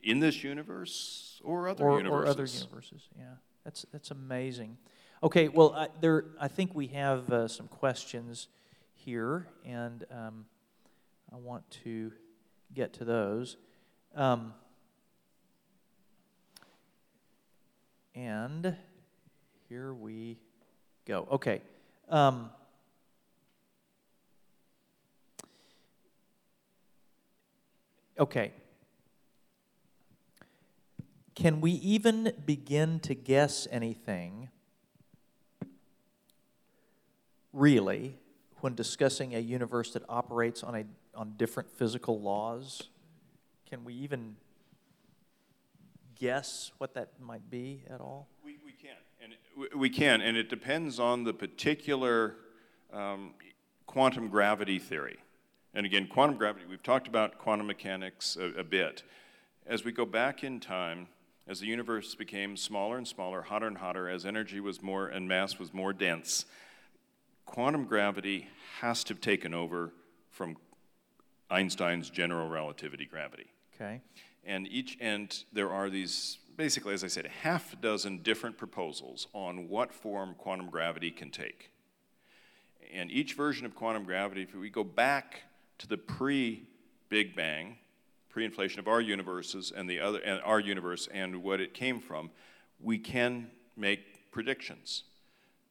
in 0.03 0.21
this 0.21 0.43
universe 0.43 1.41
or 1.45 1.69
other 1.69 1.85
or, 1.85 1.99
universes. 1.99 2.27
or 2.27 2.31
other 2.31 2.47
universes. 2.47 3.03
Yeah, 3.19 3.25
that's 3.65 3.85
that's 3.93 4.11
amazing. 4.11 4.79
Okay, 5.25 5.49
well, 5.49 5.73
I, 5.73 5.89
there 6.03 6.27
I 6.39 6.49
think 6.49 6.75
we 6.75 6.89
have 6.89 7.33
uh, 7.33 7.49
some 7.49 7.67
questions 7.67 8.49
here, 8.93 9.49
and 9.65 10.05
um, 10.11 10.45
I 11.33 11.37
want 11.37 11.63
to 11.85 12.13
get 12.75 12.93
to 12.95 13.07
those. 13.07 13.57
Um, 14.15 14.53
and 18.15 18.77
here 19.71 19.95
we 19.95 20.37
go. 21.07 21.27
Okay. 21.33 21.63
Um, 22.11 22.51
okay. 28.19 28.53
Can 31.35 31.63
we 31.63 31.71
even 31.71 32.31
begin 32.45 33.01
to 33.01 33.15
guess 33.15 33.67
anything, 33.71 34.51
really, 37.55 38.19
when 38.61 38.75
discussing 38.75 39.35
a 39.35 39.39
universe 39.39 39.93
that 39.93 40.03
operates 40.09 40.63
on, 40.63 40.75
a, 40.75 40.85
on 41.15 41.35
different 41.37 41.71
physical 41.71 42.21
laws? 42.21 42.89
Can 43.69 43.85
we 43.85 43.95
even 43.95 44.37
guess 46.19 46.73
what 46.79 46.95
that 46.95 47.21
might 47.21 47.49
be 47.51 47.85
at 47.89 48.01
all? 48.01 48.29
We, 48.45 48.59
we 48.65 48.73
can, 48.73 48.97
and 49.23 49.33
it, 49.33 49.77
we 49.77 49.89
can, 49.89 50.21
and 50.21 50.37
it 50.37 50.49
depends 50.49 50.99
on 50.99 51.25
the 51.25 51.33
particular 51.33 52.37
um, 52.93 53.35
quantum 53.87 54.29
gravity 54.29 54.79
theory. 54.79 55.19
And 55.75 55.87
again, 55.87 56.07
quantum 56.07 56.37
gravity, 56.37 56.67
we've 56.69 56.83
talked 56.83 57.09
about 57.09 57.39
quantum 57.39 57.67
mechanics 57.67 58.37
a, 58.37 58.61
a 58.61 58.65
bit. 58.65 59.03
As 59.67 59.85
we 59.85 59.93
go 59.93 60.05
back 60.05 60.45
in 60.45 60.61
time, 60.61 61.09
as 61.47 61.61
the 61.61 61.67
universe 61.67 62.15
became 62.15 62.57
smaller 62.57 62.97
and 62.97 63.07
smaller, 63.07 63.43
hotter 63.43 63.67
and 63.67 63.79
hotter, 63.79 64.09
as 64.09 64.25
energy 64.25 64.61
was 64.61 64.83
more 64.83 65.09
and 65.09 65.29
mass 65.29 65.59
was 65.59 65.75
more 65.75 65.93
dense, 65.93 66.47
quantum 67.47 67.85
gravity 67.85 68.49
has 68.81 69.05
to 69.05 69.15
have 69.15 69.21
taken 69.21 69.55
over 69.55 69.93
from 70.31 70.57
Einstein's 71.51 72.11
general 72.11 72.49
relativity 72.49 73.07
gravity. 73.07 73.47
Okay. 73.75 74.01
And 74.45 74.67
each 74.69 74.97
and 75.01 75.45
there 75.53 75.71
are 75.71 75.89
these 75.89 76.39
basically, 76.57 76.95
as 76.95 77.03
I 77.03 77.09
said, 77.09 77.27
a 77.27 77.31
half 77.31 77.81
dozen 77.81 78.19
different 78.19 78.57
proposals 78.57 79.27
on 79.33 79.69
what 79.69 79.93
form 79.93 80.35
quantum 80.39 80.71
gravity 80.71 81.11
can 81.11 81.31
take. 81.31 81.71
And 82.93 83.11
each 83.11 83.35
version 83.35 83.67
of 83.67 83.75
quantum 83.75 84.05
gravity, 84.05 84.43
if 84.43 84.55
we 84.55 84.71
go 84.71 84.85
back 84.85 85.43
to 85.79 85.89
the 85.89 85.97
pre-Big 85.97 87.35
Bang, 87.35 87.79
pre-inflation 88.29 88.79
of 88.79 88.89
our 88.89 89.01
universes 89.01 89.73
and 89.75 89.89
the 89.89 90.01
other 90.01 90.19
and 90.21 90.41
our 90.43 90.61
universe 90.61 91.09
and 91.13 91.43
what 91.43 91.61
it 91.61 91.75
came 91.75 92.01
from, 92.01 92.31
we 92.81 92.99
can 92.99 93.51
make 93.77 94.31
predictions. 94.31 95.05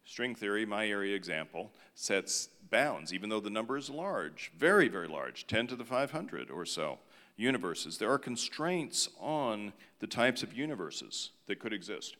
String 0.05 0.35
theory, 0.35 0.65
my 0.65 0.87
area 0.87 1.15
example, 1.15 1.71
sets 1.95 2.49
bounds, 2.69 3.13
even 3.13 3.29
though 3.29 3.39
the 3.39 3.49
number 3.49 3.77
is 3.77 3.89
large, 3.89 4.51
very, 4.57 4.87
very 4.87 5.07
large, 5.07 5.47
10 5.47 5.67
to 5.67 5.75
the 5.75 5.85
500 5.85 6.49
or 6.51 6.65
so 6.65 6.99
universes. 7.37 7.97
There 7.97 8.11
are 8.11 8.19
constraints 8.19 9.09
on 9.19 9.73
the 9.99 10.07
types 10.07 10.43
of 10.43 10.53
universes 10.53 11.31
that 11.47 11.59
could 11.59 11.73
exist. 11.73 12.15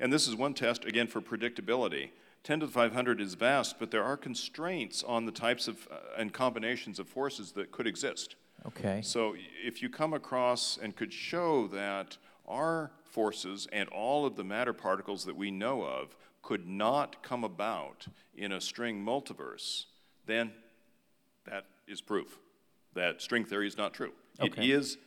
And 0.00 0.12
this 0.12 0.28
is 0.28 0.34
one 0.34 0.54
test, 0.54 0.84
again, 0.84 1.06
for 1.06 1.20
predictability. 1.20 2.10
10 2.44 2.60
to 2.60 2.66
the 2.66 2.72
500 2.72 3.20
is 3.20 3.34
vast, 3.34 3.78
but 3.78 3.90
there 3.90 4.04
are 4.04 4.16
constraints 4.16 5.02
on 5.02 5.26
the 5.26 5.32
types 5.32 5.68
of 5.68 5.88
uh, 5.90 5.96
and 6.16 6.32
combinations 6.32 6.98
of 6.98 7.08
forces 7.08 7.52
that 7.52 7.70
could 7.72 7.86
exist. 7.86 8.36
Okay. 8.66 9.00
So 9.02 9.36
if 9.64 9.82
you 9.82 9.88
come 9.88 10.12
across 10.12 10.78
and 10.80 10.94
could 10.94 11.12
show 11.12 11.68
that 11.68 12.16
our 12.46 12.90
forces 13.04 13.66
and 13.72 13.88
all 13.88 14.26
of 14.26 14.36
the 14.36 14.44
matter 14.44 14.72
particles 14.72 15.24
that 15.24 15.36
we 15.36 15.50
know 15.50 15.82
of 15.82 16.16
could 16.42 16.66
not 16.66 17.22
come 17.22 17.44
about 17.44 18.06
in 18.34 18.52
a 18.52 18.60
string 18.60 19.04
multiverse, 19.04 19.84
then 20.26 20.52
that 21.44 21.66
is 21.86 22.00
proof 22.00 22.38
that 22.98 23.22
string 23.22 23.44
theory 23.44 23.66
is 23.66 23.76
not 23.76 23.94
true. 23.94 24.12
Okay. 24.40 24.62
It 24.62 24.70
is 24.70 24.98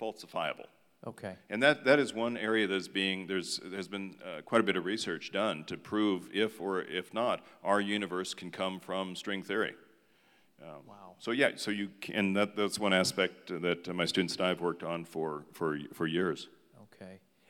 falsifiable. 0.00 0.66
Okay. 1.06 1.36
And 1.50 1.62
that, 1.62 1.84
that 1.84 1.98
is 1.98 2.14
one 2.14 2.36
area 2.36 2.66
that's 2.66 2.88
being, 2.88 3.26
there's, 3.26 3.60
there's 3.62 3.88
been 3.88 4.16
uh, 4.24 4.40
quite 4.42 4.62
a 4.62 4.64
bit 4.64 4.76
of 4.76 4.86
research 4.86 5.32
done 5.32 5.64
to 5.64 5.76
prove 5.76 6.30
if 6.32 6.60
or 6.60 6.82
if 6.82 7.12
not 7.12 7.44
our 7.62 7.80
universe 7.80 8.32
can 8.32 8.50
come 8.50 8.80
from 8.80 9.14
string 9.14 9.42
theory. 9.42 9.74
Um, 10.62 10.68
Wow. 10.88 11.14
So 11.18 11.30
yeah, 11.30 11.50
so 11.56 11.70
you 11.70 11.90
can, 12.00 12.32
that, 12.32 12.56
that's 12.56 12.78
one 12.78 12.92
aspect 12.92 13.48
that 13.48 13.94
my 13.94 14.06
students 14.06 14.36
and 14.36 14.46
I 14.46 14.48
have 14.48 14.60
worked 14.60 14.82
on 14.82 15.04
for, 15.04 15.44
for, 15.52 15.78
for 15.92 16.06
years. 16.06 16.48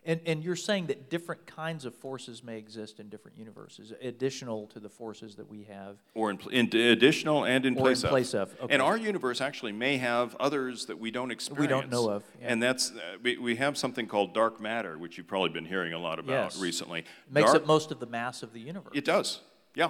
And, 0.07 0.20
and 0.26 0.44
you're 0.44 0.55
saying 0.55 0.88
that 0.88 1.09
different 1.09 1.46
kinds 1.46 1.86
of 1.86 1.94
forces 1.94 2.44
may 2.44 2.59
exist 2.59 3.00
in 3.00 3.09
different 3.09 3.38
universes, 3.38 3.92
additional 4.02 4.66
to 4.68 4.78
the 4.80 4.90
forces 4.90 5.36
that 5.36 5.48
we 5.48 5.64
have. 5.64 5.96
Or 6.14 6.30
in, 6.30 6.38
in 6.52 6.66
additional 6.76 7.44
and 7.46 7.64
in 7.64 7.74
Or 7.74 7.76
in 7.78 7.82
place 7.82 8.05
of. 8.05 8.11
place 8.11 8.34
of, 8.34 8.55
okay. 8.61 8.74
And 8.74 8.82
our 8.82 8.98
universe 8.98 9.40
actually 9.40 9.72
may 9.72 9.96
have 9.96 10.36
others 10.36 10.86
that 10.86 10.98
we 10.98 11.11
don't 11.11 11.30
experience. 11.30 11.61
We 11.61 11.66
don't 11.68 11.90
know 11.90 12.11
of, 12.11 12.22
yeah. 12.38 12.48
And 12.52 12.62
that's, 12.62 12.90
uh, 12.90 13.16
we, 13.22 13.38
we 13.38 13.57
have 13.57 13.78
something 13.78 14.07
called 14.07 14.34
dark 14.34 14.61
matter, 14.61 14.98
which 14.98 15.16
you've 15.16 15.26
probably 15.26 15.48
been 15.50 15.64
hearing 15.64 15.94
a 15.94 15.98
lot 15.98 16.18
about 16.18 16.52
Yes. 16.52 16.61
recently. 16.61 17.05
Makes 17.30 17.52
Dark- 17.52 17.62
up 17.62 17.66
most 17.66 17.90
of 17.90 17.98
the 17.98 18.07
mass 18.07 18.42
of 18.42 18.52
the 18.52 18.61
universe. 18.61 18.92
It 18.94 19.07
does, 19.07 19.40
yeah. 19.74 19.88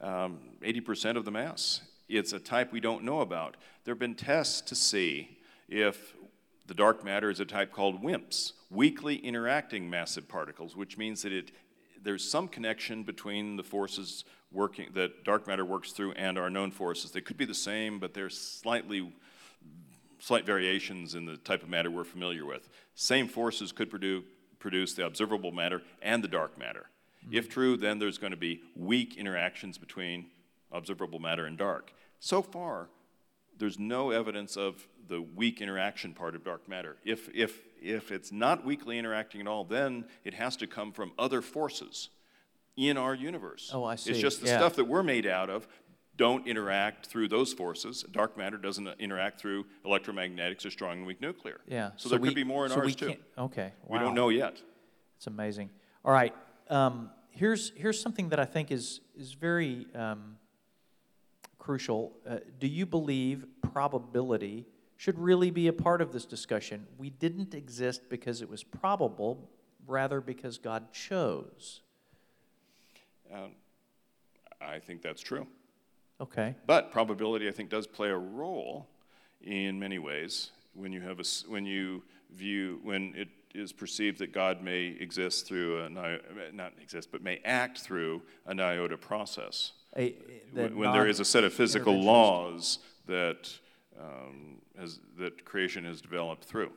Um, 0.00 0.38
80% 0.62 1.16
of 1.18 1.26
the 1.26 1.30
mass. 1.30 1.82
It's 2.08 2.32
a 2.32 2.38
type 2.38 2.72
we 2.72 2.80
don't 2.80 3.04
know 3.04 3.20
about. 3.20 3.56
There 3.84 3.92
have 3.92 3.98
been 3.98 4.14
tests 4.14 4.62
to 4.62 4.74
see 4.74 5.38
if 5.68 6.14
the 6.66 6.74
dark 6.74 7.04
matter 7.04 7.28
is 7.28 7.38
a 7.40 7.44
type 7.44 7.72
called 7.72 8.02
WIMPs, 8.02 8.52
weakly 8.70 9.16
interacting 9.16 9.88
massive 9.88 10.28
particles, 10.28 10.76
which 10.76 10.98
means 10.98 11.22
that 11.22 11.32
it, 11.32 11.52
there's 12.02 12.28
some 12.28 12.48
connection 12.48 13.02
between 13.02 13.56
the 13.56 13.62
forces 13.62 14.24
working 14.52 14.88
that 14.94 15.24
dark 15.24 15.46
matter 15.46 15.64
works 15.64 15.92
through 15.92 16.12
and 16.12 16.38
our 16.38 16.50
known 16.50 16.70
forces. 16.70 17.10
They 17.10 17.20
could 17.20 17.36
be 17.36 17.44
the 17.44 17.54
same, 17.54 17.98
but 17.98 18.14
there's 18.14 18.38
slightly 18.38 19.12
slight 20.18 20.46
variations 20.46 21.14
in 21.14 21.26
the 21.26 21.36
type 21.36 21.62
of 21.62 21.68
matter 21.68 21.90
we're 21.90 22.04
familiar 22.04 22.44
with. 22.44 22.68
Same 22.94 23.28
forces 23.28 23.72
could 23.72 23.90
produce, 23.90 24.24
produce 24.58 24.94
the 24.94 25.06
observable 25.06 25.52
matter 25.52 25.82
and 26.02 26.24
the 26.24 26.28
dark 26.28 26.58
matter. 26.58 26.86
Mm-hmm. 27.24 27.36
If 27.36 27.48
true, 27.48 27.76
then 27.76 27.98
there's 27.98 28.18
going 28.18 28.32
to 28.32 28.36
be 28.36 28.62
weak 28.74 29.16
interactions 29.16 29.78
between 29.78 30.26
observable 30.72 31.18
matter 31.18 31.46
and 31.46 31.56
dark. 31.56 31.92
So 32.18 32.42
far, 32.42 32.88
there's 33.58 33.78
no 33.78 34.10
evidence 34.10 34.56
of 34.56 34.86
the 35.08 35.20
weak 35.20 35.60
interaction 35.60 36.12
part 36.12 36.34
of 36.34 36.44
dark 36.44 36.68
matter. 36.68 36.96
If, 37.04 37.28
if, 37.34 37.60
if 37.86 38.10
it's 38.10 38.32
not 38.32 38.64
weakly 38.64 38.98
interacting 38.98 39.40
at 39.40 39.46
all, 39.46 39.64
then 39.64 40.04
it 40.24 40.34
has 40.34 40.56
to 40.56 40.66
come 40.66 40.92
from 40.92 41.12
other 41.18 41.40
forces 41.40 42.10
in 42.76 42.96
our 42.96 43.14
universe. 43.14 43.70
Oh, 43.72 43.84
I 43.84 43.96
see. 43.96 44.10
It's 44.10 44.20
just 44.20 44.40
the 44.40 44.48
Yeah. 44.48 44.58
stuff 44.58 44.74
that 44.76 44.84
we're 44.84 45.02
made 45.02 45.26
out 45.26 45.48
of 45.48 45.66
don't 46.16 46.46
interact 46.46 47.06
through 47.06 47.28
those 47.28 47.52
forces. 47.52 48.02
Dark 48.10 48.36
matter 48.36 48.56
doesn't 48.56 48.88
interact 48.98 49.38
through 49.40 49.66
electromagnetics 49.84 50.64
or 50.64 50.70
strong 50.70 50.98
and 50.98 51.06
weak 51.06 51.20
nuclear. 51.20 51.60
Yeah. 51.66 51.90
So, 51.96 52.08
there 52.08 52.18
we- 52.18 52.28
could 52.28 52.34
be 52.34 52.44
more 52.44 52.64
in 52.64 52.70
so 52.70 52.76
we 52.76 52.86
ours 52.86 52.96
too. 52.96 53.14
Okay. 53.38 53.72
We 53.86 53.98
don't 53.98 54.14
know 54.14 54.30
yet. 54.30 54.60
It's 55.16 55.26
amazing. 55.26 55.70
All 56.04 56.12
right. 56.12 56.34
Um, 56.68 57.10
here's 57.30 57.70
here's 57.70 58.00
something 58.00 58.30
that 58.30 58.40
I 58.40 58.44
think 58.44 58.70
is 58.70 59.00
is 59.14 59.32
very 59.34 59.86
um, 59.94 60.38
crucial. 61.58 62.12
Uh, 62.28 62.38
do 62.58 62.66
you 62.66 62.86
believe 62.86 63.46
probability 63.62 64.66
should 64.96 65.18
really 65.18 65.50
be 65.50 65.68
a 65.68 65.72
part 65.72 66.00
of 66.00 66.12
this 66.12 66.24
discussion? 66.24 66.86
We 66.98 67.10
didn't 67.10 67.54
exist 67.54 68.02
because 68.08 68.42
it 68.42 68.48
was 68.48 68.62
probable, 68.62 69.50
rather 69.86 70.20
because 70.20 70.58
God 70.58 70.92
chose. 70.92 71.80
Um, 73.32 73.52
I 74.60 74.78
think 74.78 75.02
that's 75.02 75.20
true. 75.20 75.46
Okay. 76.20 76.54
But 76.66 76.90
probability, 76.90 77.48
I 77.48 77.50
think, 77.50 77.68
does 77.68 77.86
play 77.86 78.08
a 78.08 78.16
role 78.16 78.88
in 79.42 79.78
many 79.78 79.98
ways 79.98 80.50
when 80.74 80.92
you 80.92 81.00
have 81.02 81.20
a, 81.20 81.24
when 81.48 81.66
you 81.66 82.02
view 82.30 82.80
when 82.82 83.14
it 83.16 83.28
is 83.54 83.72
perceived 83.72 84.18
that 84.18 84.32
God 84.32 84.62
may 84.62 84.96
exist 85.00 85.46
through 85.46 85.84
a 85.84 85.88
not 85.88 86.72
exist 86.80 87.08
but 87.10 87.22
may 87.22 87.40
act 87.44 87.78
through 87.78 88.22
a 88.46 88.54
iota 88.60 88.96
process. 88.96 89.72
A, 89.96 90.14
When, 90.52 90.76
when 90.76 90.92
there 90.92 91.06
is 91.06 91.20
a 91.20 91.24
set 91.24 91.44
of 91.44 91.54
physical 91.54 91.94
laws 92.02 92.80
that 93.06 93.58
um, 94.00 94.60
has, 94.78 95.00
that 95.18 95.44
creation 95.44 95.84
has 95.84 96.00
developed 96.00 96.44
through. 96.44 96.72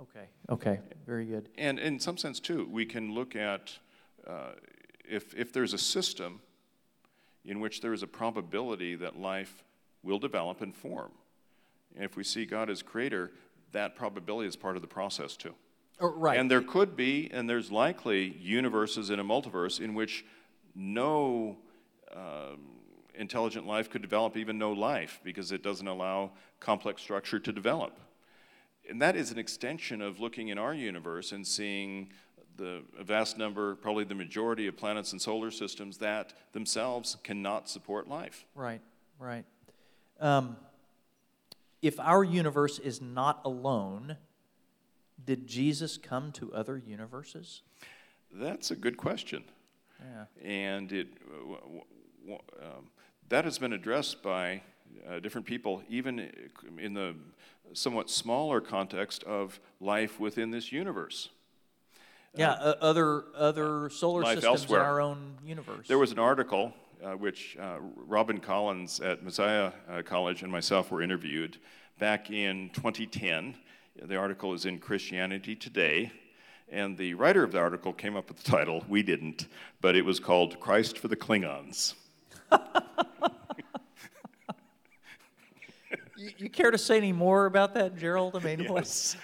Okay. 0.00 0.26
Okay. 0.50 0.80
Very 1.06 1.24
good. 1.24 1.48
And 1.56 1.78
in 1.78 2.00
some 2.00 2.16
sense, 2.16 2.40
too, 2.40 2.68
we 2.70 2.84
can 2.84 3.14
look 3.14 3.36
at 3.36 3.78
uh, 4.26 4.52
if, 5.08 5.34
if 5.34 5.52
there's 5.52 5.72
a 5.72 5.78
system 5.78 6.40
in 7.44 7.60
which 7.60 7.80
there 7.80 7.92
is 7.92 8.02
a 8.02 8.06
probability 8.06 8.96
that 8.96 9.18
life 9.18 9.62
will 10.02 10.18
develop 10.18 10.60
and 10.60 10.74
form. 10.74 11.12
And 11.94 12.04
if 12.04 12.16
we 12.16 12.24
see 12.24 12.44
God 12.44 12.70
as 12.70 12.82
creator, 12.82 13.32
that 13.72 13.94
probability 13.94 14.48
is 14.48 14.56
part 14.56 14.76
of 14.76 14.82
the 14.82 14.88
process, 14.88 15.36
too. 15.36 15.54
Oh, 16.00 16.12
right. 16.16 16.38
And 16.38 16.50
there 16.50 16.62
could 16.62 16.96
be, 16.96 17.30
and 17.32 17.48
there's 17.48 17.70
likely, 17.70 18.36
universes 18.40 19.10
in 19.10 19.20
a 19.20 19.24
multiverse 19.24 19.80
in 19.80 19.94
which 19.94 20.24
no 20.74 21.56
um, 22.14 22.58
intelligent 23.16 23.66
life 23.66 23.90
could 23.90 24.02
develop, 24.02 24.36
even 24.36 24.58
no 24.58 24.72
life, 24.72 25.20
because 25.24 25.52
it 25.52 25.62
doesn't 25.62 25.88
allow 25.88 26.32
complex 26.60 27.02
structure 27.02 27.38
to 27.38 27.52
develop. 27.52 27.98
And 28.88 29.00
that 29.00 29.16
is 29.16 29.30
an 29.30 29.38
extension 29.38 30.02
of 30.02 30.20
looking 30.20 30.48
in 30.48 30.58
our 30.58 30.74
universe 30.74 31.32
and 31.32 31.46
seeing 31.46 32.10
the 32.56 32.82
vast 33.00 33.36
number, 33.38 33.74
probably 33.76 34.04
the 34.04 34.14
majority 34.14 34.66
of 34.66 34.76
planets 34.76 35.12
and 35.12 35.20
solar 35.20 35.50
systems 35.50 35.98
that 35.98 36.34
themselves 36.52 37.16
cannot 37.24 37.68
support 37.68 38.08
life. 38.08 38.44
Right, 38.54 38.80
right. 39.18 39.44
Um, 40.20 40.56
if 41.82 41.98
our 41.98 42.22
universe 42.22 42.78
is 42.78 43.00
not 43.00 43.40
alone, 43.44 44.16
did 45.24 45.46
Jesus 45.46 45.98
come 45.98 46.32
to 46.32 46.52
other 46.54 46.76
universes? 46.78 47.62
That's 48.32 48.70
a 48.70 48.76
good 48.76 48.96
question. 48.96 49.44
Yeah. 50.00 50.24
And 50.42 50.92
it, 50.92 51.08
w- 51.30 51.82
w- 52.22 52.42
um, 52.62 52.88
that 53.28 53.44
has 53.44 53.58
been 53.58 53.72
addressed 53.72 54.22
by 54.22 54.62
uh, 55.08 55.18
different 55.20 55.46
people, 55.46 55.82
even 55.88 56.30
in 56.78 56.94
the 56.94 57.14
somewhat 57.72 58.10
smaller 58.10 58.60
context 58.60 59.24
of 59.24 59.60
life 59.80 60.20
within 60.20 60.50
this 60.50 60.72
universe. 60.72 61.30
Yeah, 62.36 62.52
uh, 62.52 62.74
other 62.80 63.24
other 63.36 63.90
solar 63.90 64.24
systems 64.24 64.44
elsewhere. 64.44 64.80
in 64.80 64.86
our 64.86 65.00
own 65.00 65.34
universe. 65.44 65.86
There 65.86 65.98
was 65.98 66.10
an 66.10 66.18
article 66.18 66.72
uh, 67.04 67.12
which 67.12 67.56
uh, 67.60 67.76
Robin 67.96 68.38
Collins 68.38 69.00
at 69.00 69.22
Messiah 69.22 69.72
uh, 69.88 70.02
College 70.02 70.42
and 70.42 70.50
myself 70.50 70.90
were 70.90 71.02
interviewed 71.02 71.58
back 71.98 72.30
in 72.30 72.70
2010. 72.70 73.54
The 74.02 74.16
article 74.16 74.52
is 74.52 74.66
in 74.66 74.78
Christianity 74.78 75.54
Today. 75.54 76.12
And 76.70 76.96
the 76.96 77.14
writer 77.14 77.44
of 77.44 77.52
the 77.52 77.58
article 77.58 77.92
came 77.92 78.16
up 78.16 78.28
with 78.28 78.42
the 78.42 78.50
title, 78.50 78.84
we 78.88 79.02
didn't, 79.02 79.46
but 79.80 79.94
it 79.94 80.04
was 80.04 80.18
called 80.18 80.58
Christ 80.60 80.98
for 80.98 81.08
the 81.08 81.16
Klingons. 81.16 81.94
You, 86.16 86.30
you 86.38 86.50
care 86.50 86.70
to 86.70 86.78
say 86.78 86.96
any 86.96 87.12
more 87.12 87.46
about 87.46 87.74
that, 87.74 87.96
Gerald? 87.98 88.36
I 88.36 88.40
mean, 88.40 88.66
what- 88.68 88.84
Yes. 88.84 89.16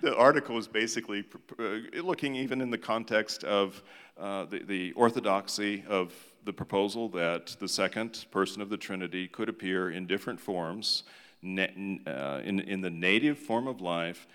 the 0.00 0.16
article 0.16 0.58
is 0.58 0.66
basically 0.66 1.24
uh, 1.58 2.00
looking 2.02 2.34
even 2.34 2.60
in 2.60 2.70
the 2.70 2.78
context 2.78 3.44
of 3.44 3.82
uh, 4.18 4.44
the, 4.46 4.60
the 4.64 4.92
orthodoxy 4.92 5.84
of 5.88 6.12
the 6.44 6.52
proposal 6.52 7.08
that 7.10 7.56
the 7.60 7.68
second 7.68 8.26
person 8.30 8.60
of 8.60 8.68
the 8.68 8.76
Trinity 8.76 9.28
could 9.28 9.48
appear 9.48 9.90
in 9.90 10.06
different 10.06 10.40
forms 10.40 11.04
na- 11.40 11.66
uh, 12.06 12.40
in, 12.44 12.60
in 12.60 12.80
the 12.80 12.90
native 12.90 13.38
form 13.38 13.68
of 13.68 13.80
life 13.80 14.26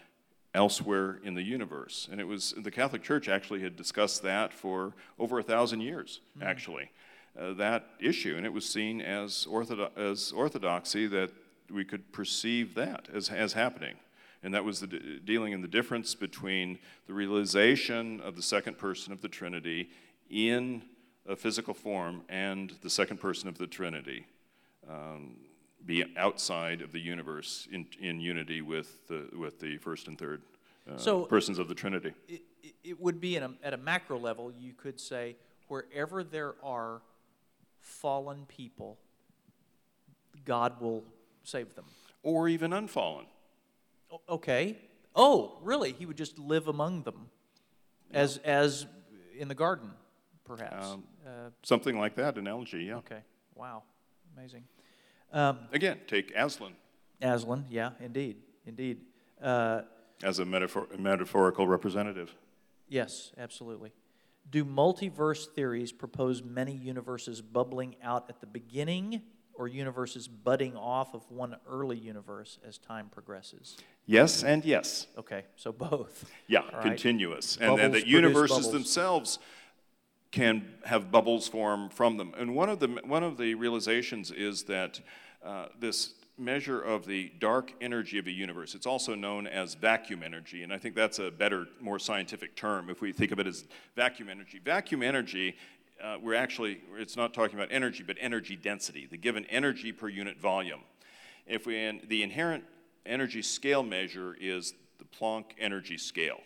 elsewhere 0.54 1.20
in 1.24 1.36
the 1.36 1.44
universe. 1.44 2.08
And 2.10 2.20
it 2.22 2.24
was 2.24 2.54
the 2.58 2.72
Catholic 2.72 3.04
Church 3.04 3.28
actually 3.28 3.62
had 3.62 3.76
discussed 3.76 4.24
that 4.24 4.54
for 4.54 4.94
over 5.20 5.38
a 5.38 5.44
thousand 5.44 5.82
years, 5.82 6.22
actually, 6.42 6.90
uh, 7.40 7.54
that 7.54 7.86
issue. 8.00 8.36
And 8.38 8.46
it 8.46 8.54
was 8.54 8.68
seen 8.68 9.02
as, 9.02 9.46
orthodo- 9.50 9.96
as 9.98 10.32
orthodoxy 10.32 11.08
that 11.08 11.32
we 11.72 11.84
could 11.86 12.12
perceive 12.12 12.76
that 12.76 13.08
as, 13.14 13.30
as 13.30 13.54
happening. 13.54 13.96
And 14.44 14.54
that 14.54 14.64
was 14.64 14.80
the 14.80 14.88
d- 14.88 15.20
dealing 15.24 15.54
in 15.54 15.62
the 15.62 15.68
difference 15.68 16.16
between 16.16 16.80
the 17.08 17.14
realization 17.14 18.22
of 18.22 18.36
the 18.36 18.42
second 18.42 18.78
person 18.78 19.12
of 19.12 19.22
the 19.22 19.28
Trinity 19.28 19.90
in 20.30 20.84
a 21.28 21.36
physical 21.36 21.74
form 21.74 22.22
and 22.30 22.74
the 22.82 22.90
second 22.90 23.18
person 23.20 23.50
of 23.50 23.58
the 23.58 23.68
Trinity 23.68 24.26
um, 24.90 25.36
be 25.86 26.06
outside 26.18 26.82
of 26.82 26.92
the 26.92 27.00
universe 27.00 27.68
in, 27.72 27.86
in 28.00 28.20
unity 28.22 28.62
with 28.62 29.08
the, 29.08 29.28
with 29.38 29.60
the 29.60 29.78
first 29.78 30.08
and 30.08 30.18
third 30.18 30.42
uh, 30.90 30.98
So- 30.98 31.26
persons 31.26 31.60
of 31.60 31.68
the 31.68 31.76
Trinity. 31.76 32.14
it, 32.28 32.42
it- 32.64 32.74
it 32.84 33.02
would 33.02 33.20
be 33.20 33.36
in 33.36 33.44
a, 33.44 33.52
at 33.64 33.74
a 33.74 33.78
macro 33.78 34.18
level, 34.18 34.50
you 34.58 34.72
could 34.74 34.98
say, 35.00 35.36
wherever 35.68 36.24
there 36.24 36.54
are 36.64 37.02
fallen 37.88 38.46
people, 38.48 38.98
God 40.46 40.80
will 40.82 41.04
save 41.44 41.74
them. 41.76 41.86
Or 42.24 42.48
even 42.48 42.74
unfallen. 42.74 43.26
Okay. 44.30 44.78
Oh, 45.16 45.58
really? 45.62 45.94
He 45.94 46.06
would 46.06 46.18
just 46.18 46.38
live 46.38 46.68
among 46.68 47.04
them, 47.04 47.30
as 48.12 48.38
as 48.38 48.86
in 49.38 49.48
the 49.48 49.56
garden, 49.56 49.92
perhaps. 50.46 50.88
Um, 50.88 51.04
uh, 51.26 51.50
Something 51.64 51.98
like 51.98 52.16
that 52.16 52.38
analogy, 52.38 52.84
yeah. 52.86 52.98
okay. 52.98 53.22
Wow. 53.56 53.84
Amazing. 54.38 54.64
Um, 55.34 55.60
Again, 55.74 56.00
take 56.08 56.32
Aslan 56.36 56.74
Aslan. 57.22 57.66
Yeah. 57.70 57.92
Indeed. 58.00 58.38
Indeed. 58.66 59.02
Uh, 59.42 59.82
as 60.24 60.40
a 60.40 60.46
metaphor, 60.46 60.88
metaphorical 60.98 61.68
representative. 61.68 62.36
Yes, 62.88 63.32
absolutely. 63.38 63.92
Do 64.50 64.64
multiverse 64.64 65.48
theories 65.48 65.92
propose 65.92 66.42
many 66.42 66.74
universes 66.74 67.42
bubbling 67.42 67.96
out 68.02 68.26
at 68.30 68.40
the 68.40 68.48
beginning 68.48 69.22
or 69.54 69.68
universes 69.68 70.28
budding 70.28 70.76
off 70.76 71.14
of 71.14 71.30
one 71.30 71.56
early 71.68 71.98
universe 71.98 72.60
as 72.66 72.78
time 72.78 73.10
progresses? 73.10 73.76
Yes 74.06 74.44
and 74.44 74.64
yes. 74.64 75.08
Okay, 75.18 75.46
so 75.56 75.72
both. 75.72 76.30
Yeah, 76.48 76.62
right. 76.72 76.82
continuous. 76.82 77.58
And, 77.58 77.78
and 77.80 77.94
that 77.94 78.08
universes 78.08 78.58
bubbles. 78.58 78.72
themselves 78.72 79.40
can 80.32 80.66
have 80.86 81.12
bubbles 81.12 81.48
form 81.48 81.90
from 81.90 82.16
them. 82.18 82.34
And 82.38 82.56
one 82.56 82.70
of 82.70 82.80
the, 82.80 82.88
one 83.06 83.24
of 83.24 83.38
the 83.38 83.56
realizations 83.56 84.32
is 84.32 84.64
that 84.64 85.02
uh, 85.44 85.68
this 85.80 86.14
measure 86.38 86.80
of 86.80 87.06
the 87.06 87.32
dark 87.40 87.74
energy 87.82 88.20
of 88.20 88.28
a 88.28 88.32
universe, 88.32 88.76
it's 88.76 88.86
also 88.86 89.16
known 89.16 89.48
as 89.48 89.74
vacuum 89.74 90.22
energy. 90.24 90.64
And 90.64 90.72
I 90.72 90.78
think 90.78 90.96
that's 90.96 91.20
a 91.20 91.32
better, 91.32 91.68
more 91.80 92.00
scientific 92.00 92.56
term 92.56 92.90
if 92.90 93.02
we 93.02 93.12
think 93.12 93.32
of 93.32 93.40
it 93.40 93.48
as 93.48 93.66
vacuum 93.96 94.30
energy. 94.30 94.60
Vacuum 94.64 95.02
energy, 95.02 95.56
uh, 96.04 96.18
we're 96.22 96.36
actually, 96.36 96.82
it's 96.96 97.18
not 97.18 97.34
talking 97.34 97.58
about 97.58 97.72
energy, 97.72 98.04
but 98.04 98.18
energy 98.20 98.56
density, 98.56 99.08
the 99.10 99.18
given 99.18 99.46
energy 99.46 99.92
per 99.92 100.08
unit 100.08 100.40
volume. 100.40 100.82
If 101.48 101.66
we, 101.66 102.00
the 102.08 102.24
inherent 102.24 102.64
energy 103.06 103.42
scale 103.42 103.84
measure 103.84 104.36
is 104.40 104.74
the 105.00 105.06
Planck 105.06 105.46
energy 105.60 105.98
scale. 105.98 106.42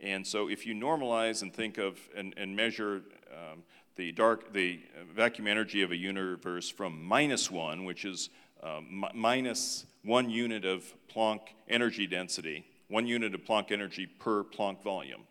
And 0.00 0.26
so 0.26 0.48
if 0.48 0.64
you 0.64 0.74
normalize 0.74 1.42
and 1.42 1.52
think 1.52 1.76
of 1.76 1.98
and, 2.16 2.32
and 2.36 2.54
measure 2.54 3.02
um, 3.32 3.64
the 3.96 4.12
dark, 4.12 4.52
the 4.52 4.80
vacuum 5.12 5.48
energy 5.48 5.82
of 5.82 5.90
a 5.90 5.96
universe 5.96 6.70
from 6.70 7.04
minus 7.04 7.50
one, 7.50 7.84
which 7.84 8.04
is 8.04 8.30
um, 8.62 9.04
minus 9.14 9.86
one 10.04 10.30
unit 10.30 10.64
of 10.64 10.92
Planck 11.14 11.40
energy 11.68 12.06
density, 12.06 12.64
one 12.88 13.06
unit 13.06 13.34
of 13.34 13.44
Planck 13.44 13.70
energy 13.70 14.06
per 14.06 14.44
Planck 14.44 14.82
volume, 14.82 15.22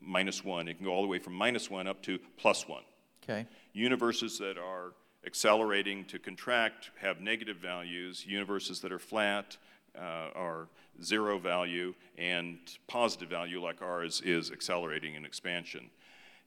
minus 0.00 0.44
one, 0.44 0.68
it 0.68 0.76
can 0.76 0.84
go 0.84 0.92
all 0.92 1.02
the 1.02 1.08
way 1.08 1.18
from 1.18 1.34
minus 1.34 1.70
one 1.70 1.86
up 1.86 2.02
to 2.02 2.18
plus 2.36 2.68
one. 2.68 2.82
Okay. 3.24 3.46
Universes 3.72 4.38
that 4.38 4.58
are 4.58 4.92
accelerating 5.24 6.04
to 6.06 6.18
contract 6.18 6.90
have 7.00 7.20
negative 7.20 7.58
values. 7.58 8.26
Universes 8.26 8.80
that 8.80 8.90
are 8.90 8.98
flat 8.98 9.56
uh, 9.96 10.30
are 10.34 10.68
zero 11.02 11.38
value, 11.38 11.94
and 12.18 12.58
positive 12.86 13.28
value, 13.28 13.62
like 13.62 13.80
ours, 13.82 14.20
is 14.24 14.50
accelerating 14.50 15.14
in 15.14 15.24
expansion. 15.24 15.90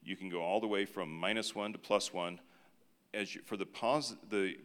You 0.04 0.16
can 0.16 0.30
go 0.30 0.42
all 0.42 0.60
the 0.60 0.68
way 0.68 0.86
from 0.86 1.12
minus 1.18 1.56
one 1.56 1.72
to 1.74 1.80
plus 1.80 2.14
one. 2.14 2.40
As 3.14 3.34
you, 3.34 3.42
for 3.46 3.58
the 3.58 3.66
pos- 3.66 4.16
the 4.30 4.56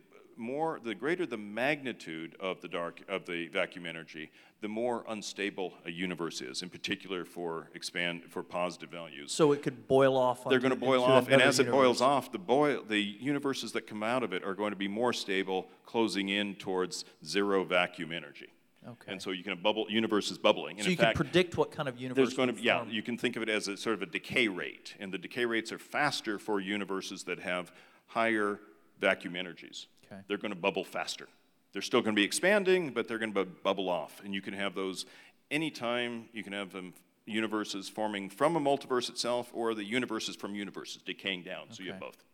more, 0.41 0.81
the 0.83 0.95
greater 0.95 1.27
the 1.27 1.37
magnitude 1.37 2.35
of 2.41 2.61
the 2.61 2.69
dark 2.69 3.03
of 3.09 3.27
the 3.27 3.49
vacuum 3.49 3.87
energy, 3.87 4.31
the 4.61 4.69
more 4.69 5.05
unstable 5.09 5.75
a 5.85 5.91
universe 5.91 6.41
is. 6.41 6.63
In 6.63 6.69
particular, 6.69 7.25
for 7.25 7.71
expand 7.75 8.23
for 8.29 8.43
positive 8.43 8.91
values 8.91 9.33
So 9.33 9.53
it 9.53 9.63
could 9.63 9.87
boil 9.87 10.17
off. 10.17 10.45
they're 10.49 10.59
going 10.59 10.71
to 10.71 10.77
boil 10.77 11.05
off, 11.05 11.29
and 11.29 11.41
as 11.41 11.59
it 11.61 11.71
boils 11.71 12.01
off, 12.01 12.33
the 12.33 12.39
boil, 12.39 12.83
the 12.83 13.01
universes 13.01 13.73
that 13.73 13.87
come 13.87 14.03
out 14.03 14.23
of 14.23 14.33
it 14.33 14.43
are 14.45 14.55
going 14.55 14.71
to 14.71 14.77
be 14.77 14.89
more 14.89 15.13
stable, 15.13 15.69
closing 15.87 16.29
in 16.29 16.57
towards 16.57 17.05
zero 17.25 17.65
vacuum 17.65 18.13
energy. 18.13 18.49
Okay. 18.89 19.13
And 19.13 19.21
so 19.21 19.31
you 19.31 19.43
can 19.43 19.53
have 19.53 19.63
bubble 19.63 19.87
universes 19.91 20.39
bubbling. 20.39 20.77
And 20.77 20.85
So 20.85 20.91
you 20.91 20.97
fact, 20.97 21.17
can 21.17 21.27
predict 21.27 21.59
what 21.59 21.71
kind 21.71 21.87
of 21.87 22.01
universe 22.01 22.17
there's 22.17 22.35
going 22.35 22.49
to 22.49 22.55
be, 22.55 22.63
yeah, 22.63 22.85
you 22.87 23.03
can 23.03 23.19
think 23.19 23.37
of 23.37 23.43
it 23.43 23.51
as 23.51 23.69
a 23.69 23.77
sort 23.77 23.95
of 23.95 24.03
a 24.03 24.07
decay 24.07 24.49
rate, 24.49 24.95
and 24.99 25.13
the 25.13 25.19
decay 25.19 25.45
rates 25.45 25.71
are 25.71 25.79
faster 25.79 26.39
for 26.39 26.61
universes 26.61 27.25
that 27.25 27.41
have 27.41 27.73
higher 28.07 28.59
vacuum 28.99 29.37
energies. 29.37 29.87
Okay. 30.11 30.21
They're 30.29 30.39
going 30.39 30.53
to 30.53 30.59
bubble 30.59 30.85
faster. 30.85 31.29
They're 31.73 31.83
still 31.83 32.01
going 32.01 32.15
to 32.15 32.21
be 32.21 32.25
expanding, 32.25 32.91
but 32.91 33.07
they're 33.07 33.19
going 33.19 33.33
to 33.33 33.45
bu- 33.45 33.53
bubble 33.63 33.89
off, 33.89 34.21
and 34.25 34.35
you 34.35 34.43
can 34.43 34.55
have 34.55 34.75
those 34.75 35.07
anytime. 35.51 36.29
You 36.33 36.43
can 36.43 36.53
have 36.53 36.73
them 36.73 36.95
universes 37.27 37.89
forming 37.89 38.29
from 38.29 38.57
a 38.57 38.61
multiverse 38.61 39.09
itself, 39.09 39.51
or 39.53 39.75
the 39.75 39.85
universes 39.85 40.35
from 40.35 40.55
universes 40.55 41.03
decaying 41.03 41.43
down. 41.43 41.67
So 41.71 41.83
you 41.83 41.93
have 41.93 42.01
both. 42.01 42.25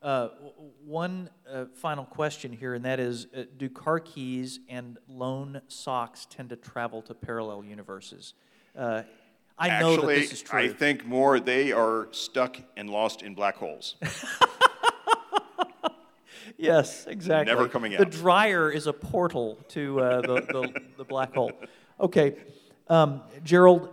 Uh, 0.00 0.28
one 0.84 1.30
uh, 1.48 1.66
final 1.74 2.04
question 2.04 2.52
here, 2.52 2.74
and 2.74 2.84
that 2.84 2.98
is 2.98 3.28
uh, 3.36 3.42
Do 3.56 3.68
car 3.68 4.00
keys 4.00 4.58
and 4.68 4.98
lone 5.08 5.60
socks 5.68 6.26
tend 6.28 6.50
to 6.50 6.56
travel 6.56 7.02
to 7.02 7.14
parallel 7.14 7.64
universes? 7.64 8.34
Uh, 8.76 9.02
I 9.56 9.78
know 9.78 9.96
that 9.96 10.06
this 10.08 10.32
is 10.32 10.42
true. 10.42 10.58
I 10.58 10.68
think 10.68 11.06
more 11.06 11.38
they 11.38 11.70
are 11.70 12.08
stuck 12.10 12.58
and 12.76 12.90
lost 12.90 13.22
in 13.22 13.34
black 13.34 13.56
holes. 13.56 13.94
yes, 16.56 17.06
exactly. 17.06 17.52
Never 17.52 17.68
coming 17.68 17.96
The 17.96 18.04
dryer 18.04 18.70
is 18.70 18.86
a 18.86 18.92
portal 18.92 19.58
to 19.68 20.00
uh, 20.00 20.20
the, 20.20 20.34
the, 20.34 20.82
the 20.98 21.04
black 21.04 21.34
hole. 21.34 21.52
Okay. 22.00 22.36
Um, 22.88 23.22
Gerald, 23.44 23.90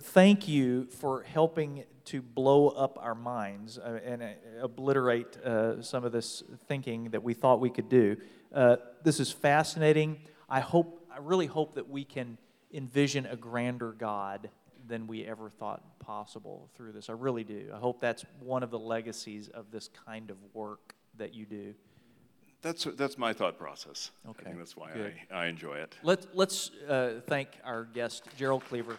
thank 0.00 0.48
you 0.48 0.86
for 0.86 1.22
helping 1.22 1.84
to 2.06 2.22
blow 2.22 2.68
up 2.68 2.98
our 3.00 3.14
minds 3.14 3.78
uh, 3.78 4.00
and 4.04 4.22
uh, 4.22 4.26
obliterate 4.62 5.36
uh, 5.38 5.82
some 5.82 6.04
of 6.04 6.12
this 6.12 6.42
thinking 6.66 7.10
that 7.10 7.22
we 7.22 7.34
thought 7.34 7.60
we 7.60 7.70
could 7.70 7.88
do. 7.88 8.16
Uh, 8.52 8.76
this 9.02 9.20
is 9.20 9.30
fascinating. 9.30 10.18
I 10.48 10.60
hope, 10.60 11.06
I 11.10 11.18
really 11.18 11.46
hope 11.46 11.74
that 11.74 11.88
we 11.88 12.04
can 12.04 12.38
envision 12.72 13.26
a 13.26 13.36
grander 13.36 13.92
God 13.92 14.50
than 14.86 15.06
we 15.06 15.24
ever 15.24 15.48
thought 15.48 15.98
possible 16.00 16.68
through 16.74 16.92
this. 16.92 17.08
I 17.08 17.12
really 17.12 17.44
do. 17.44 17.70
I 17.72 17.78
hope 17.78 18.00
that's 18.00 18.24
one 18.40 18.62
of 18.62 18.70
the 18.70 18.78
legacies 18.78 19.48
of 19.48 19.70
this 19.70 19.88
kind 20.06 20.30
of 20.30 20.36
work 20.52 20.94
that 21.18 21.34
you 21.34 21.44
do. 21.46 21.74
That's, 22.62 22.84
that's 22.96 23.18
my 23.18 23.32
thought 23.32 23.58
process. 23.58 24.12
I 24.24 24.30
Okay, 24.30 24.44
think 24.44 24.58
that's 24.58 24.76
why 24.76 24.92
good. 24.92 25.14
I, 25.32 25.44
I 25.44 25.46
enjoy 25.46 25.74
it. 25.78 25.96
Let, 26.02 26.34
let's 26.34 26.70
uh, 26.88 27.20
thank 27.26 27.48
our 27.64 27.84
guest, 27.84 28.24
Gerald 28.36 28.64
Cleaver. 28.64 28.96